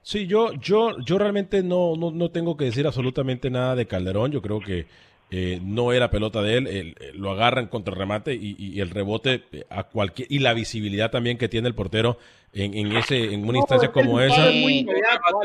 Sí, 0.03 0.27
yo, 0.27 0.53
yo, 0.53 0.97
yo 1.05 1.19
realmente 1.19 1.63
no, 1.63 1.97
no, 1.97 2.11
no 2.11 2.31
tengo 2.31 2.57
que 2.57 2.67
decir 2.67 2.87
absolutamente 2.87 3.51
nada 3.51 3.75
de 3.75 3.87
Calderón. 3.87 4.31
Yo 4.31 4.41
creo 4.41 4.61
que 4.61 4.87
eh, 5.31 5.61
no 5.63 5.93
era 5.93 6.11
pelota 6.11 6.41
de 6.41 6.57
él, 6.57 6.97
lo 7.15 7.33
agarran 7.33 7.67
contra 7.67 7.93
el 7.93 7.99
remate 7.99 8.35
y, 8.35 8.81
el 8.81 8.91
rebote 8.91 9.43
eh, 9.53 9.65
a 9.71 9.85
cualquier 9.85 10.31
y 10.31 10.39
la 10.39 10.55
visibilidad 10.55 11.11
también 11.11 11.37
que 11.37 11.49
tiene 11.49 11.67
el 11.69 11.75
portero 11.75 12.19
en, 12.53 12.93
ese 12.97 13.35
en 13.35 13.47
una 13.47 13.59
instancia 13.59 13.93
como 13.93 14.21
esa. 14.21 14.49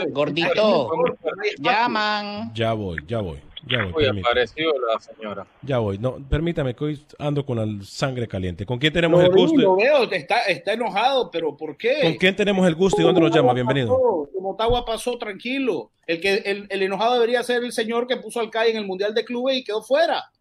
Gordito, 0.09 0.91
llaman. 1.59 2.53
Ya 2.53 2.73
voy, 2.73 2.99
ya 3.07 3.19
voy. 3.19 3.39
Ya 3.67 3.85
voy. 3.85 4.05
apareció 4.07 4.71
la 4.91 4.99
señora. 4.99 5.47
Ya 5.61 5.77
voy. 5.77 5.97
No, 5.97 6.17
permítame 6.29 6.73
que 6.73 6.83
hoy 6.83 7.05
ando 7.19 7.45
con 7.45 7.57
la 7.57 7.85
sangre 7.85 8.27
caliente. 8.27 8.65
¿Con 8.65 8.79
quién 8.79 8.91
tenemos 8.91 9.23
el 9.23 9.29
gusto? 9.31 9.57
Lo 9.59 9.75
veo, 9.75 10.09
está, 10.11 10.39
está 10.41 10.73
enojado, 10.73 11.29
pero 11.29 11.55
¿por 11.55 11.77
qué? 11.77 11.99
¿Con 12.01 12.15
quién 12.15 12.35
tenemos 12.35 12.67
el 12.67 12.75
gusto 12.75 13.01
y 13.01 13.03
dónde 13.03 13.21
nos 13.21 13.31
llama? 13.31 13.53
Bienvenido. 13.53 14.29
Motagua 14.39 14.85
pasó 14.85 15.17
tranquilo. 15.17 15.91
El 16.07 16.19
que 16.19 16.33
el, 16.33 16.65
el, 16.69 16.81
enojado 16.81 17.13
debería 17.13 17.43
ser 17.43 17.63
el 17.63 17.71
señor 17.71 18.07
que 18.07 18.17
puso 18.17 18.39
al 18.39 18.49
CAI 18.49 18.71
en 18.71 18.77
el 18.77 18.87
Mundial 18.87 19.13
de 19.13 19.23
Clubes 19.23 19.57
y 19.57 19.63
quedó 19.63 19.81
fuera. 19.81 20.31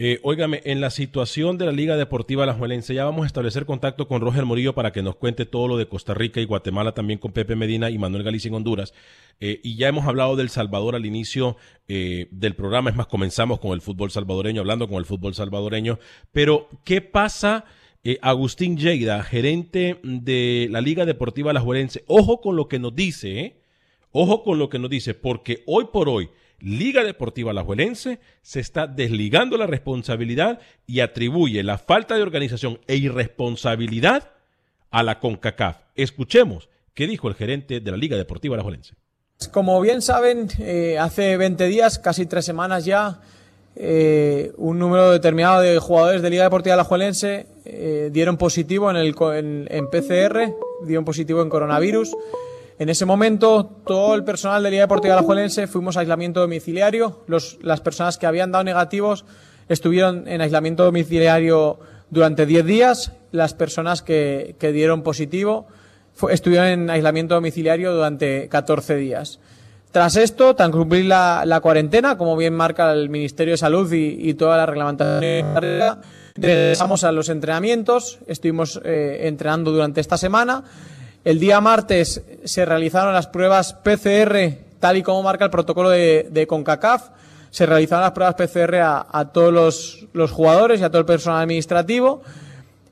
Eh, 0.00 0.20
óigame, 0.22 0.60
en 0.64 0.80
la 0.80 0.90
situación 0.90 1.58
de 1.58 1.66
la 1.66 1.72
Liga 1.72 1.96
Deportiva 1.96 2.44
Alajuelense, 2.44 2.94
ya 2.94 3.04
vamos 3.04 3.24
a 3.24 3.26
establecer 3.26 3.66
contacto 3.66 4.06
con 4.06 4.20
Roger 4.20 4.44
Murillo 4.44 4.72
para 4.72 4.92
que 4.92 5.02
nos 5.02 5.16
cuente 5.16 5.44
todo 5.44 5.66
lo 5.66 5.76
de 5.76 5.88
Costa 5.88 6.14
Rica 6.14 6.40
y 6.40 6.44
Guatemala, 6.44 6.92
también 6.92 7.18
con 7.18 7.32
Pepe 7.32 7.56
Medina 7.56 7.90
y 7.90 7.98
Manuel 7.98 8.22
Galicia 8.22 8.48
en 8.48 8.54
Honduras. 8.54 8.94
Eh, 9.40 9.60
y 9.64 9.74
ya 9.74 9.88
hemos 9.88 10.06
hablado 10.06 10.36
del 10.36 10.50
Salvador 10.50 10.94
al 10.94 11.04
inicio 11.04 11.56
eh, 11.88 12.28
del 12.30 12.54
programa, 12.54 12.90
es 12.90 12.96
más, 12.96 13.08
comenzamos 13.08 13.58
con 13.58 13.72
el 13.72 13.80
fútbol 13.80 14.12
salvadoreño, 14.12 14.60
hablando 14.60 14.86
con 14.86 14.98
el 14.98 15.04
fútbol 15.04 15.34
salvadoreño. 15.34 15.98
Pero, 16.30 16.68
¿qué 16.84 17.00
pasa? 17.00 17.64
Eh, 18.04 18.20
Agustín 18.22 18.76
Lleida, 18.76 19.24
gerente 19.24 19.98
de 20.04 20.68
la 20.70 20.80
Liga 20.80 21.06
Deportiva 21.06 21.50
Alajuelense, 21.50 22.04
ojo 22.06 22.40
con 22.40 22.54
lo 22.54 22.68
que 22.68 22.78
nos 22.78 22.94
dice. 22.94 23.56
Ojo 24.10 24.42
con 24.42 24.58
lo 24.58 24.70
que 24.70 24.78
nos 24.78 24.88
dice, 24.88 25.12
porque 25.12 25.62
hoy 25.66 25.88
por 25.92 26.08
hoy 26.08 26.30
Liga 26.60 27.04
Deportiva 27.04 27.52
Alajuelense 27.52 28.18
se 28.42 28.60
está 28.60 28.86
desligando 28.86 29.56
la 29.56 29.66
responsabilidad 29.66 30.60
y 30.86 31.00
atribuye 31.00 31.62
la 31.62 31.78
falta 31.78 32.16
de 32.16 32.22
organización 32.22 32.80
e 32.86 32.96
irresponsabilidad 32.96 34.30
a 34.90 35.02
la 35.02 35.20
CONCACAF. 35.20 35.76
Escuchemos 35.94 36.68
qué 36.94 37.06
dijo 37.06 37.28
el 37.28 37.34
gerente 37.34 37.80
de 37.80 37.90
la 37.90 37.96
Liga 37.96 38.16
Deportiva 38.16 38.54
Alajuelense. 38.54 38.94
Como 39.52 39.80
bien 39.80 40.02
saben, 40.02 40.48
eh, 40.58 40.98
hace 40.98 41.36
20 41.36 41.66
días, 41.66 42.00
casi 42.00 42.26
tres 42.26 42.44
semanas 42.44 42.84
ya, 42.84 43.20
eh, 43.76 44.50
un 44.56 44.80
número 44.80 45.12
determinado 45.12 45.60
de 45.60 45.78
jugadores 45.78 46.20
de 46.20 46.30
Liga 46.30 46.42
Deportiva 46.42 46.74
Alajuelense 46.74 47.46
eh, 47.64 48.10
dieron 48.12 48.36
positivo 48.36 48.90
en, 48.90 48.96
el, 48.96 49.14
en, 49.70 49.88
PCR, 49.88 50.52
dieron 50.84 51.04
positivo 51.04 51.42
en 51.42 51.48
coronavirus. 51.48 52.16
En 52.78 52.88
ese 52.88 53.04
momento, 53.04 53.64
todo 53.84 54.14
el 54.14 54.22
personal 54.22 54.62
de 54.62 54.70
Liga 54.70 54.84
Deportiva 54.84 55.14
Alajuelense 55.14 55.66
fuimos 55.66 55.96
a 55.96 56.00
aislamiento 56.00 56.40
domiciliario. 56.40 57.24
las 57.60 57.80
personas 57.80 58.18
que 58.18 58.26
habían 58.26 58.52
dado 58.52 58.62
negativos 58.62 59.24
estuvieron 59.68 60.28
en 60.28 60.40
aislamiento 60.40 60.84
domiciliario 60.84 61.80
durante 62.10 62.46
10 62.46 62.64
días. 62.64 63.12
Las 63.32 63.52
personas 63.54 64.02
que, 64.02 64.54
dieron 64.60 65.02
positivo 65.02 65.66
estuvieron 66.30 66.68
en 66.68 66.90
aislamiento 66.90 67.34
domiciliario 67.34 67.92
durante 67.92 68.48
14 68.48 68.94
días. 68.94 69.40
Tras 69.90 70.16
esto, 70.16 70.54
tan 70.54 70.70
cumplir 70.70 71.06
la, 71.06 71.60
cuarentena, 71.60 72.16
como 72.16 72.36
bien 72.36 72.54
marca 72.54 72.92
el 72.92 73.08
Ministerio 73.08 73.54
de 73.54 73.58
Salud 73.58 73.92
y, 73.92 74.34
toda 74.34 74.56
la 74.56 74.66
reglamentación, 74.66 76.00
regresamos 76.36 77.02
a 77.02 77.10
los 77.10 77.28
entrenamientos. 77.28 78.20
Estuvimos 78.28 78.80
eh, 78.84 79.22
entrenando 79.22 79.72
durante 79.72 80.00
esta 80.00 80.16
semana 80.16 80.62
el 81.24 81.40
día 81.40 81.60
martes 81.60 82.22
se 82.44 82.64
realizaron 82.64 83.12
las 83.12 83.26
pruebas 83.26 83.74
PCR, 83.74 84.56
tal 84.78 84.96
y 84.96 85.02
como 85.02 85.22
marca 85.22 85.44
el 85.44 85.50
protocolo 85.50 85.90
de, 85.90 86.46
CONCACAF. 86.48 87.10
Se 87.50 87.66
realizaron 87.66 88.02
las 88.02 88.12
pruebas 88.12 88.34
PCR 88.34 88.76
a, 88.76 89.30
todos 89.32 90.06
los, 90.12 90.30
jugadores 90.30 90.80
y 90.80 90.84
a 90.84 90.90
todo 90.90 91.00
el 91.00 91.06
personal 91.06 91.42
administrativo. 91.42 92.22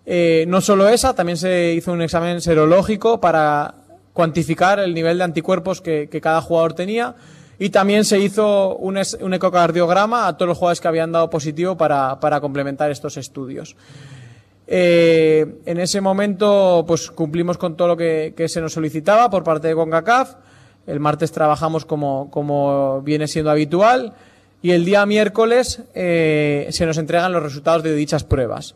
Eh, 0.04 0.44
no 0.48 0.60
solo 0.60 0.88
esa, 0.88 1.14
también 1.14 1.36
se 1.36 1.72
hizo 1.72 1.92
un 1.92 2.02
examen 2.02 2.40
serológico 2.40 3.20
para 3.20 3.74
cuantificar 4.12 4.78
el 4.78 4.94
nivel 4.94 5.18
de 5.18 5.24
anticuerpos 5.24 5.80
que, 5.80 6.08
cada 6.22 6.40
jugador 6.40 6.74
tenía. 6.74 7.14
Y 7.58 7.70
también 7.70 8.04
se 8.04 8.18
hizo 8.18 8.76
un, 8.76 8.98
ecocardiograma 8.98 10.26
a 10.26 10.36
todos 10.36 10.48
los 10.48 10.58
jugadores 10.58 10.80
que 10.80 10.88
habían 10.88 11.12
dado 11.12 11.30
positivo 11.30 11.76
para 11.76 12.40
complementar 12.40 12.90
estos 12.90 13.16
estudios. 13.16 13.76
Eh, 14.68 15.60
en 15.64 15.78
ese 15.78 16.00
momento, 16.00 16.84
pues 16.86 17.10
cumplimos 17.10 17.56
con 17.56 17.76
todo 17.76 17.88
lo 17.88 17.96
que, 17.96 18.34
se 18.48 18.60
nos 18.60 18.72
solicitaba 18.72 19.30
por 19.30 19.44
parte 19.44 19.68
de 19.68 19.74
CONCACAF. 19.74 20.34
El 20.86 21.00
martes 21.00 21.32
trabajamos 21.32 21.84
como, 21.84 22.30
como 22.30 23.02
viene 23.02 23.26
siendo 23.28 23.50
habitual 23.50 24.14
y 24.62 24.70
el 24.70 24.84
día 24.84 25.04
miércoles 25.06 25.82
eh, 25.94 26.68
se 26.70 26.86
nos 26.86 26.98
entregan 26.98 27.32
los 27.32 27.42
resultados 27.42 27.82
de 27.82 27.94
dichas 27.94 28.24
pruebas. 28.24 28.74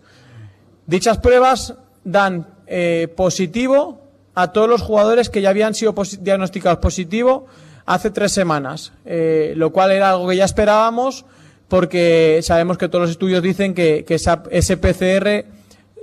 Dichas 0.86 1.18
pruebas 1.18 1.74
dan 2.05 2.47
eh, 2.66 3.09
positivo 3.16 4.01
a 4.34 4.53
todos 4.53 4.68
los 4.68 4.82
jugadores 4.82 5.30
que 5.30 5.43
ya 5.43 5.51
habían 5.51 5.74
sido 5.74 5.95
diagnosticados 6.20 6.78
positivo 6.78 7.47
hace 7.86 8.11
tres 8.11 8.32
semanas, 8.32 8.93
lo 9.05 9.72
cual 9.72 9.91
era 9.91 10.11
algo 10.11 10.28
que 10.28 10.36
ya 10.36 10.45
esperábamos 10.45 11.24
porque 11.66 12.41
sabemos 12.43 12.78
que 12.78 12.88
todos 12.88 13.03
los 13.03 13.11
estudios 13.11 13.43
dicen 13.43 13.74
que, 13.74 14.05
que 14.05 14.14
ese 14.14 14.76
PCR 14.76 15.45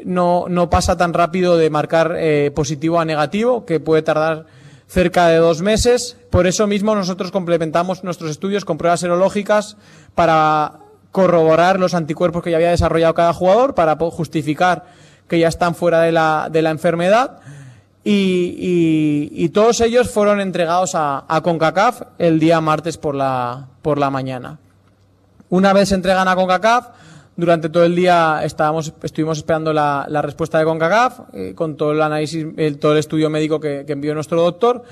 no, 0.06 0.46
no 0.50 0.70
pasa 0.70 0.98
tan 0.98 1.14
rápido 1.14 1.58
de 1.58 1.70
marcar 1.70 2.16
eh, 2.18 2.52
positivo 2.56 3.00
a 3.00 3.06
negativo, 3.06 3.66
que 3.66 3.80
puede 3.80 4.02
tardar 4.02 4.46
cerca 4.88 5.28
de 5.28 5.38
dos 5.38 5.62
meses. 5.62 6.18
Por 6.30 6.48
eso 6.48 6.68
mismo 6.68 6.96
nosotros 6.96 7.32
complementamos 7.32 8.04
nuestros 8.04 8.32
estudios 8.32 8.66
con 8.66 8.78
pruebas 8.78 9.02
serológicas 9.02 9.78
para 10.16 10.80
corroborar 11.12 11.80
los 11.80 11.94
anticuerpos 11.94 12.44
que 12.44 12.52
ya 12.52 12.58
había 12.58 12.72
desarrollado 12.72 13.14
cada 13.14 13.34
jugador, 13.34 13.76
para 13.76 13.96
justificar 13.96 14.86
que 15.28 15.40
ya 15.40 15.48
están 15.48 15.76
fuera 15.76 16.02
de 16.02 16.12
la, 16.12 16.50
de 16.52 16.62
la 16.62 16.70
enfermedad. 16.70 17.40
Y, 18.04 19.50
todos 19.50 19.82
ellos 19.82 20.10
fueron 20.10 20.40
entregados 20.40 20.96
a, 20.96 21.26
a, 21.28 21.42
CONCACAF 21.42 22.04
el 22.20 22.40
día 22.40 22.62
martes 22.62 22.98
por 22.98 23.16
la, 23.16 23.68
por 23.82 23.98
la 23.98 24.10
mañana. 24.10 24.60
Una 25.50 25.74
vez 25.74 25.90
se 25.90 25.96
entregan 25.96 26.28
a 26.28 26.36
CONCACAF, 26.36 26.88
durante 27.38 27.70
todo 27.70 27.86
el 27.86 27.96
día 27.96 28.42
estábamos, 28.44 28.92
estuvimos 29.04 29.38
esperando 29.38 29.72
la, 29.72 30.22
respuesta 30.24 30.58
de 30.58 30.66
CONCACAF, 30.66 31.20
eh, 31.34 31.54
con 31.56 31.78
todo 31.78 31.92
el 31.92 32.02
análisis, 32.02 32.46
todo 32.80 32.94
el 32.94 32.98
estudio 32.98 33.30
médico 33.30 33.60
que, 33.60 33.86
envió 33.88 34.16
nuestro 34.16 34.42
doctor. 34.42 34.84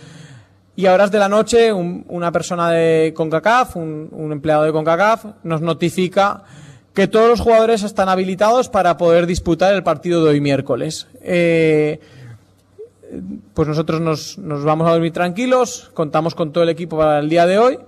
Y 0.76 0.86
a 0.86 0.94
horas 0.94 1.10
de 1.10 1.18
la 1.20 1.28
noche, 1.28 1.74
una 1.74 2.32
persona 2.32 2.70
de 2.70 3.14
CONCACAF, 3.16 3.76
un, 3.78 4.30
empleado 4.32 4.64
de 4.64 4.72
CONCACAF, 4.72 5.26
nos 5.44 5.62
notifica 5.62 6.44
que 6.94 7.08
todos 7.08 7.28
los 7.28 7.42
jugadores 7.42 7.82
están 7.82 8.10
habilitados 8.10 8.70
para 8.70 8.96
poder 8.96 9.26
disputar 9.26 9.74
el 9.74 9.84
partido 9.84 10.24
de 10.24 10.30
hoy 10.32 10.42
miércoles. 10.42 11.08
Eh, 11.22 12.00
pues 13.54 13.68
nosotros 13.68 14.02
nos, 14.02 14.38
nos, 14.38 14.64
vamos 14.64 14.88
a 14.88 14.92
dormir 14.92 15.14
tranquilos, 15.14 15.90
contamos 15.94 16.36
con 16.36 16.52
todo 16.52 16.64
el 16.64 16.70
equipo 16.70 16.98
para 16.98 17.20
el 17.20 17.30
día 17.30 17.48
de 17.48 17.58
hoy. 17.58 17.80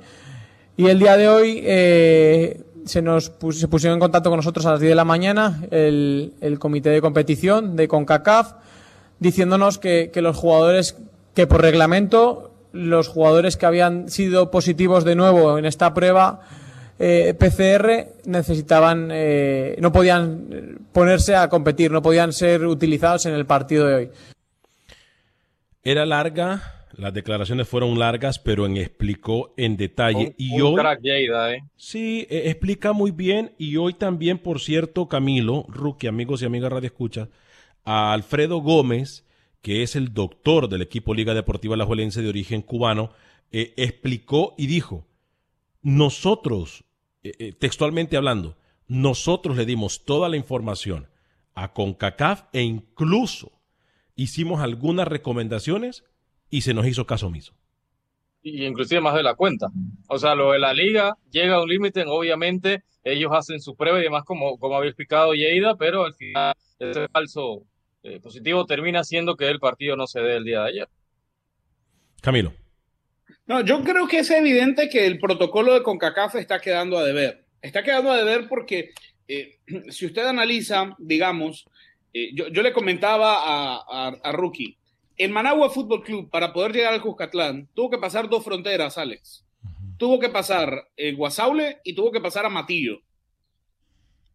Y 0.78 0.88
el 0.88 1.00
día 1.00 1.18
de 1.18 1.28
hoy 1.28 1.62
eh, 1.64 2.62
se 2.88 3.02
nos 3.02 3.32
se 3.52 3.68
pusieron 3.68 3.96
en 3.96 4.00
contacto 4.00 4.30
con 4.30 4.38
nosotros 4.38 4.66
a 4.66 4.72
las 4.72 4.80
10 4.80 4.92
de 4.92 4.96
la 4.96 5.06
mañana 5.06 5.64
el, 5.72 6.34
el 6.42 6.60
comité 6.60 6.90
de 6.90 7.02
competición 7.02 7.76
de 7.76 7.88
CONCACAF 7.88 8.54
diciéndonos 9.20 9.78
que, 9.78 10.12
que, 10.14 10.22
los 10.22 10.36
jugadores 10.36 10.98
que 11.34 11.48
por 11.48 11.62
reglamento 11.62 12.52
los 12.74 13.08
jugadores 13.08 13.58
que 13.58 13.66
habían 13.66 14.10
sido 14.10 14.52
positivos 14.52 15.04
de 15.04 15.16
nuevo 15.16 15.58
en 15.58 15.66
esta 15.66 15.94
prueba 15.94 16.42
eh, 17.00 17.36
PCR 17.38 18.14
necesitaban 18.26 19.10
eh, 19.12 19.78
no 19.80 19.92
podían 19.92 20.80
ponerse 20.92 21.36
a 21.36 21.50
competir 21.50 21.92
no 21.92 22.02
podían 22.02 22.34
ser 22.34 22.66
utilizados 22.66 23.26
en 23.26 23.34
el 23.34 23.46
partido 23.46 23.88
de 23.88 23.96
hoy. 23.96 24.10
Era 25.84 26.06
larga 26.06 26.77
las 26.98 27.14
declaraciones 27.14 27.68
fueron 27.68 27.98
largas, 28.00 28.40
pero 28.40 28.66
en 28.66 28.76
explicó 28.76 29.54
en 29.56 29.78
detalle. 29.78 30.34
y 30.38 30.60
hoy, 30.60 30.76
¿eh? 30.76 31.64
Sí, 31.76 32.26
e, 32.30 32.50
explica 32.50 32.92
muy 32.92 33.12
bien. 33.12 33.54
Y 33.60 33.78
hoy 33.78 33.94
también, 33.94 34.40
por 34.40 34.60
cierto, 34.60 35.08
Camilo, 35.08 35.66
Rookie, 35.70 36.08
amigos 36.08 36.42
y 36.42 36.46
amigas 36.46 36.72
Radio 36.72 36.88
Escucha, 36.88 37.30
a 37.86 38.14
Alfredo 38.14 38.58
Gómez, 38.58 39.26
que 39.62 39.84
es 39.84 39.96
el 39.96 40.14
doctor 40.14 40.70
del 40.70 40.82
equipo 40.82 41.14
Liga 41.14 41.36
Deportiva 41.36 41.78
La 41.78 41.86
Juelense 41.86 42.22
de 42.24 42.30
origen 42.30 42.64
cubano, 42.64 43.12
eh, 43.52 43.74
explicó 43.78 44.56
y 44.58 44.66
dijo, 44.66 45.06
nosotros, 45.84 46.84
eh, 47.24 47.54
textualmente 47.54 48.18
hablando, 48.18 48.58
nosotros 48.88 49.56
le 49.56 49.66
dimos 49.66 50.04
toda 50.04 50.30
la 50.30 50.38
información 50.38 51.08
a 51.54 51.74
CONCACAF 51.74 52.46
e 52.54 52.62
incluso 52.62 53.52
hicimos 54.16 54.62
algunas 54.62 55.08
recomendaciones 55.08 56.04
y 56.50 56.62
se 56.62 56.74
nos 56.74 56.88
hizo 56.88 57.06
caso 57.06 57.28
omiso. 57.28 57.54
Y 58.42 58.66
inclusive 58.66 59.02
más 59.02 59.16
de 59.16 59.24
la 59.24 59.36
cuenta. 59.36 59.68
O 60.08 60.18
sea, 60.18 60.36
lo 60.36 60.52
de 60.52 60.60
la 60.60 60.74
liga 60.74 61.18
llega 61.32 61.56
a 61.56 61.62
un 61.62 61.70
límite, 61.70 62.06
obviamente 62.06 62.84
ellos 63.04 63.32
hacen 63.34 63.60
su 63.62 63.76
prueba 63.76 64.00
y 64.00 64.04
demás, 64.04 64.24
como, 64.24 64.58
como 64.58 64.76
había 64.76 64.90
explicado 64.90 65.34
Yeida, 65.34 65.76
pero 65.76 66.06
al 66.06 66.14
final 66.14 66.56
ese 66.80 67.08
falso 67.08 67.64
eh, 68.04 68.20
positivo 68.20 68.66
termina 68.66 69.04
siendo 69.04 69.36
que 69.36 69.48
el 69.48 69.60
partido 69.60 69.96
no 69.96 70.08
se 70.08 70.22
dé 70.22 70.38
el 70.38 70.44
día 70.44 70.62
de 70.62 70.70
ayer. 70.70 70.90
Camilo. 72.22 72.54
No, 73.46 73.62
yo 73.62 73.84
creo 73.84 74.08
que 74.08 74.20
es 74.20 74.32
evidente 74.32 74.90
que 74.90 75.06
el 75.06 75.20
protocolo 75.20 75.74
de 75.74 75.84
CONCACAF 75.84 76.36
está 76.36 76.60
quedando 76.60 76.98
a 76.98 77.06
deber. 77.06 77.46
Está 77.62 77.84
quedando 77.84 78.12
a 78.12 78.18
deber 78.18 78.48
porque 78.48 78.92
eh, 79.28 79.60
si 79.90 80.06
usted 80.06 80.26
analiza, 80.26 80.96
digamos, 81.00 81.66
eh, 82.14 82.32
yo, 82.34 82.48
yo, 82.50 82.62
le 82.62 82.74
comentaba 82.74 83.36
a, 83.36 83.76
a, 83.90 84.08
a, 84.24 84.32
Rookie, 84.32 84.78
el 85.18 85.32
Managua 85.32 85.70
Fútbol 85.70 86.04
Club, 86.04 86.30
para 86.30 86.54
poder 86.54 86.74
llegar 86.74 86.94
al 86.94 87.02
Cuscatlán, 87.02 87.68
tuvo 87.74 87.90
que 87.90 87.98
pasar 87.98 88.30
dos 88.30 88.44
fronteras, 88.44 88.98
Alex. 88.98 89.44
Tuvo 89.98 90.20
que 90.20 90.30
pasar 90.30 90.90
el 90.96 91.16
Guasaule 91.16 91.80
y 91.84 91.96
tuvo 91.96 92.12
que 92.12 92.22
pasar 92.22 92.46
a 92.46 92.50
Matillo. 92.50 93.02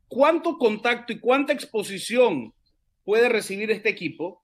¿Cuánto 0.08 0.58
contacto 0.58 1.12
y 1.12 1.20
cuánta 1.20 1.52
exposición 1.52 2.52
puede 3.04 3.28
recibir 3.28 3.70
este 3.70 3.88
equipo 3.88 4.42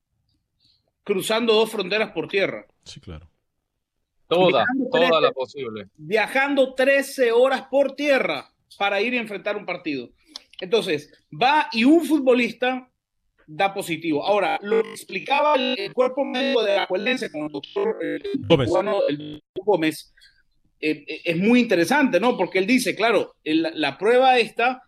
cruzando 1.03 1.55
dos 1.55 1.70
fronteras 1.70 2.12
por 2.12 2.28
tierra? 2.28 2.66
Sí, 2.84 3.01
claro. 3.01 3.28
Toda, 4.28 4.64
toda 4.93 5.09
13, 5.09 5.20
la 5.20 5.32
posible. 5.32 5.89
Viajando 5.97 6.74
13 6.74 7.32
horas 7.32 7.62
por 7.70 7.97
tierra 7.97 8.53
para 8.78 9.01
ir 9.01 9.14
a 9.14 9.20
enfrentar 9.20 9.57
un 9.57 9.66
partido. 9.66 10.11
Entonces, 10.61 11.12
va 11.30 11.68
y 11.72 11.84
un 11.84 12.05
futbolista 12.05 12.91
da 13.49 13.72
positivo. 13.72 14.24
Ahora, 14.24 14.59
lo 14.62 14.82
que 14.82 14.90
explicaba 14.90 15.55
el 15.57 15.92
cuerpo 15.94 16.24
médico 16.24 16.62
de 16.62 16.76
la 16.76 16.82
Acuelense 16.84 17.32
con 17.32 17.44
el 17.44 17.49
doctor 17.53 17.99
eh, 18.03 18.18
Gómez, 18.46 18.68
bueno, 18.68 19.01
el 19.09 19.42
Gómez 19.64 20.12
eh, 20.80 21.05
es 21.24 21.36
muy 21.36 21.61
interesante, 21.61 22.20
¿no? 22.20 22.36
Porque 22.36 22.59
él 22.59 22.66
dice, 22.66 22.94
claro, 22.94 23.34
el, 23.42 23.66
la 23.74 23.96
prueba 23.96 24.38
esta 24.38 24.82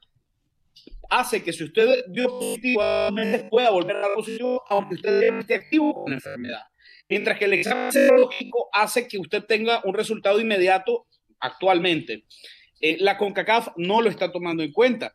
hace 1.08 1.42
que 1.42 1.52
si 1.52 1.64
usted 1.64 2.04
dio 2.08 2.28
positivo, 2.28 2.82
pueda 3.50 3.70
volver 3.70 3.96
a 3.96 4.00
dar 4.00 4.14
positivo, 4.14 4.62
aunque 4.68 4.94
usted 4.94 5.38
esté 5.38 5.54
activo 5.54 5.94
con 5.94 6.10
la 6.10 6.16
enfermedad. 6.16 6.62
Mientras 7.08 7.38
que 7.38 7.46
el 7.46 7.54
examen 7.54 7.90
serológico 7.90 8.68
hace 8.72 9.08
que 9.08 9.18
usted 9.18 9.42
tenga 9.44 9.80
un 9.84 9.94
resultado 9.94 10.38
inmediato 10.38 11.06
actualmente. 11.40 12.24
Eh, 12.80 12.98
la 13.00 13.18
CONCACAF 13.18 13.68
no 13.76 14.00
lo 14.00 14.08
está 14.08 14.30
tomando 14.30 14.62
en 14.62 14.72
cuenta 14.72 15.14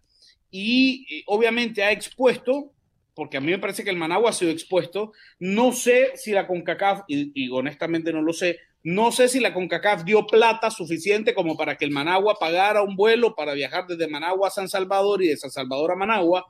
y 0.51 1.05
eh, 1.09 1.23
obviamente 1.27 1.83
ha 1.83 1.91
expuesto, 1.91 2.73
porque 3.15 3.37
a 3.37 3.41
mí 3.41 3.51
me 3.51 3.59
parece 3.59 3.83
que 3.83 3.89
el 3.89 3.97
Managua 3.97 4.29
ha 4.29 4.33
sido 4.33 4.51
expuesto, 4.51 5.13
no 5.39 5.71
sé 5.71 6.11
si 6.15 6.31
la 6.31 6.45
CONCACAF, 6.45 7.03
y, 7.07 7.31
y 7.33 7.49
honestamente 7.49 8.13
no 8.13 8.21
lo 8.21 8.33
sé, 8.33 8.59
no 8.83 9.11
sé 9.11 9.29
si 9.29 9.39
la 9.39 9.53
CONCACAF 9.53 10.03
dio 10.03 10.27
plata 10.27 10.69
suficiente 10.69 11.33
como 11.33 11.57
para 11.57 11.75
que 11.75 11.85
el 11.85 11.91
Managua 11.91 12.37
pagara 12.39 12.83
un 12.83 12.95
vuelo 12.95 13.33
para 13.33 13.53
viajar 13.53 13.87
desde 13.87 14.07
Managua 14.07 14.49
a 14.49 14.51
San 14.51 14.69
Salvador 14.69 15.23
y 15.23 15.29
de 15.29 15.37
San 15.37 15.49
Salvador 15.49 15.93
a 15.93 15.95
Managua, 15.95 16.45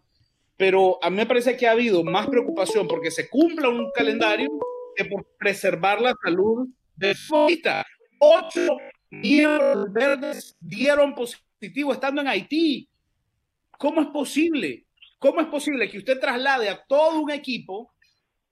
pero 0.57 0.97
a 1.01 1.09
mí 1.09 1.17
me 1.17 1.25
parece 1.25 1.55
que 1.55 1.67
ha 1.67 1.71
habido 1.71 2.03
más 2.03 2.27
preocupación 2.27 2.87
porque 2.87 3.11
se 3.11 3.29
cumpla 3.29 3.69
un 3.69 3.91
calendario 3.91 4.49
que 4.95 5.05
por 5.05 5.25
preservar 5.37 6.01
la 6.01 6.13
salud 6.23 6.67
del 6.95 7.15
futbolista. 7.15 7.85
Ocho 8.19 8.77
miembros 9.11 9.91
verdes 9.91 10.55
dieron 10.59 11.13
positivo 11.13 11.93
estando 11.93 12.21
en 12.21 12.27
Haití. 12.27 12.89
¿Cómo 13.77 14.01
es 14.01 14.07
posible? 14.07 14.84
¿Cómo 15.19 15.41
es 15.41 15.47
posible 15.47 15.89
que 15.89 15.97
usted 15.97 16.19
traslade 16.19 16.69
a 16.69 16.85
todo 16.85 17.19
un 17.19 17.31
equipo, 17.31 17.91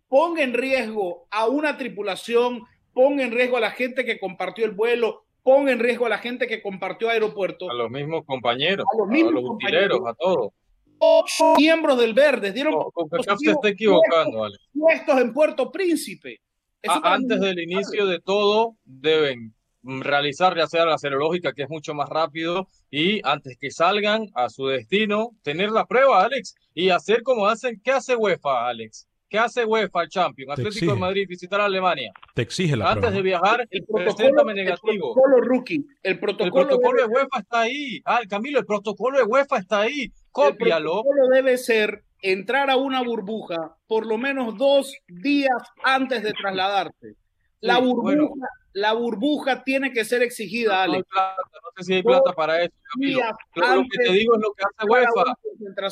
ponga 0.08 0.44
en 0.44 0.54
riesgo 0.54 1.28
a 1.32 1.48
una 1.48 1.78
tripulación, 1.78 2.64
ponga 2.94 3.24
en 3.24 3.32
riesgo 3.32 3.58
a 3.58 3.62
la 3.62 3.72
gente 3.72 4.06
que 4.06 4.20
compartió 4.20 4.66
el 4.66 4.72
vuelo, 4.72 5.26
ponga 5.44 5.72
en 5.72 5.80
riesgo 5.80 6.06
a 6.06 6.10
la 6.10 6.18
gente 6.18 6.48
que 6.48 6.62
compartió 6.62 7.10
aeropuerto? 7.10 7.70
A 7.70 7.74
los 7.74 7.92
mismos 7.92 8.24
compañeros, 8.26 8.86
a 8.92 8.98
los, 8.98 9.08
mismos 9.08 9.32
a 9.32 9.36
los 9.36 9.50
utileros, 9.50 10.00
a 10.06 10.14
todos. 10.14 10.52
Ocho 11.00 11.56
miembros 11.58 12.00
del 12.00 12.14
Verde 12.14 12.54
dieron 12.54 12.74
no, 12.74 12.92
se 13.38 13.52
está 13.52 13.70
equivocando, 13.70 14.40
vale. 14.40 14.56
puestos 14.74 15.20
en 15.20 15.34
Puerto 15.34 15.70
Príncipe. 15.70 16.40
Eso 16.82 17.00
antes 17.04 17.40
del 17.40 17.60
inicio 17.60 18.06
de 18.06 18.20
todo, 18.20 18.76
deben 18.84 19.54
realizar 19.84 20.56
ya 20.58 20.68
sea 20.68 20.86
la 20.86 20.98
serológica, 20.98 21.54
que 21.54 21.64
es 21.64 21.70
mucho 21.70 21.94
más 21.94 22.10
rápido, 22.10 22.68
y 22.90 23.20
antes 23.28 23.58
que 23.58 23.72
salgan 23.72 24.28
a 24.36 24.50
su 24.50 24.68
destino, 24.68 25.32
tener 25.44 25.72
la 25.72 25.86
prueba, 25.86 26.24
Alex, 26.24 26.56
y 26.74 26.90
hacer 26.90 27.24
como 27.24 27.48
hacen, 27.48 27.80
¿qué 27.84 27.92
hace 27.92 28.16
UEFA, 28.16 28.68
Alex? 28.68 29.08
¿Qué 29.30 29.40
hace 29.40 29.66
UEFA, 29.66 30.04
el 30.04 30.10
Champion? 30.10 30.52
Atlético 30.52 30.94
de 30.94 31.00
Madrid, 31.00 31.26
visitar 31.28 31.60
a 31.60 31.66
Alemania. 31.66 32.12
Te 32.36 32.44
exige 32.44 32.78
la 32.78 32.90
Antes 32.92 33.02
prueba. 33.02 33.16
de 33.16 33.22
viajar, 33.24 33.68
el 33.72 34.56
negativo. 34.56 35.14
Protocolo 35.16 35.38
rookie. 35.42 35.86
El 36.04 36.20
protocolo, 36.20 36.46
el 36.62 36.68
protocolo 36.68 37.02
de 37.02 37.08
UEFA 37.08 37.40
está 37.40 37.62
ahí. 37.62 38.02
Ah, 38.06 38.22
Camilo, 38.30 38.60
el 38.60 38.66
protocolo 38.68 39.18
de 39.18 39.24
UEFA 39.24 39.58
está 39.58 39.82
ahí. 39.82 40.12
Cópialo. 40.32 40.98
El 41.00 41.04
protocolo 41.04 41.28
debe 41.34 41.58
ser 41.58 42.04
entrar 42.22 42.70
a 42.70 42.78
una 42.78 43.02
burbuja 43.02 43.76
por 43.88 44.06
lo 44.06 44.20
menos 44.20 44.56
dos 44.56 44.96
días 45.08 45.52
antes 45.84 46.22
de 46.22 46.34
trasladarte. 46.40 47.16
La 47.64 47.80
burbuja, 47.80 48.02
bueno. 48.02 48.34
la 48.74 48.94
burbuja 48.94 49.64
tiene 49.64 49.94
que 49.94 50.04
ser 50.04 50.22
exigida, 50.22 50.86
No 50.86 51.02
plata, 51.04 51.36
no 51.64 51.70
sé 51.78 51.84
si 51.84 51.94
hay 51.94 52.04
plata 52.04 52.34
para 52.34 52.62
eso, 52.62 52.74
días 52.98 53.32
Lo, 53.56 53.84
que 53.84 54.06
te 54.06 54.12
digo 54.12 54.36
es 54.36 54.42
lo 54.42 54.54
que 54.54 54.64
hace 54.64 54.90
UEFA. 54.90 55.36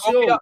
Copia, 0.04 0.40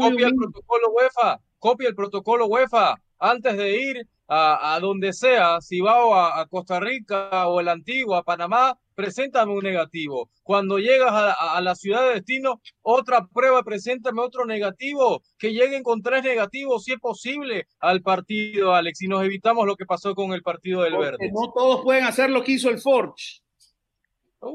copia 0.00 0.26
el 0.26 0.34
protocolo 0.34 0.90
UEFA, 0.90 1.40
copia 1.60 1.88
el 1.88 1.94
protocolo 1.94 2.46
UEFA 2.46 2.96
antes 3.20 3.56
de 3.56 3.80
ir 3.80 4.08
a, 4.28 4.74
a 4.74 4.80
donde 4.80 5.12
sea, 5.12 5.60
si 5.60 5.80
va 5.80 5.92
a, 5.92 6.40
a 6.40 6.46
Costa 6.46 6.80
Rica 6.80 7.48
o 7.48 7.60
el 7.60 7.68
Antiguo, 7.68 8.16
a 8.16 8.22
Panamá, 8.22 8.78
preséntame 8.94 9.52
un 9.52 9.62
negativo. 9.62 10.30
Cuando 10.42 10.78
llegas 10.78 11.12
a, 11.12 11.60
la 11.60 11.74
ciudad 11.74 12.02
de 12.02 12.14
destino, 12.14 12.60
otra 12.82 13.26
prueba, 13.26 13.62
preséntame 13.62 14.20
otro 14.20 14.44
negativo. 14.46 15.22
Que 15.38 15.52
lleguen 15.52 15.82
con 15.82 16.02
tres 16.02 16.22
negativos, 16.22 16.84
si 16.84 16.92
es 16.92 17.00
posible, 17.00 17.66
al 17.80 18.02
partido, 18.02 18.74
Alex, 18.74 19.02
y 19.02 19.08
nos 19.08 19.24
evitamos 19.24 19.66
lo 19.66 19.76
que 19.76 19.86
pasó 19.86 20.14
con 20.14 20.32
el 20.32 20.42
partido 20.42 20.82
del 20.82 20.94
Porque 20.94 21.10
Verde. 21.10 21.30
no 21.32 21.52
todos 21.52 21.82
pueden 21.82 22.04
hacer 22.04 22.30
lo 22.30 22.42
que 22.42 22.52
hizo 22.52 22.70
el 22.70 22.78
Forge. 22.78 23.40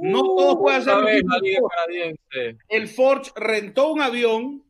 No 0.01 0.21
todos 0.21 0.57
pueden 0.57 0.81
hacer 0.81 0.97
lo 0.97 1.05
que 1.05 1.17
hizo 1.17 1.35
el 1.35 2.17
Forge. 2.19 2.57
El 2.69 2.87
Forge 2.87 3.31
rentó 3.35 3.91
un 3.91 4.01
avión 4.01 4.63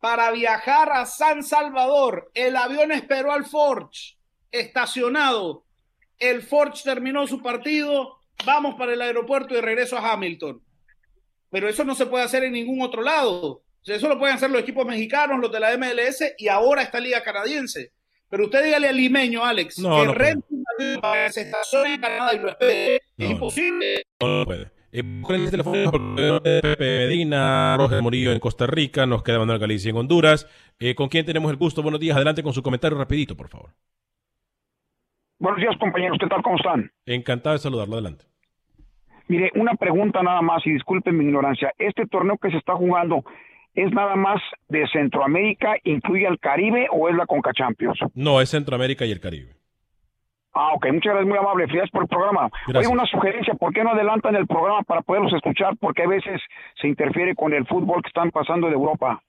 para 0.00 0.30
viajar 0.30 0.92
a 0.92 1.06
San 1.06 1.42
Salvador. 1.42 2.30
El 2.34 2.56
avión 2.56 2.92
esperó 2.92 3.32
al 3.32 3.44
Forge 3.44 4.16
estacionado. 4.52 5.64
El 6.18 6.42
Forge 6.42 6.82
terminó 6.84 7.26
su 7.26 7.42
partido. 7.42 8.18
Vamos 8.44 8.74
para 8.76 8.92
el 8.94 9.02
aeropuerto 9.02 9.56
y 9.56 9.60
regreso 9.60 9.96
a 9.96 10.12
Hamilton. 10.12 10.62
Pero 11.50 11.68
eso 11.68 11.84
no 11.84 11.94
se 11.94 12.06
puede 12.06 12.24
hacer 12.24 12.44
en 12.44 12.52
ningún 12.52 12.82
otro 12.82 13.02
lado. 13.02 13.62
Eso 13.84 14.08
lo 14.08 14.18
pueden 14.18 14.34
hacer 14.34 14.50
los 14.50 14.62
equipos 14.62 14.84
mexicanos, 14.84 15.38
los 15.40 15.52
de 15.52 15.60
la 15.60 15.76
MLS 15.78 16.34
y 16.38 16.48
ahora 16.48 16.82
esta 16.82 16.98
liga 16.98 17.22
canadiense. 17.22 17.92
Pero 18.28 18.46
usted 18.46 18.64
dígale 18.64 18.88
al 18.88 18.96
limeño, 18.96 19.44
Alex, 19.44 19.78
No, 19.78 20.00
que 20.00 20.06
no 20.06 20.12
avión 20.12 20.44
para 21.00 21.26
que 21.26 21.32
se 21.32 21.42
estacione 21.42 21.94
en 21.94 22.00
Canadá 22.00 22.34
y 22.34 22.38
lo 22.40 22.48
espere. 22.48 22.96
es 23.16 23.30
imposible. 23.30 24.02
No, 24.20 24.44
puede. 24.44 24.72
Eh, 24.90 25.02
busquen 25.02 25.42
el 25.42 25.50
teléfono 25.50 25.90
porque 25.90 26.40
Pepe 26.42 26.98
Medina, 27.06 27.76
Roger 27.76 28.02
Murillo 28.02 28.32
en 28.32 28.40
Costa 28.40 28.66
Rica, 28.66 29.06
nos 29.06 29.22
queda 29.22 29.38
Manuel 29.38 29.58
Galicia 29.58 29.90
en 29.90 29.96
Honduras. 29.96 30.46
Eh, 30.78 30.94
¿Con 30.94 31.08
quién 31.08 31.24
tenemos 31.24 31.50
el 31.50 31.56
gusto? 31.56 31.82
Buenos 31.82 32.00
días, 32.00 32.16
adelante 32.16 32.42
con 32.42 32.52
su 32.54 32.62
comentario 32.62 32.96
rapidito, 32.98 33.36
por 33.36 33.48
favor. 33.48 33.74
Buenos 35.38 35.60
días, 35.60 35.76
compañeros. 35.78 36.16
¿Qué 36.18 36.26
tal? 36.26 36.42
¿Cómo 36.42 36.56
están? 36.56 36.90
Encantado 37.04 37.54
de 37.54 37.58
saludarlo, 37.58 37.94
adelante. 37.94 38.24
Mire, 39.28 39.50
una 39.54 39.74
pregunta 39.74 40.22
nada 40.22 40.40
más 40.40 40.66
y 40.66 40.70
disculpen 40.70 41.18
mi 41.18 41.24
ignorancia. 41.24 41.72
¿Este 41.78 42.06
torneo 42.06 42.38
que 42.38 42.50
se 42.50 42.56
está 42.56 42.74
jugando 42.74 43.22
es 43.74 43.92
nada 43.92 44.16
más 44.16 44.40
de 44.68 44.86
Centroamérica, 44.88 45.74
incluye 45.84 46.26
al 46.26 46.38
Caribe 46.38 46.86
o 46.90 47.08
es 47.08 47.16
la 47.16 47.26
Conca 47.26 47.52
Champions? 47.52 47.98
No, 48.14 48.40
es 48.40 48.50
Centroamérica 48.50 49.04
y 49.04 49.12
el 49.12 49.20
Caribe. 49.20 49.56
Ah, 50.54 50.72
ok. 50.72 50.86
Muchas 50.86 51.12
gracias, 51.12 51.28
muy 51.28 51.36
amable. 51.36 51.64
Felicidades 51.64 51.90
por 51.90 52.02
el 52.04 52.08
programa. 52.08 52.48
Oiga, 52.68 52.88
una 52.88 53.04
sugerencia. 53.04 53.52
¿Por 53.54 53.74
qué 53.74 53.84
no 53.84 53.90
adelantan 53.90 54.36
el 54.36 54.46
programa 54.46 54.82
para 54.84 55.02
poderlos 55.02 55.34
escuchar? 55.34 55.76
Porque 55.78 56.04
a 56.04 56.08
veces 56.08 56.40
se 56.80 56.88
interfiere 56.88 57.34
con 57.34 57.52
el 57.52 57.66
fútbol 57.66 58.00
que 58.00 58.08
están 58.08 58.30
pasando 58.30 58.68
de 58.68 58.72
Europa. 58.72 59.20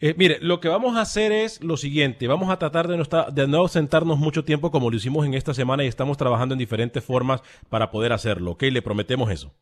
Eh, 0.00 0.14
mire, 0.18 0.38
lo 0.40 0.60
que 0.60 0.68
vamos 0.68 0.96
a 0.96 1.00
hacer 1.02 1.32
es 1.32 1.62
lo 1.62 1.76
siguiente, 1.76 2.26
vamos 2.26 2.50
a 2.50 2.58
tratar 2.58 2.88
de 2.88 2.96
no, 2.96 3.02
estar- 3.02 3.32
de 3.32 3.46
no 3.46 3.66
sentarnos 3.68 4.18
mucho 4.18 4.44
tiempo 4.44 4.70
como 4.70 4.90
lo 4.90 4.96
hicimos 4.96 5.24
en 5.26 5.34
esta 5.34 5.54
semana 5.54 5.84
y 5.84 5.86
estamos 5.88 6.16
trabajando 6.16 6.54
en 6.54 6.58
diferentes 6.58 7.02
formas 7.04 7.42
para 7.68 7.90
poder 7.90 8.12
hacerlo, 8.12 8.52
¿ok? 8.52 8.62
Le 8.64 8.82
prometemos 8.82 9.30
eso. 9.30 9.52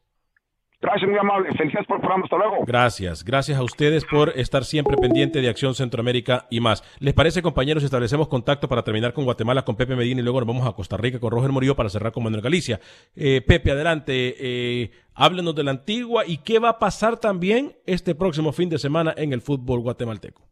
Gracias, 0.82 1.08
muy 1.08 1.18
amable. 1.18 1.48
Felicidades 1.56 1.86
por 1.86 1.98
el 1.98 2.00
programa. 2.00 2.24
Hasta 2.24 2.36
luego. 2.36 2.64
Gracias, 2.66 3.24
gracias 3.24 3.56
a 3.56 3.62
ustedes 3.62 4.04
por 4.04 4.30
estar 4.30 4.64
siempre 4.64 4.96
pendiente 4.96 5.40
de 5.40 5.48
Acción 5.48 5.76
Centroamérica 5.76 6.48
y 6.50 6.58
más. 6.58 6.82
¿Les 6.98 7.14
parece, 7.14 7.40
compañeros, 7.40 7.84
establecemos 7.84 8.26
contacto 8.26 8.68
para 8.68 8.82
terminar 8.82 9.12
con 9.12 9.24
Guatemala, 9.24 9.64
con 9.64 9.76
Pepe 9.76 9.94
Medina 9.94 10.20
y 10.20 10.24
luego 10.24 10.40
nos 10.40 10.48
vamos 10.48 10.66
a 10.66 10.72
Costa 10.72 10.96
Rica 10.96 11.20
con 11.20 11.30
Roger 11.30 11.52
Murillo 11.52 11.76
para 11.76 11.88
cerrar 11.88 12.10
con 12.10 12.24
Manuel 12.24 12.42
Galicia? 12.42 12.80
Eh, 13.14 13.42
Pepe, 13.46 13.70
adelante, 13.70 14.34
eh, 14.40 14.90
háblenos 15.14 15.54
de 15.54 15.62
la 15.62 15.70
antigua 15.70 16.24
y 16.26 16.38
qué 16.38 16.58
va 16.58 16.70
a 16.70 16.78
pasar 16.80 17.16
también 17.16 17.76
este 17.86 18.16
próximo 18.16 18.52
fin 18.52 18.68
de 18.68 18.78
semana 18.78 19.14
en 19.16 19.32
el 19.32 19.40
fútbol 19.40 19.82
guatemalteco. 19.82 20.51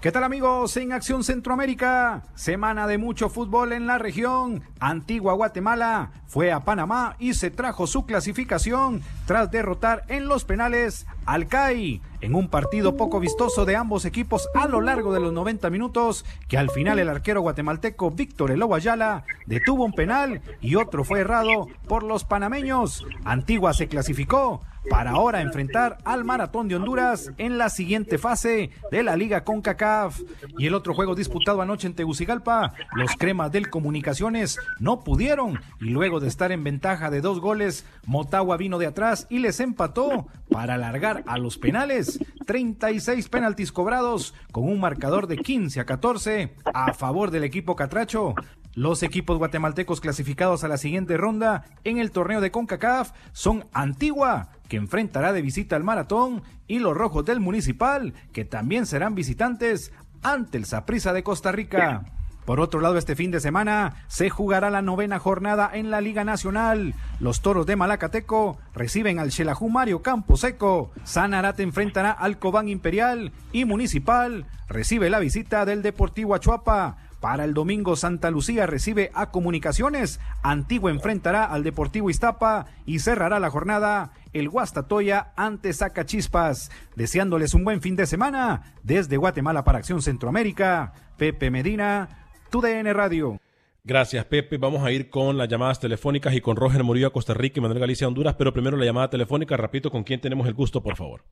¿Qué 0.00 0.12
tal 0.12 0.22
amigos? 0.22 0.76
En 0.76 0.92
Acción 0.92 1.24
Centroamérica, 1.24 2.22
semana 2.36 2.86
de 2.86 2.98
mucho 2.98 3.28
fútbol 3.28 3.72
en 3.72 3.88
la 3.88 3.98
región. 3.98 4.62
Antigua 4.78 5.32
Guatemala 5.32 6.12
fue 6.28 6.52
a 6.52 6.60
Panamá 6.60 7.16
y 7.18 7.34
se 7.34 7.50
trajo 7.50 7.88
su 7.88 8.06
clasificación 8.06 9.02
tras 9.26 9.50
derrotar 9.50 10.04
en 10.06 10.28
los 10.28 10.44
penales 10.44 11.04
al 11.26 11.48
CAI 11.48 12.00
en 12.20 12.36
un 12.36 12.48
partido 12.48 12.96
poco 12.96 13.18
vistoso 13.18 13.64
de 13.64 13.74
ambos 13.74 14.04
equipos 14.04 14.48
a 14.54 14.68
lo 14.68 14.80
largo 14.80 15.12
de 15.12 15.18
los 15.18 15.32
90 15.32 15.68
minutos, 15.68 16.24
que 16.46 16.58
al 16.58 16.70
final 16.70 17.00
el 17.00 17.08
arquero 17.08 17.40
guatemalteco 17.40 18.12
Víctor 18.12 18.52
Elobo 18.52 18.76
Ayala 18.76 19.24
detuvo 19.46 19.84
un 19.84 19.94
penal 19.94 20.42
y 20.60 20.76
otro 20.76 21.02
fue 21.02 21.20
errado 21.20 21.66
por 21.88 22.04
los 22.04 22.22
panameños. 22.22 23.04
Antigua 23.24 23.74
se 23.74 23.88
clasificó 23.88 24.62
para 24.90 25.12
ahora 25.12 25.42
enfrentar 25.42 25.98
al 26.04 26.24
Maratón 26.24 26.68
de 26.68 26.76
Honduras 26.76 27.32
en 27.38 27.58
la 27.58 27.68
siguiente 27.68 28.18
fase 28.18 28.70
de 28.90 29.02
la 29.02 29.16
Liga 29.16 29.44
CONCACAF. 29.44 30.20
Y 30.58 30.66
el 30.66 30.74
otro 30.74 30.94
juego 30.94 31.14
disputado 31.14 31.62
anoche 31.62 31.86
en 31.86 31.94
Tegucigalpa, 31.94 32.72
los 32.94 33.12
cremas 33.16 33.52
del 33.52 33.70
Comunicaciones 33.70 34.58
no 34.78 35.00
pudieron 35.00 35.60
y 35.80 35.90
luego 35.90 36.20
de 36.20 36.28
estar 36.28 36.52
en 36.52 36.64
ventaja 36.64 37.10
de 37.10 37.20
dos 37.20 37.40
goles, 37.40 37.86
Motagua 38.06 38.56
vino 38.56 38.78
de 38.78 38.86
atrás 38.86 39.26
y 39.28 39.38
les 39.38 39.60
empató 39.60 40.26
para 40.50 40.74
alargar 40.74 41.22
a 41.26 41.38
los 41.38 41.58
penales. 41.58 42.18
36 42.46 43.28
penaltis 43.28 43.72
cobrados 43.72 44.34
con 44.52 44.64
un 44.64 44.80
marcador 44.80 45.26
de 45.26 45.36
15 45.36 45.80
a 45.80 45.84
14 45.84 46.54
a 46.72 46.94
favor 46.94 47.30
del 47.30 47.44
equipo 47.44 47.76
Catracho. 47.76 48.34
Los 48.74 49.02
equipos 49.02 49.38
guatemaltecos 49.38 50.00
clasificados 50.00 50.62
a 50.62 50.68
la 50.68 50.78
siguiente 50.78 51.16
ronda 51.16 51.64
en 51.82 51.98
el 51.98 52.12
torneo 52.12 52.40
de 52.40 52.52
CONCACAF 52.52 53.10
son 53.32 53.66
Antigua, 53.72 54.50
que 54.68 54.76
enfrentará 54.76 55.32
de 55.32 55.42
visita 55.42 55.76
al 55.76 55.84
Maratón, 55.84 56.42
y 56.66 56.78
los 56.78 56.96
Rojos 56.96 57.24
del 57.24 57.40
Municipal, 57.40 58.14
que 58.32 58.44
también 58.44 58.86
serán 58.86 59.14
visitantes 59.14 59.92
ante 60.22 60.58
el 60.58 60.66
Saprissa 60.66 61.12
de 61.12 61.22
Costa 61.22 61.52
Rica. 61.52 62.04
Por 62.44 62.60
otro 62.60 62.80
lado, 62.80 62.96
este 62.96 63.14
fin 63.14 63.30
de 63.30 63.40
semana 63.40 64.04
se 64.06 64.30
jugará 64.30 64.70
la 64.70 64.80
novena 64.80 65.18
jornada 65.18 65.70
en 65.70 65.90
la 65.90 66.00
Liga 66.00 66.24
Nacional. 66.24 66.94
Los 67.20 67.42
Toros 67.42 67.66
de 67.66 67.76
Malacateco 67.76 68.56
reciben 68.74 69.18
al 69.18 69.32
Xelajú 69.32 69.68
Mario 69.68 70.00
Camposeco. 70.00 70.90
Sanarate 71.04 71.62
enfrentará 71.62 72.10
al 72.10 72.38
Cobán 72.38 72.68
Imperial 72.68 73.32
y 73.52 73.66
Municipal 73.66 74.46
recibe 74.68 75.10
la 75.10 75.18
visita 75.18 75.64
del 75.64 75.82
Deportivo 75.82 76.34
Achuapa. 76.34 76.96
Para 77.20 77.44
el 77.44 77.52
domingo 77.52 77.96
Santa 77.96 78.30
Lucía 78.30 78.66
recibe 78.66 79.10
a 79.12 79.32
Comunicaciones, 79.32 80.20
Antigua 80.44 80.92
enfrentará 80.92 81.44
al 81.44 81.64
Deportivo 81.64 82.10
Iztapa 82.10 82.66
y 82.86 83.00
cerrará 83.00 83.40
la 83.40 83.50
jornada 83.50 84.12
el 84.32 84.48
Guastatoya 84.48 85.32
ante 85.34 85.72
Zacachispas. 85.72 86.70
Deseándoles 86.94 87.54
un 87.54 87.64
buen 87.64 87.80
fin 87.80 87.96
de 87.96 88.06
semana 88.06 88.74
desde 88.84 89.16
Guatemala 89.16 89.64
para 89.64 89.78
Acción 89.78 90.00
Centroamérica, 90.00 90.92
Pepe 91.16 91.50
Medina, 91.50 92.28
TUDN 92.50 92.94
Radio. 92.94 93.40
Gracias, 93.82 94.24
Pepe. 94.26 94.56
Vamos 94.56 94.84
a 94.84 94.92
ir 94.92 95.10
con 95.10 95.36
las 95.38 95.48
llamadas 95.48 95.80
telefónicas 95.80 96.34
y 96.34 96.40
con 96.40 96.54
Roger 96.54 96.84
Murillo 96.84 97.08
a 97.08 97.12
Costa 97.12 97.34
Rica 97.34 97.58
y 97.58 97.62
Manuel 97.62 97.80
Galicia 97.80 98.04
a 98.04 98.08
Honduras, 98.08 98.36
pero 98.36 98.52
primero 98.52 98.76
la 98.76 98.84
llamada 98.84 99.10
telefónica. 99.10 99.56
Repito, 99.56 99.90
¿con 99.90 100.04
quién 100.04 100.20
tenemos 100.20 100.46
el 100.46 100.54
gusto, 100.54 100.82
por 100.82 100.94
favor? 100.94 101.22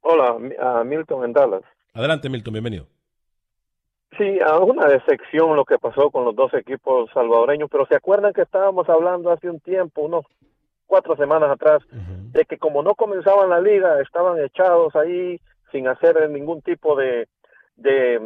Hola, 0.00 0.36
a 0.60 0.82
Milton 0.84 1.26
en 1.26 1.32
Dallas. 1.32 1.62
Adelante, 1.92 2.28
Milton, 2.28 2.54
bienvenido. 2.54 2.88
Sí, 4.16 4.38
a 4.40 4.58
una 4.58 4.86
decepción 4.86 5.54
lo 5.54 5.64
que 5.64 5.78
pasó 5.78 6.10
con 6.10 6.24
los 6.24 6.34
dos 6.34 6.52
equipos 6.54 7.10
salvadoreños, 7.12 7.68
pero 7.70 7.86
se 7.86 7.94
acuerdan 7.94 8.32
que 8.32 8.42
estábamos 8.42 8.88
hablando 8.88 9.30
hace 9.30 9.50
un 9.50 9.60
tiempo, 9.60 10.02
unos 10.02 10.24
cuatro 10.86 11.14
semanas 11.16 11.50
atrás, 11.50 11.82
de 11.90 12.44
que 12.46 12.56
como 12.56 12.82
no 12.82 12.94
comenzaban 12.94 13.50
la 13.50 13.60
liga, 13.60 14.00
estaban 14.00 14.42
echados 14.42 14.96
ahí 14.96 15.38
sin 15.70 15.86
hacer 15.86 16.28
ningún 16.30 16.62
tipo 16.62 16.96
de, 16.96 17.28
de, 17.76 18.18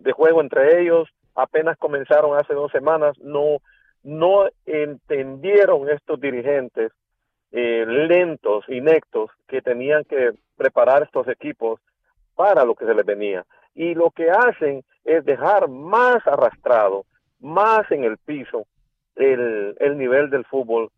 de, 0.00 0.12
juego 0.12 0.42
entre 0.42 0.82
ellos, 0.82 1.08
apenas 1.34 1.78
comenzaron 1.78 2.38
hace 2.38 2.52
dos 2.52 2.70
semanas, 2.70 3.18
no, 3.18 3.58
no 4.02 4.46
entendieron 4.66 5.88
estos 5.88 6.20
dirigentes 6.20 6.92
eh, 7.50 7.84
lentos, 7.86 8.64
inectos, 8.68 9.30
que 9.48 9.62
tenían 9.62 10.04
que 10.04 10.32
preparar 10.56 11.02
estos 11.02 11.26
equipos 11.28 11.80
para 12.34 12.64
lo 12.64 12.74
que 12.74 12.84
se 12.84 12.94
les 12.94 13.04
venía. 13.04 13.44
Y 13.74 13.94
lo 13.94 14.10
que 14.10 14.30
hacen 14.30 14.82
es 15.04 15.24
dejar 15.24 15.68
más 15.68 16.26
arrastrado, 16.26 17.04
más 17.40 17.90
en 17.90 18.04
el 18.04 18.18
piso 18.18 18.66
el, 19.16 19.76
el 19.80 19.98
nivel 19.98 20.30
del 20.30 20.44
fútbol 20.44 20.90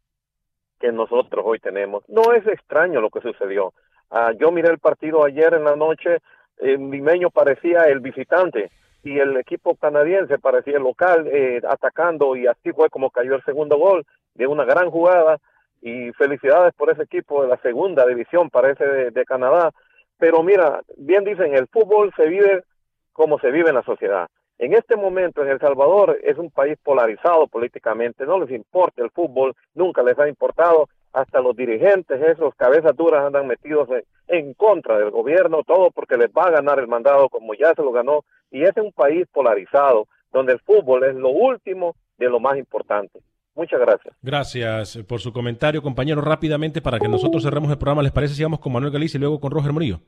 que 0.81 0.93
nosotros 0.93 1.45
hoy 1.47 1.59
tenemos. 1.61 2.05
No 2.09 2.33
es 2.33 2.47
extraño 2.47 3.01
lo 3.01 3.11
que 3.11 3.21
sucedió. 3.21 3.73
Ah, 4.11 4.33
yo 4.39 4.51
miré 4.51 4.71
el 4.71 4.79
partido 4.79 5.25
ayer 5.25 5.55
en 5.55 5.65
la 5.65 5.77
noche, 5.77 6.19
el 6.59 6.91
limeño 6.91 7.31
parecía 7.31 7.83
el 7.85 8.01
visitante 8.01 8.71
y 9.03 9.19
el 9.19 9.37
equipo 9.37 9.75
canadiense 9.77 10.39
parecía 10.39 10.77
el 10.77 10.83
local 10.83 11.27
eh, 11.27 11.61
atacando 11.69 12.37
y 12.37 12.47
así 12.47 12.73
fue 12.73 12.89
como 12.91 13.11
cayó 13.11 13.35
el 13.35 13.45
segundo 13.45 13.77
gol 13.77 14.05
de 14.35 14.47
una 14.47 14.65
gran 14.65 14.91
jugada 14.91 15.39
y 15.83 16.13
felicidades 16.13 16.73
por 16.75 16.91
ese 16.91 17.03
equipo 17.03 17.43
de 17.43 17.49
la 17.49 17.57
segunda 17.59 18.07
división 18.07 18.49
parece 18.51 19.11
de 19.11 19.25
Canadá 19.25 19.73
pero 20.19 20.43
mira 20.43 20.81
bien 20.97 21.25
dicen 21.25 21.55
el 21.55 21.67
fútbol 21.69 22.13
se 22.17 22.27
vive 22.27 22.65
como 23.13 23.39
se 23.39 23.51
vive 23.51 23.69
en 23.69 23.77
la 23.77 23.83
sociedad. 23.83 24.29
En 24.59 24.73
este 24.73 24.97
momento 24.97 25.43
en 25.43 25.49
El 25.49 25.59
Salvador 25.59 26.19
es 26.23 26.39
un 26.39 26.51
país 26.51 26.79
polarizado 26.83 27.49
políticamente, 27.49 28.25
no 28.25 28.39
les 28.39 28.51
importa 28.51 29.03
el 29.03 29.11
fútbol, 29.11 29.55
nunca 29.75 30.03
les 30.03 30.19
ha 30.19 30.29
importado, 30.29 30.89
hasta 31.13 31.41
los 31.41 31.57
dirigentes, 31.57 32.21
esos 32.21 32.55
cabezas 32.57 32.97
duras 32.97 33.25
andan 33.25 33.47
metidos 33.47 33.89
en, 34.27 34.55
contra 34.55 34.99
del 34.99 35.11
gobierno, 35.11 35.63
todo 35.65 35.91
porque 35.93 36.17
les 36.17 36.31
va 36.31 36.45
a 36.45 36.51
ganar 36.51 36.81
el 36.81 36.89
mandado 36.89 37.29
como 37.29 37.55
ya 37.55 37.73
se 37.75 37.83
lo 37.83 37.93
ganó, 37.93 38.25
y 38.51 38.65
es 38.65 38.77
un 38.77 38.93
país 38.93 39.27
polarizado, 39.33 40.09
donde 40.33 40.53
el 40.55 40.61
fútbol 40.61 41.05
es 41.05 41.15
lo 41.15 41.29
último 41.29 41.95
de 42.19 42.29
lo 42.29 42.41
más 42.41 42.57
importante. 42.57 43.21
Muchas 43.55 43.81
gracias. 43.81 44.15
Gracias 44.21 44.99
por 45.07 45.21
su 45.21 45.33
comentario, 45.33 45.81
compañero. 45.83 46.21
Rápidamente, 46.21 46.83
para 46.83 46.99
que 46.99 47.09
nosotros 47.09 47.43
cerremos 47.43 47.71
el 47.71 47.79
programa, 47.79 48.03
¿les 48.03 48.13
parece 48.13 48.35
si 48.35 48.43
vamos 48.43 48.61
con 48.61 48.73
Manuel 48.73 48.93
Galicia 48.93 49.19
y 49.19 49.21
luego 49.21 49.41
con 49.41 49.53
Roger 49.53 49.73
Murillo? 49.73 50.01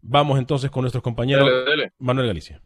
Vamos 0.00 0.38
entonces 0.38 0.70
con 0.70 0.82
nuestros 0.82 1.02
compañeros. 1.02 1.48
Manuel 1.98 2.26
Galicia. 2.26 2.60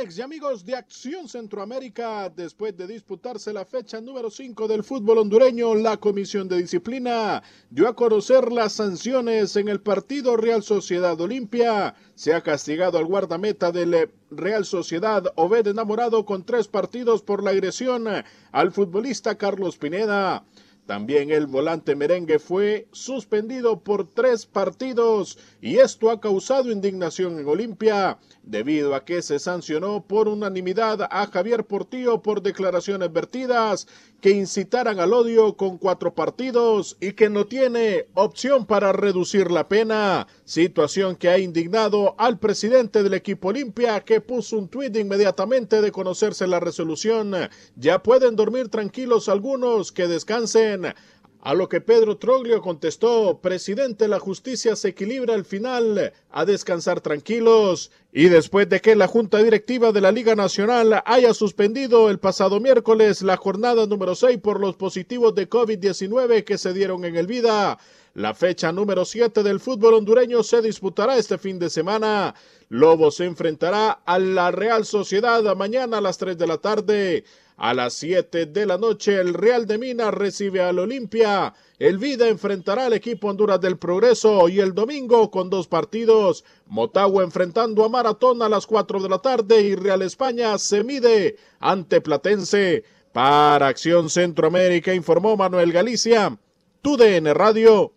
Y 0.00 0.22
amigos 0.22 0.64
de 0.64 0.74
Acción 0.74 1.28
Centroamérica. 1.28 2.30
Después 2.30 2.74
de 2.74 2.86
disputarse 2.86 3.52
la 3.52 3.66
fecha 3.66 4.00
número 4.00 4.30
5 4.30 4.66
del 4.66 4.82
fútbol 4.82 5.18
hondureño, 5.18 5.74
la 5.74 5.98
Comisión 5.98 6.48
de 6.48 6.56
Disciplina 6.56 7.42
dio 7.68 7.86
a 7.86 7.94
conocer 7.94 8.50
las 8.50 8.72
sanciones 8.72 9.56
en 9.56 9.68
el 9.68 9.82
partido 9.82 10.38
Real 10.38 10.62
Sociedad 10.62 11.20
Olimpia. 11.20 11.94
Se 12.14 12.32
ha 12.32 12.40
castigado 12.40 12.96
al 12.96 13.04
guardameta 13.04 13.72
del 13.72 14.10
Real 14.30 14.64
Sociedad 14.64 15.24
Obed 15.34 15.66
Enamorado 15.66 16.24
con 16.24 16.44
tres 16.44 16.66
partidos 16.66 17.20
por 17.20 17.44
la 17.44 17.50
agresión 17.50 18.06
al 18.52 18.72
futbolista 18.72 19.36
Carlos 19.36 19.76
Pineda. 19.76 20.44
También 20.90 21.30
el 21.30 21.46
volante 21.46 21.94
merengue 21.94 22.40
fue 22.40 22.88
suspendido 22.90 23.78
por 23.78 24.08
tres 24.08 24.44
partidos 24.44 25.38
y 25.60 25.76
esto 25.76 26.10
ha 26.10 26.20
causado 26.20 26.72
indignación 26.72 27.38
en 27.38 27.46
Olimpia 27.46 28.18
debido 28.42 28.96
a 28.96 29.04
que 29.04 29.22
se 29.22 29.38
sancionó 29.38 30.02
por 30.04 30.26
unanimidad 30.26 31.02
a 31.08 31.28
Javier 31.28 31.64
Portillo 31.64 32.22
por 32.22 32.42
declaraciones 32.42 33.12
vertidas 33.12 33.86
que 34.20 34.30
incitaran 34.30 35.00
al 35.00 35.12
odio 35.12 35.56
con 35.56 35.78
cuatro 35.78 36.14
partidos 36.14 36.96
y 37.00 37.12
que 37.12 37.30
no 37.30 37.46
tiene 37.46 38.06
opción 38.14 38.66
para 38.66 38.92
reducir 38.92 39.50
la 39.50 39.68
pena, 39.68 40.26
situación 40.44 41.16
que 41.16 41.28
ha 41.28 41.38
indignado 41.38 42.14
al 42.18 42.38
presidente 42.38 43.02
del 43.02 43.14
equipo 43.14 43.48
Olimpia 43.48 44.00
que 44.00 44.20
puso 44.20 44.58
un 44.58 44.68
tuit 44.68 44.94
inmediatamente 44.96 45.80
de 45.80 45.92
conocerse 45.92 46.46
la 46.46 46.60
resolución. 46.60 47.34
Ya 47.76 48.02
pueden 48.02 48.36
dormir 48.36 48.68
tranquilos 48.68 49.28
algunos 49.28 49.92
que 49.92 50.06
descansen. 50.06 50.94
A 51.42 51.54
lo 51.54 51.70
que 51.70 51.80
Pedro 51.80 52.18
Troglio 52.18 52.60
contestó, 52.60 53.40
presidente, 53.40 54.08
la 54.08 54.18
justicia 54.18 54.76
se 54.76 54.88
equilibra 54.88 55.32
al 55.32 55.46
final, 55.46 56.12
a 56.30 56.44
descansar 56.44 57.00
tranquilos. 57.00 57.90
Y 58.12 58.28
después 58.28 58.68
de 58.68 58.80
que 58.80 58.94
la 58.94 59.06
Junta 59.06 59.38
Directiva 59.38 59.90
de 59.90 60.02
la 60.02 60.12
Liga 60.12 60.34
Nacional 60.34 61.02
haya 61.06 61.32
suspendido 61.32 62.10
el 62.10 62.18
pasado 62.18 62.60
miércoles 62.60 63.22
la 63.22 63.38
jornada 63.38 63.86
número 63.86 64.14
6 64.14 64.36
por 64.42 64.60
los 64.60 64.76
positivos 64.76 65.34
de 65.34 65.48
COVID-19 65.48 66.44
que 66.44 66.58
se 66.58 66.74
dieron 66.74 67.06
en 67.06 67.16
el 67.16 67.26
Vida, 67.26 67.78
la 68.14 68.34
fecha 68.34 68.72
número 68.72 69.04
7 69.04 69.42
del 69.42 69.60
fútbol 69.60 69.94
hondureño 69.94 70.42
se 70.42 70.60
disputará 70.60 71.16
este 71.16 71.38
fin 71.38 71.58
de 71.58 71.70
semana. 71.70 72.34
Lobo 72.68 73.10
se 73.12 73.24
enfrentará 73.24 74.02
a 74.04 74.18
la 74.18 74.50
Real 74.50 74.84
Sociedad 74.84 75.42
mañana 75.56 75.98
a 75.98 76.00
las 76.00 76.18
3 76.18 76.36
de 76.36 76.46
la 76.46 76.58
tarde. 76.58 77.24
A 77.62 77.74
las 77.74 77.92
7 77.92 78.46
de 78.46 78.64
la 78.64 78.78
noche, 78.78 79.16
el 79.20 79.34
Real 79.34 79.66
de 79.66 79.76
Minas 79.76 80.14
recibe 80.14 80.62
al 80.62 80.78
Olimpia. 80.78 81.52
El 81.78 81.98
Vida 81.98 82.26
enfrentará 82.26 82.86
al 82.86 82.94
equipo 82.94 83.28
Honduras 83.28 83.60
del 83.60 83.76
Progreso 83.76 84.48
y 84.48 84.60
el 84.60 84.72
domingo 84.72 85.30
con 85.30 85.50
dos 85.50 85.68
partidos. 85.68 86.42
Motagua 86.68 87.22
enfrentando 87.22 87.84
a 87.84 87.90
Maratón 87.90 88.40
a 88.40 88.48
las 88.48 88.66
4 88.66 89.02
de 89.02 89.08
la 89.10 89.18
tarde 89.18 89.60
y 89.60 89.74
Real 89.74 90.00
España 90.00 90.56
se 90.56 90.82
mide 90.84 91.36
ante 91.58 92.00
Platense. 92.00 92.82
Para 93.12 93.66
Acción 93.66 94.08
Centroamérica 94.08 94.94
informó 94.94 95.36
Manuel 95.36 95.70
Galicia. 95.70 96.38
TUDN 96.80 97.34
Radio 97.34 97.92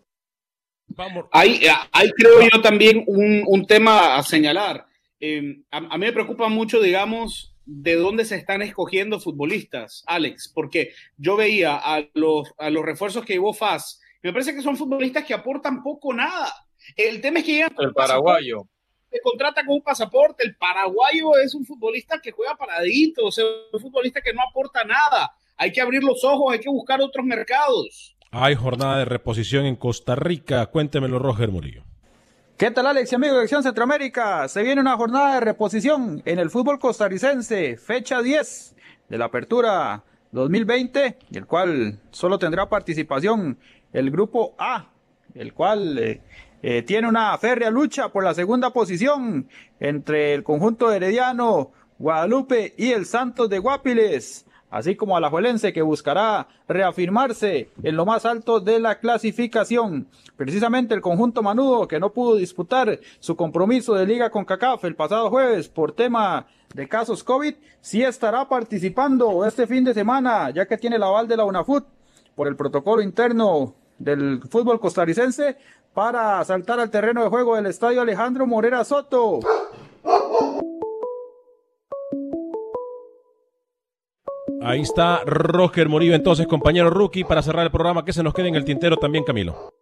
Vamos. 0.87 1.27
Ahí, 1.31 1.61
ahí 1.93 2.09
creo 2.11 2.49
yo 2.51 2.61
también 2.61 3.05
un, 3.07 3.45
un 3.47 3.65
tema 3.65 4.17
a 4.17 4.23
señalar. 4.23 4.87
Eh, 5.21 5.61
a, 5.71 5.77
a, 5.77 5.97
mí 5.97 6.05
me 6.05 6.11
preocupa 6.11 6.49
mucho, 6.49 6.81
digamos, 6.81 7.52
de 7.65 7.95
dónde 7.95 8.25
se 8.25 8.35
están 8.35 8.61
escogiendo 8.61 9.19
futbolistas, 9.19 10.03
Alex, 10.07 10.51
porque 10.53 10.93
yo 11.17 11.35
veía 11.35 11.75
a 11.75 12.05
los, 12.13 12.53
a 12.57 12.69
los 12.69 12.83
refuerzos 12.83 13.25
que 13.25 13.33
llevó 13.33 13.53
FAS, 13.53 14.01
me 14.21 14.31
parece 14.31 14.53
que 14.53 14.61
son 14.61 14.77
futbolistas 14.77 15.25
que 15.25 15.33
aportan 15.33 15.83
poco 15.83 16.13
nada. 16.13 16.53
El 16.95 17.21
tema 17.21 17.39
es 17.39 17.45
que 17.45 17.53
llegan 17.53 17.75
el 17.79 17.93
paraguayo 17.93 18.67
se 19.13 19.21
contrata 19.21 19.63
con 19.63 19.75
un 19.75 19.81
pasaporte. 19.81 20.43
El 20.45 20.55
paraguayo 20.55 21.37
es 21.43 21.53
un 21.53 21.65
futbolista 21.65 22.19
que 22.19 22.31
juega 22.31 22.55
paradito, 22.55 23.25
o 23.25 23.31
sea, 23.31 23.45
un 23.71 23.79
futbolista 23.79 24.21
que 24.21 24.33
no 24.33 24.41
aporta 24.49 24.83
nada. 24.83 25.35
Hay 25.55 25.71
que 25.71 25.81
abrir 25.81 26.03
los 26.03 26.23
ojos, 26.23 26.51
hay 26.51 26.59
que 26.59 26.69
buscar 26.69 26.99
otros 26.99 27.23
mercados. 27.23 28.15
Hay 28.31 28.55
jornada 28.55 28.97
de 28.97 29.05
reposición 29.05 29.65
en 29.65 29.75
Costa 29.75 30.15
Rica. 30.15 30.65
Cuéntemelo, 30.65 31.19
Roger 31.19 31.49
Murillo. 31.49 31.83
¿Qué 32.55 32.69
tal, 32.69 32.85
Alex 32.85 33.11
y 33.11 33.15
amigo 33.15 33.33
de 33.33 33.41
Acción 33.41 33.63
Centroamérica? 33.63 34.47
Se 34.47 34.61
viene 34.61 34.79
una 34.79 34.95
jornada 34.95 35.33
de 35.33 35.39
reposición 35.39 36.21
en 36.23 36.37
el 36.37 36.51
fútbol 36.51 36.77
costarricense, 36.77 37.77
fecha 37.77 38.21
10 38.21 38.75
de 39.09 39.17
la 39.17 39.25
apertura 39.25 40.03
2020, 40.31 41.17
el 41.33 41.47
cual 41.47 41.99
solo 42.11 42.37
tendrá 42.37 42.69
participación 42.69 43.57
el 43.91 44.11
grupo 44.11 44.53
A, 44.59 44.91
el 45.33 45.55
cual 45.55 45.97
eh, 45.97 46.21
eh, 46.61 46.83
tiene 46.83 47.07
una 47.07 47.35
férrea 47.39 47.71
lucha 47.71 48.09
por 48.09 48.23
la 48.23 48.35
segunda 48.35 48.69
posición 48.69 49.49
entre 49.79 50.35
el 50.35 50.43
conjunto 50.43 50.91
herediano, 50.91 51.71
Guadalupe 51.97 52.75
y 52.77 52.91
el 52.91 53.07
Santos 53.07 53.49
de 53.49 53.57
Guapiles 53.57 54.45
así 54.73 54.95
como 54.95 55.15
a 55.15 55.19
la 55.19 55.29
Juelense 55.29 55.71
que 55.71 55.83
buscará 55.83 56.47
reafirmarse 56.67 57.69
en 57.83 57.95
lo 57.95 58.07
más 58.07 58.25
alto 58.25 58.59
de 58.59 58.79
la 58.79 58.97
clasificación. 58.99 60.07
Precisamente 60.35 60.95
el 60.95 61.01
conjunto 61.01 61.43
Manudo 61.43 61.87
que 61.87 61.99
no 61.99 62.11
pudo 62.11 62.37
disputar 62.37 62.99
su 63.19 63.35
compromiso 63.35 63.93
de 63.93 64.07
liga 64.07 64.31
con 64.31 64.45
CACAF 64.45 64.83
el 64.85 64.95
pasado 64.95 65.29
jueves 65.29 65.69
por 65.69 65.91
tema 65.91 66.47
de 66.73 66.89
casos 66.89 67.23
COVID, 67.23 67.53
sí 67.81 68.01
estará 68.01 68.49
participando 68.49 69.45
este 69.45 69.67
fin 69.67 69.83
de 69.83 69.93
semana, 69.93 70.49
ya 70.49 70.65
que 70.65 70.79
tiene 70.79 70.95
el 70.95 71.03
aval 71.03 71.27
de 71.27 71.37
la 71.37 71.45
UNAFUT 71.45 71.85
por 72.33 72.47
el 72.47 72.55
protocolo 72.55 73.03
interno 73.03 73.75
del 73.99 74.41
fútbol 74.49 74.79
costarricense 74.79 75.55
para 75.93 76.43
saltar 76.45 76.79
al 76.79 76.89
terreno 76.89 77.21
de 77.21 77.29
juego 77.29 77.55
del 77.55 77.67
estadio 77.67 78.01
Alejandro 78.01 78.47
Morera 78.47 78.83
Soto. 78.83 79.39
Ahí 84.65 84.79
está 84.81 85.23
Roger 85.25 85.89
Murillo, 85.89 86.15
entonces, 86.15 86.47
compañero 86.47 86.89
rookie, 86.89 87.25
para 87.25 87.41
cerrar 87.41 87.65
el 87.65 87.71
programa, 87.71 88.05
que 88.05 88.13
se 88.13 88.23
nos 88.23 88.33
quede 88.33 88.47
en 88.47 88.55
el 88.55 88.63
tintero 88.63 88.95
también, 88.95 89.25
Camilo. 89.25 89.73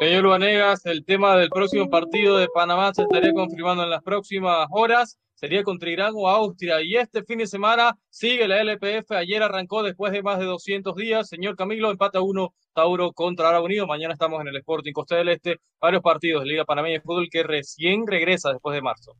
Señor 0.00 0.28
Vanegas, 0.28 0.86
el 0.86 1.04
tema 1.04 1.36
del 1.36 1.50
próximo 1.50 1.90
partido 1.90 2.38
de 2.38 2.48
Panamá 2.48 2.94
se 2.94 3.02
estaría 3.02 3.32
confirmando 3.32 3.82
en 3.82 3.90
las 3.90 4.02
próximas 4.02 4.66
horas. 4.70 5.18
Sería 5.34 5.62
contra 5.64 5.90
Irán 5.90 6.12
o 6.16 6.28
Austria. 6.28 6.80
Y 6.82 6.96
este 6.96 7.22
fin 7.24 7.38
de 7.38 7.46
semana 7.46 7.94
sigue 8.08 8.48
la 8.48 8.60
LPF. 8.62 9.12
Ayer 9.12 9.42
arrancó 9.42 9.82
después 9.82 10.12
de 10.12 10.22
más 10.22 10.38
de 10.38 10.46
200 10.46 10.96
días. 10.96 11.28
Señor 11.28 11.54
Camilo, 11.54 11.90
empata 11.90 12.20
uno 12.22 12.54
Tauro 12.74 13.12
contra 13.12 13.48
Aragón 13.48 13.66
Unido. 13.66 13.86
Mañana 13.86 14.14
estamos 14.14 14.40
en 14.40 14.48
el 14.48 14.56
Sporting 14.56 14.92
Costa 14.92 15.16
del 15.16 15.28
Este. 15.28 15.56
Varios 15.80 16.02
partidos 16.02 16.42
de 16.42 16.48
Liga 16.48 16.64
Panameña 16.64 16.94
de 16.94 17.00
Fútbol 17.02 17.28
que 17.30 17.42
recién 17.42 18.06
regresa 18.06 18.50
después 18.50 18.74
de 18.74 18.82
marzo. 18.82 19.14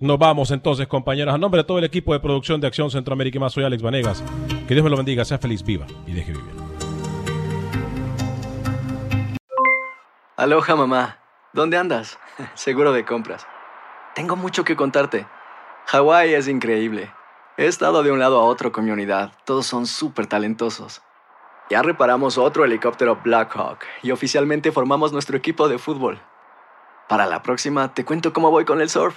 Nos 0.00 0.18
vamos 0.18 0.50
entonces, 0.50 0.88
compañeros. 0.88 1.32
A 1.32 1.38
nombre 1.38 1.58
de 1.60 1.64
todo 1.64 1.78
el 1.78 1.84
equipo 1.84 2.12
de 2.12 2.18
producción 2.18 2.60
de 2.60 2.66
Acción 2.66 2.90
Centroamérica 2.90 3.36
y 3.36 3.40
más, 3.40 3.52
soy 3.52 3.62
Alex 3.62 3.80
Vanegas. 3.80 4.24
Que 4.66 4.74
Dios 4.74 4.82
me 4.82 4.90
lo 4.90 4.96
bendiga, 4.96 5.24
sea 5.24 5.38
feliz, 5.38 5.62
viva 5.62 5.86
y 6.04 6.12
deje 6.12 6.32
vivir. 6.32 6.52
Aloha, 10.36 10.74
mamá. 10.74 11.18
¿Dónde 11.52 11.76
andas? 11.76 12.18
Seguro 12.54 12.92
de 12.92 13.04
compras. 13.04 13.46
Tengo 14.16 14.34
mucho 14.34 14.64
que 14.64 14.74
contarte. 14.74 15.26
Hawái 15.86 16.34
es 16.34 16.48
increíble. 16.48 17.12
He 17.56 17.66
estado 17.66 18.02
de 18.02 18.10
un 18.10 18.18
lado 18.18 18.40
a 18.40 18.44
otro 18.44 18.72
con 18.72 18.84
mi 18.84 18.90
unidad. 18.90 19.32
Todos 19.44 19.66
son 19.66 19.86
súper 19.86 20.26
talentosos. 20.26 21.02
Ya 21.70 21.82
reparamos 21.82 22.36
otro 22.36 22.64
helicóptero 22.64 23.20
Blackhawk 23.22 23.78
y 24.02 24.10
oficialmente 24.10 24.72
formamos 24.72 25.12
nuestro 25.12 25.36
equipo 25.36 25.68
de 25.68 25.78
fútbol. 25.78 26.20
Para 27.08 27.26
la 27.26 27.42
próxima, 27.42 27.94
te 27.94 28.04
cuento 28.04 28.32
cómo 28.32 28.50
voy 28.50 28.64
con 28.64 28.80
el 28.80 28.90
surf 28.90 29.16